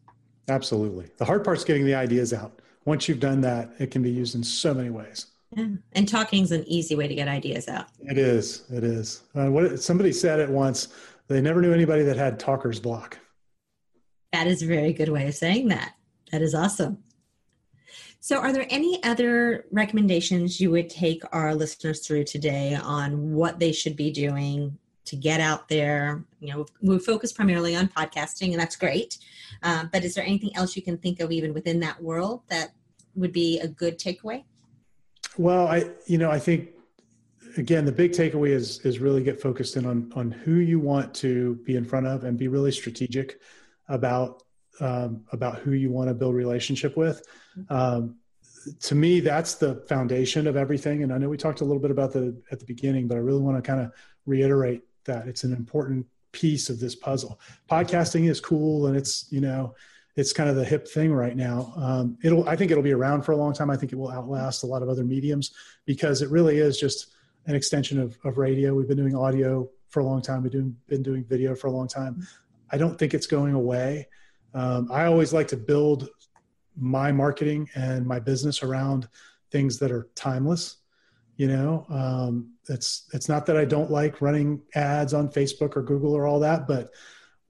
Absolutely. 0.48 1.10
The 1.18 1.26
hard 1.26 1.44
part's 1.44 1.64
getting 1.64 1.86
the 1.86 1.96
ideas 1.96 2.34
out. 2.34 2.62
Once 2.84 3.08
you've 3.08 3.20
done 3.20 3.42
that, 3.42 3.72
it 3.80 3.90
can 3.90 4.04
be 4.04 4.12
used 4.12 4.36
in 4.36 4.44
so 4.44 4.74
many 4.74 4.92
ways. 4.92 5.28
Yeah. 5.56 5.68
And 5.94 6.08
talking 6.08 6.44
is 6.44 6.52
an 6.52 6.66
easy 6.68 6.96
way 6.96 7.08
to 7.08 7.16
get 7.16 7.28
ideas 7.28 7.68
out. 7.68 7.88
It 8.02 8.18
is. 8.18 8.64
It 8.72 8.84
is. 8.84 9.24
Uh, 9.34 9.50
what 9.50 9.82
somebody 9.82 10.12
said 10.12 10.40
it 10.40 10.50
once. 10.50 10.90
They 11.28 11.42
never 11.42 11.62
knew 11.62 11.74
anybody 11.74 12.04
that 12.04 12.18
had 12.18 12.40
talker's 12.40 12.80
block. 12.80 13.18
That 14.34 14.48
is 14.48 14.62
a 14.62 14.68
very 14.68 14.94
good 14.94 15.10
way 15.10 15.28
of 15.28 15.34
saying 15.34 15.70
that. 15.70 15.94
That 16.32 16.42
is 16.42 16.54
awesome. 16.54 17.00
So, 18.20 18.40
are 18.40 18.52
there 18.52 18.66
any 18.70 19.02
other 19.04 19.66
recommendations 19.72 20.60
you 20.60 20.72
would 20.72 20.90
take 20.90 21.24
our 21.32 21.54
listeners 21.56 22.06
through 22.06 22.24
today 22.26 22.76
on 22.76 23.34
what 23.34 23.60
they 23.60 23.72
should 23.72 23.96
be 23.96 24.12
doing 24.12 24.78
to 25.06 25.16
get 25.16 25.40
out 25.40 25.70
there? 25.70 26.26
You 26.40 26.54
know, 26.54 26.66
we 26.82 26.98
focus 27.00 27.32
primarily 27.32 27.76
on 27.76 27.88
podcasting, 27.88 28.52
and 28.52 28.60
that's 28.60 28.76
great. 28.76 29.20
Uh, 29.64 29.86
but 29.94 30.04
is 30.04 30.16
there 30.16 30.26
anything 30.26 30.56
else 30.56 30.76
you 30.76 30.82
can 30.82 30.98
think 30.98 31.20
of, 31.20 31.32
even 31.32 31.54
within 31.54 31.80
that 31.82 32.02
world, 32.02 32.42
that 32.50 32.74
would 33.14 33.32
be 33.32 33.60
a 33.60 33.68
good 33.68 34.00
takeaway? 34.00 34.44
Well, 35.38 35.68
I, 35.68 35.90
you 36.06 36.18
know, 36.18 36.32
I 36.32 36.40
think 36.40 36.70
again, 37.58 37.86
the 37.86 37.92
big 37.92 38.12
takeaway 38.12 38.50
is 38.50 38.80
is 38.80 39.00
really 39.00 39.24
get 39.24 39.42
focused 39.42 39.76
in 39.76 39.86
on 39.86 40.12
on 40.16 40.32
who 40.32 40.56
you 40.56 40.80
want 40.80 41.14
to 41.16 41.56
be 41.66 41.76
in 41.76 41.86
front 41.86 42.08
of, 42.08 42.24
and 42.24 42.38
be 42.38 42.48
really 42.48 42.72
strategic 42.72 43.40
about 43.88 44.44
um, 44.80 45.24
about 45.32 45.60
who 45.60 45.72
you 45.72 45.92
want 45.92 46.10
to 46.10 46.14
build 46.14 46.36
relationship 46.36 46.98
with. 46.98 47.26
Um, 47.70 48.16
to 48.82 48.96
me, 48.96 49.20
that's 49.20 49.56
the 49.56 49.76
foundation 49.88 50.48
of 50.48 50.56
everything. 50.56 51.04
And 51.04 51.14
I 51.14 51.18
know 51.18 51.30
we 51.30 51.38
talked 51.38 51.62
a 51.62 51.66
little 51.66 51.82
bit 51.82 51.92
about 51.92 52.12
the 52.12 52.42
at 52.52 52.60
the 52.60 52.66
beginning, 52.66 53.08
but 53.08 53.16
I 53.16 53.20
really 53.20 53.42
want 53.42 53.58
to 53.58 53.62
kind 53.62 53.82
of 53.82 53.92
reiterate 54.26 54.82
that 55.06 55.28
it's 55.28 55.44
an 55.44 55.54
important 55.54 56.06
piece 56.32 56.70
of 56.70 56.80
this 56.80 56.96
puzzle. 56.96 57.40
Podcasting 57.70 58.30
is 58.30 58.40
cool, 58.40 58.88
and 58.88 58.98
it's 58.98 59.28
you 59.32 59.42
know 59.42 59.76
it's 60.16 60.32
kind 60.32 60.50
of 60.50 60.56
the 60.56 60.64
hip 60.64 60.88
thing 60.88 61.14
right 61.14 61.36
now. 61.36 61.74
Um, 61.76 62.18
it'll 62.24 62.48
I 62.48 62.56
think 62.56 62.72
it'll 62.72 62.84
be 62.84 62.94
around 62.94 63.24
for 63.24 63.34
a 63.34 63.38
long 63.38 63.54
time. 63.54 63.70
I 63.70 63.76
think 63.76 63.92
it 63.92 63.98
will 63.98 64.12
outlast 64.12 64.64
a 64.64 64.68
lot 64.68 64.82
of 64.82 64.90
other 64.90 65.04
mediums 65.04 65.52
because 65.86 66.22
it 66.22 66.30
really 66.30 66.58
is 66.58 66.80
just 66.80 67.14
an 67.48 67.56
extension 67.56 68.00
of, 68.00 68.18
of 68.24 68.38
radio. 68.38 68.74
We've 68.74 68.88
been 68.88 68.98
doing 68.98 69.16
audio 69.16 69.70
for 69.90 70.00
a 70.00 70.04
long 70.06 70.22
time. 70.22 70.44
We've 70.44 70.52
been, 70.52 70.76
been 70.88 71.04
doing 71.04 71.24
video 71.24 71.56
for 71.56 71.68
a 71.68 71.72
long 71.72 71.88
time. 71.88 72.26
I 72.72 72.78
don't 72.78 72.98
think 72.98 73.14
it's 73.14 73.28
going 73.28 73.54
away. 73.54 74.08
Um, 74.54 74.90
I 74.92 75.06
always 75.06 75.34
like 75.34 75.48
to 75.50 75.58
build 75.58 76.10
my 76.78 77.12
marketing 77.12 77.70
and 77.76 78.06
my 78.06 78.20
business 78.20 78.64
around 78.64 79.08
things 79.52 79.78
that 79.80 79.92
are 79.92 80.10
timeless. 80.16 80.78
You 81.38 81.48
know, 81.48 81.86
um, 81.90 82.54
it's 82.70 83.10
it's 83.14 83.28
not 83.28 83.46
that 83.48 83.58
I 83.58 83.66
don't 83.66 83.92
like 83.92 84.22
running 84.22 84.62
ads 84.74 85.14
on 85.14 85.30
Facebook 85.30 85.76
or 85.76 85.84
Google 85.84 86.14
or 86.14 86.26
all 86.26 86.40
that, 86.40 86.66
but 86.66 86.92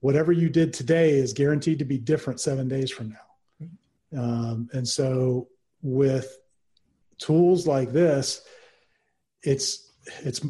whatever 0.00 0.32
you 0.32 0.48
did 0.48 0.72
today 0.72 1.10
is 1.10 1.32
guaranteed 1.32 1.78
to 1.78 1.84
be 1.84 1.98
different 1.98 2.40
seven 2.40 2.68
days 2.68 2.90
from 2.90 3.10
now. 3.10 4.20
Um, 4.20 4.68
and 4.72 4.86
so 4.86 5.48
with 5.82 6.38
tools 7.18 7.66
like 7.66 7.92
this, 7.92 8.42
it's 9.42 9.90
it's 10.22 10.40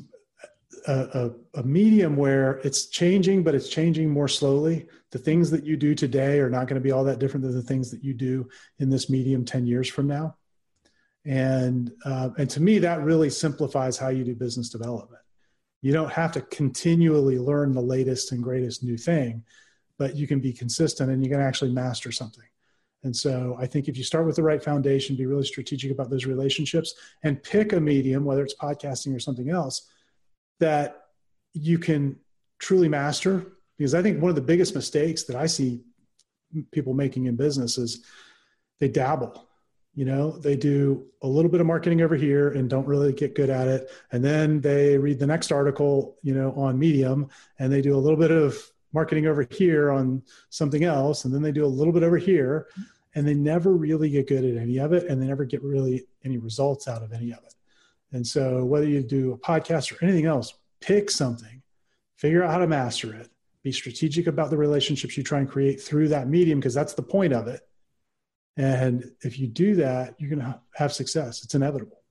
a, 0.87 1.31
a, 1.55 1.61
a, 1.61 1.63
medium 1.63 2.17
where 2.17 2.59
it's 2.59 2.87
changing, 2.87 3.43
but 3.43 3.55
it's 3.55 3.69
changing 3.69 4.11
more 4.11 4.29
slowly. 4.29 4.87
The 5.11 5.19
things 5.19 5.51
that 5.51 5.65
you 5.65 5.77
do 5.77 5.95
today 5.95 6.41
are 6.41 6.51
not 6.51 6.69
going 6.69 6.81
to 6.81 6.85
be 6.85 6.93
all 6.93 7.05
that 7.05 7.19
different 7.19 7.45
than 7.45 7.55
the 7.55 7.63
things 7.63 7.91
that 7.91 8.05
you 8.05 8.15
do 8.15 8.49
in 8.79 8.91
this 8.91 9.09
medium 9.09 9.45
10 9.45 9.67
years 9.67 9.89
from 9.89 10.07
now. 10.07 10.37
And, 11.25 11.91
uh, 12.05 12.31
and 12.39 12.49
to 12.51 12.61
me, 12.61 12.79
that 12.81 13.03
really 13.03 13.31
simplifies 13.31 13.97
how 13.97 14.09
you 14.09 14.25
do 14.25 14.35
business 14.35 14.69
development. 14.69 15.23
You 15.83 15.93
don't 15.93 16.13
have 16.13 16.33
to 16.33 16.41
continually 16.41 17.39
learn 17.39 17.73
the 17.73 17.83
latest 17.83 18.33
and 18.33 18.43
greatest 18.43 18.83
new 18.83 18.97
thing, 18.97 19.45
but 19.99 20.17
you 20.17 20.27
can 20.27 20.41
be 20.41 20.53
consistent 20.53 21.11
and 21.11 21.23
you 21.23 21.31
can 21.31 21.41
actually 21.41 21.73
master 21.73 22.11
something. 22.11 22.45
And 23.05 23.15
so 23.15 23.57
I 23.59 23.67
think 23.67 23.89
if 23.89 23.97
you 23.97 24.03
start 24.03 24.27
with 24.27 24.37
the 24.37 24.43
right 24.43 24.63
foundation, 24.63 25.17
be 25.17 25.27
really 25.27 25.45
strategic 25.45 25.93
about 25.93 26.11
those 26.11 26.27
relationships 26.27 26.95
and 27.23 27.43
pick 27.43 27.73
a 27.73 27.81
medium, 27.81 28.25
whether 28.25 28.43
it's 28.43 28.57
podcasting 28.57 29.15
or 29.15 29.21
something 29.21 29.51
else, 29.51 29.89
that 30.59 31.07
you 31.53 31.79
can 31.79 32.17
truly 32.59 32.89
master 32.89 33.47
because 33.77 33.95
i 33.95 34.03
think 34.03 34.21
one 34.21 34.31
of 34.31 34.37
the 34.37 34.43
biggest 34.43 34.75
mistakes 34.75 35.25
that 35.25 35.37
i 35.37 35.47
see 35.47 35.81
people 36.71 36.95
making 36.95 37.27
in 37.27 37.37
business 37.37 37.79
is 37.79 38.05
they 38.81 38.89
dabble 38.89 39.47
you 39.97 40.05
know 40.05 40.39
they 40.39 40.55
do 40.55 41.05
a 41.23 41.27
little 41.27 41.51
bit 41.51 41.61
of 41.61 41.67
marketing 41.67 42.03
over 42.03 42.15
here 42.15 42.51
and 42.51 42.71
don't 42.71 42.87
really 42.87 43.13
get 43.13 43.35
good 43.35 43.51
at 43.51 43.67
it 43.67 43.91
and 44.13 44.25
then 44.25 44.61
they 44.61 44.97
read 44.97 45.19
the 45.19 45.27
next 45.27 45.51
article 45.51 46.17
you 46.23 46.35
know 46.35 46.53
on 46.53 46.79
medium 46.79 47.29
and 47.59 47.73
they 47.73 47.83
do 47.83 47.97
a 47.97 47.99
little 47.99 48.19
bit 48.19 48.31
of 48.31 48.57
marketing 48.93 49.27
over 49.27 49.47
here 49.51 49.91
on 49.91 50.23
something 50.51 50.85
else 50.85 51.25
and 51.25 51.35
then 51.35 51.43
they 51.43 51.53
do 51.53 51.65
a 51.65 51.67
little 51.67 51.93
bit 51.93 52.05
over 52.05 52.17
here 52.17 52.69
and 53.17 53.27
they 53.27 53.35
never 53.35 53.73
really 53.73 54.11
get 54.11 54.29
good 54.29 54.45
at 54.45 54.63
any 54.63 54.79
of 54.79 54.93
it 54.93 55.09
and 55.09 55.21
they 55.21 55.27
never 55.27 55.45
get 55.45 55.63
really 55.63 56.07
any 56.25 56.39
results 56.39 56.87
out 56.87 57.03
of 57.03 57.13
any 57.13 57.33
of 57.33 57.39
it 57.39 57.57
and 58.13 58.27
so, 58.27 58.65
whether 58.65 58.87
you 58.87 59.03
do 59.03 59.33
a 59.33 59.39
podcast 59.39 59.93
or 59.93 60.03
anything 60.05 60.27
else, 60.27 60.55
pick 60.81 61.11
something, 61.11 61.63
figure 62.17 62.43
out 62.43 62.53
how 62.53 62.59
to 62.59 62.67
master 62.67 63.15
it, 63.15 63.31
be 63.63 63.73
strategic 63.73 64.27
about 64.27 64.51
the 64.51 64.57
relationships 64.57 65.17
you 65.17 65.23
try 65.23 65.41
and 65.41 65.49
create 65.49 65.81
through 65.81 66.09
that 66.09 66.29
medium, 66.29 66.61
because 66.61 66.75
that's 66.75 66.95
the 66.95 67.03
point 67.03 67.33
of 67.33 67.49
it. 67.49 67.66
And 68.57 69.13
if 69.23 69.39
you 69.39 69.47
do 69.47 69.77
that, 69.77 70.15
you're 70.19 70.31
going 70.31 70.41
to 70.41 70.59
have 70.75 70.93
success. 70.93 71.45
It's 71.45 71.55
inevitable. 71.55 72.03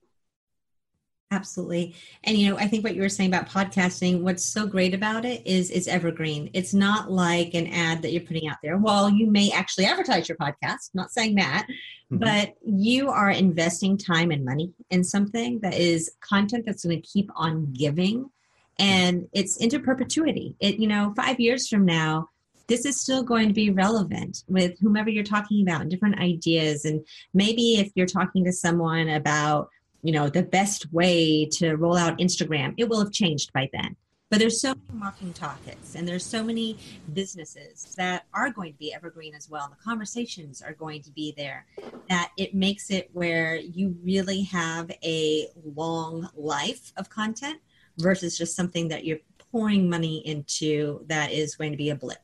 Absolutely. 1.32 1.96
And 2.24 2.38
you 2.38 2.50
know, 2.50 2.58
I 2.58 2.68
think 2.68 2.84
what 2.84 2.96
you 2.96 3.02
were 3.02 3.10
saying 3.10 3.34
about 3.34 3.50
podcasting, 3.50 4.22
what's 4.22 4.46
so 4.46 4.68
great 4.68 4.94
about 4.94 5.26
it 5.26 5.46
is 5.46 5.72
it's 5.72 5.88
evergreen. 5.88 6.52
It's 6.54 6.74
not 6.74 7.12
like 7.12 7.56
an 7.56 7.68
ad 7.68 8.04
that 8.04 8.12
you're 8.12 8.22
putting 8.22 8.48
out 8.48 8.58
there. 8.62 8.78
Well, 8.78 9.10
you 9.10 9.30
may 9.30 9.52
actually 9.52 9.86
advertise 9.86 10.30
your 10.30 10.38
podcast, 10.38 10.92
I'm 10.94 10.94
not 10.94 11.12
saying 11.12 11.36
that, 11.36 11.66
mm-hmm. 12.14 12.18
but 12.18 12.54
you 12.64 13.10
are 13.10 13.32
investing 13.32 13.98
time 13.98 14.30
and 14.30 14.46
money 14.46 14.72
in 14.92 15.04
something 15.04 15.60
that 15.62 15.74
is 15.74 16.12
content 16.22 16.64
that's 16.66 16.86
going 16.86 17.02
to 17.02 17.08
keep 17.08 17.32
on 17.36 17.74
giving 17.74 18.30
and 18.78 19.28
it's 19.34 19.58
into 19.58 19.80
perpetuity. 19.80 20.56
It, 20.60 20.80
you 20.80 20.88
know, 20.88 21.14
5 21.16 21.40
years 21.40 21.68
from 21.68 21.86
now, 21.86 22.30
this 22.68 22.86
is 22.86 23.00
still 23.00 23.24
going 23.24 23.48
to 23.48 23.54
be 23.54 23.70
relevant 23.70 24.44
with 24.48 24.80
whomever 24.80 25.10
you're 25.10 25.24
talking 25.24 25.62
about 25.62 25.82
and 25.82 25.90
different 25.90 26.20
ideas. 26.20 26.86
And 26.86 27.06
maybe 27.34 27.76
if 27.76 27.92
you're 27.96 28.06
talking 28.06 28.44
to 28.46 28.52
someone 28.52 29.10
about 29.10 29.70
you 30.06 30.12
know 30.12 30.30
the 30.30 30.44
best 30.44 30.94
way 30.94 31.50
to 31.54 31.74
roll 31.78 31.98
out 31.98 32.20
instagram 32.20 32.76
it 32.78 32.88
will 32.88 33.00
have 33.00 33.12
changed 33.12 33.52
by 33.54 33.68
then. 33.74 33.96
But 34.30 34.40
there's 34.40 34.60
so 34.60 34.70
many 34.70 35.00
marketing 35.00 35.34
topics 35.34 35.96
and 35.96 36.08
there's 36.08 36.26
so 36.26 36.44
many 36.44 36.78
businesses 37.14 37.94
that 37.96 38.26
are 38.34 38.52
going 38.52 38.74
to 38.74 38.78
be 38.78 38.94
evergreen 38.94 39.36
as 39.36 39.50
well. 39.50 39.70
The 39.70 39.84
conversations 39.84 40.62
are 40.62 40.74
going 40.74 41.04
to 41.04 41.12
be 41.12 41.34
there 41.38 41.66
that 42.10 42.32
it 42.38 42.54
makes 42.54 42.90
it 42.90 43.10
where 43.14 43.56
you 43.56 43.96
really 44.04 44.42
have 44.44 44.92
a 45.04 45.48
long 45.76 46.28
life 46.36 46.92
of 46.98 47.10
content 47.10 47.60
versus 47.98 48.38
just 48.38 48.56
something 48.56 48.88
that 48.90 49.06
you're 49.06 49.20
pouring 49.52 49.90
money 49.90 50.18
into 50.26 51.06
that 51.08 51.32
is 51.32 51.56
going 51.56 51.72
to 51.72 51.78
be 51.78 51.90
a 51.92 51.96
blip 51.96 52.18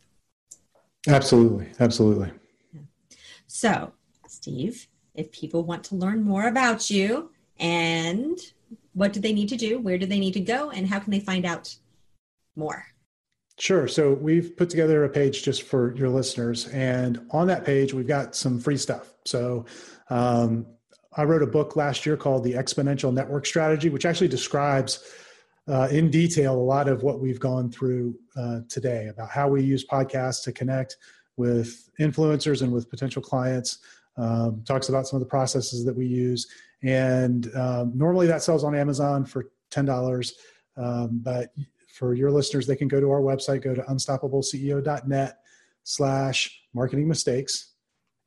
absolutely 1.08 1.68
absolutely 1.80 2.32
so 3.47 3.91
steve 4.28 4.88
if 5.16 5.32
people 5.32 5.64
want 5.64 5.84
to 5.84 5.95
learn 5.95 6.24
more 6.24 6.47
about 6.47 6.89
you 6.89 7.32
and 7.60 8.39
what 8.93 9.14
do 9.14 9.20
they 9.20 9.34
need 9.34 9.49
to 9.49 9.58
do? 9.58 9.80
Where 9.80 9.97
do 9.97 10.06
they 10.06 10.20
need 10.20 10.34
to 10.34 10.39
go? 10.39 10.72
And 10.72 10.88
how 10.88 10.99
can 10.99 11.12
they 11.12 11.20
find 11.20 11.45
out 11.45 11.76
more? 12.56 12.86
Sure. 13.58 13.88
So 13.88 14.14
we've 14.14 14.58
put 14.58 14.70
together 14.70 15.04
a 15.04 15.10
page 15.10 15.43
just 15.43 15.64
for 15.64 15.95
your 15.95 16.10
listeners. 16.10 16.68
And 16.70 17.26
on 17.32 17.47
that 17.47 17.64
page, 17.64 17.93
we've 17.93 18.08
got 18.08 18.36
some 18.36 18.60
free 18.60 18.78
stuff. 18.78 19.14
So 19.26 19.66
um, 20.10 20.66
I 21.16 21.24
wrote 21.24 21.43
a 21.43 21.47
book 21.47 21.76
last 21.76 22.06
year 22.06 22.18
called 22.18 22.43
The 22.43 22.54
Exponential 22.54 23.14
Network 23.14 23.45
Strategy, 23.45 23.89
which 23.89 24.06
actually 24.06 24.30
describes 24.30 25.06
uh, 25.72 25.88
in 25.89 26.11
detail 26.11 26.53
a 26.53 26.61
lot 26.61 26.88
of 26.88 27.01
what 27.01 27.19
we've 27.19 27.39
gone 27.39 27.72
through 27.72 28.13
uh, 28.36 28.59
today 28.67 29.07
about 29.07 29.30
how 29.30 29.47
we 29.47 29.63
use 29.63 29.86
podcasts 29.86 30.43
to 30.43 30.51
connect 30.51 30.97
with 31.38 31.89
influencers 31.99 32.61
and 32.61 32.72
with 32.72 32.89
potential 32.89 33.22
clients. 33.22 33.80
Um, 34.17 34.61
talks 34.67 34.89
about 34.89 35.07
some 35.07 35.15
of 35.17 35.22
the 35.22 35.30
processes 35.30 35.86
that 35.86 35.95
we 35.95 36.05
use 36.05 36.45
and 36.84 37.49
um, 37.55 37.91
normally 37.95 38.28
that 38.28 38.41
sells 38.41 38.63
on 38.63 38.76
Amazon 38.76 39.26
for 39.26 39.49
$10. 39.72 40.34
Um, 40.78 41.22
but 41.24 41.53
for 41.88 42.13
your 42.13 42.32
listeners, 42.32 42.67
they 42.67 42.76
can 42.76 42.88
go 42.88 42.99
to 42.99 43.09
our 43.11 43.22
website, 43.22 43.63
go 43.63 43.74
to 43.74 43.82
unstoppableceo.net 43.84 45.38
slash 45.84 46.61
marketing 46.74 47.07
mistakes. 47.07 47.67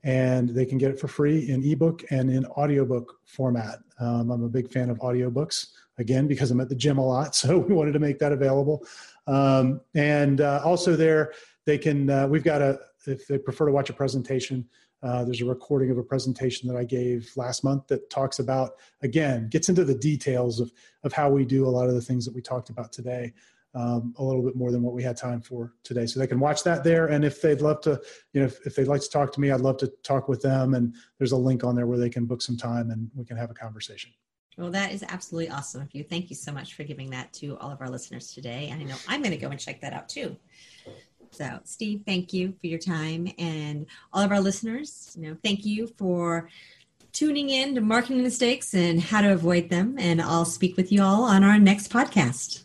and 0.02 0.50
they 0.50 0.66
can 0.66 0.76
get 0.76 0.90
it 0.90 1.00
for 1.00 1.08
free 1.08 1.48
in 1.48 1.64
ebook 1.64 2.04
and 2.10 2.30
in 2.30 2.44
audiobook 2.46 3.20
format. 3.24 3.78
Um, 3.98 4.30
I'm 4.30 4.44
a 4.44 4.48
big 4.48 4.70
fan 4.70 4.90
of 4.90 4.98
audiobooks, 4.98 5.68
again, 5.98 6.26
because 6.26 6.50
I'm 6.50 6.60
at 6.60 6.68
the 6.68 6.74
gym 6.74 6.98
a 6.98 7.06
lot, 7.06 7.34
so 7.36 7.58
we 7.58 7.74
wanted 7.74 7.92
to 7.92 7.98
make 7.98 8.18
that 8.18 8.32
available. 8.32 8.86
Um, 9.26 9.80
and 9.94 10.40
uh, 10.40 10.60
also, 10.64 10.96
there, 10.96 11.32
they 11.64 11.78
can, 11.78 12.10
uh, 12.10 12.26
we've 12.26 12.44
got 12.44 12.62
a, 12.62 12.78
if 13.06 13.26
they 13.26 13.38
prefer 13.38 13.66
to 13.66 13.72
watch 13.72 13.90
a 13.90 13.94
presentation, 13.94 14.66
uh, 15.02 15.22
there's 15.22 15.42
a 15.42 15.44
recording 15.44 15.90
of 15.90 15.98
a 15.98 16.02
presentation 16.02 16.66
that 16.66 16.78
I 16.78 16.84
gave 16.84 17.30
last 17.36 17.62
month 17.62 17.86
that 17.88 18.08
talks 18.08 18.38
about, 18.38 18.76
again, 19.02 19.48
gets 19.50 19.68
into 19.68 19.84
the 19.84 19.94
details 19.94 20.60
of, 20.60 20.72
of 21.02 21.12
how 21.12 21.28
we 21.28 21.44
do 21.44 21.66
a 21.66 21.68
lot 21.68 21.88
of 21.88 21.94
the 21.94 22.00
things 22.00 22.24
that 22.24 22.34
we 22.34 22.40
talked 22.40 22.70
about 22.70 22.90
today 22.90 23.34
um, 23.74 24.14
a 24.18 24.24
little 24.24 24.42
bit 24.42 24.56
more 24.56 24.70
than 24.70 24.82
what 24.82 24.94
we 24.94 25.02
had 25.02 25.16
time 25.16 25.40
for 25.40 25.74
today. 25.82 26.06
So 26.06 26.20
they 26.20 26.26
can 26.26 26.40
watch 26.40 26.62
that 26.62 26.84
there. 26.84 27.06
And 27.06 27.24
if 27.24 27.42
they'd 27.42 27.60
love 27.60 27.80
to, 27.82 28.00
you 28.32 28.40
know, 28.40 28.46
if, 28.46 28.64
if, 28.66 28.76
they'd 28.76 28.86
like 28.86 29.00
to 29.00 29.10
talk 29.10 29.32
to 29.32 29.40
me, 29.40 29.50
I'd 29.50 29.60
love 29.60 29.78
to 29.78 29.92
talk 30.02 30.28
with 30.28 30.40
them. 30.40 30.74
And 30.74 30.94
there's 31.18 31.32
a 31.32 31.36
link 31.36 31.64
on 31.64 31.74
there 31.74 31.86
where 31.86 31.98
they 31.98 32.10
can 32.10 32.24
book 32.24 32.40
some 32.40 32.56
time 32.56 32.90
and 32.90 33.10
we 33.14 33.24
can 33.24 33.36
have 33.36 33.50
a 33.50 33.54
conversation. 33.54 34.12
Well, 34.56 34.70
that 34.70 34.92
is 34.92 35.02
absolutely 35.02 35.50
awesome 35.50 35.82
of 35.82 35.94
you. 35.94 36.04
Thank 36.04 36.30
you 36.30 36.36
so 36.36 36.52
much 36.52 36.74
for 36.74 36.84
giving 36.84 37.10
that 37.10 37.32
to 37.34 37.58
all 37.58 37.72
of 37.72 37.80
our 37.80 37.88
listeners 37.88 38.32
today. 38.32 38.68
And 38.70 38.80
I 38.80 38.84
know 38.84 38.96
I'm 39.08 39.20
going 39.20 39.32
to 39.32 39.36
go 39.36 39.48
and 39.48 39.58
check 39.58 39.80
that 39.80 39.92
out 39.92 40.08
too. 40.08 40.36
So, 41.32 41.58
Steve, 41.64 42.02
thank 42.06 42.32
you 42.32 42.54
for 42.60 42.68
your 42.68 42.78
time. 42.78 43.28
And 43.38 43.86
all 44.12 44.22
of 44.22 44.30
our 44.30 44.40
listeners, 44.40 45.16
you 45.18 45.28
know, 45.28 45.36
thank 45.42 45.64
you 45.66 45.88
for 45.98 46.48
tuning 47.12 47.50
in 47.50 47.74
to 47.74 47.80
marketing 47.80 48.22
mistakes 48.22 48.74
and 48.74 49.00
how 49.00 49.20
to 49.20 49.32
avoid 49.32 49.70
them. 49.70 49.96
And 49.98 50.22
I'll 50.22 50.44
speak 50.44 50.76
with 50.76 50.92
you 50.92 51.02
all 51.02 51.24
on 51.24 51.42
our 51.42 51.58
next 51.58 51.90
podcast. 51.90 52.63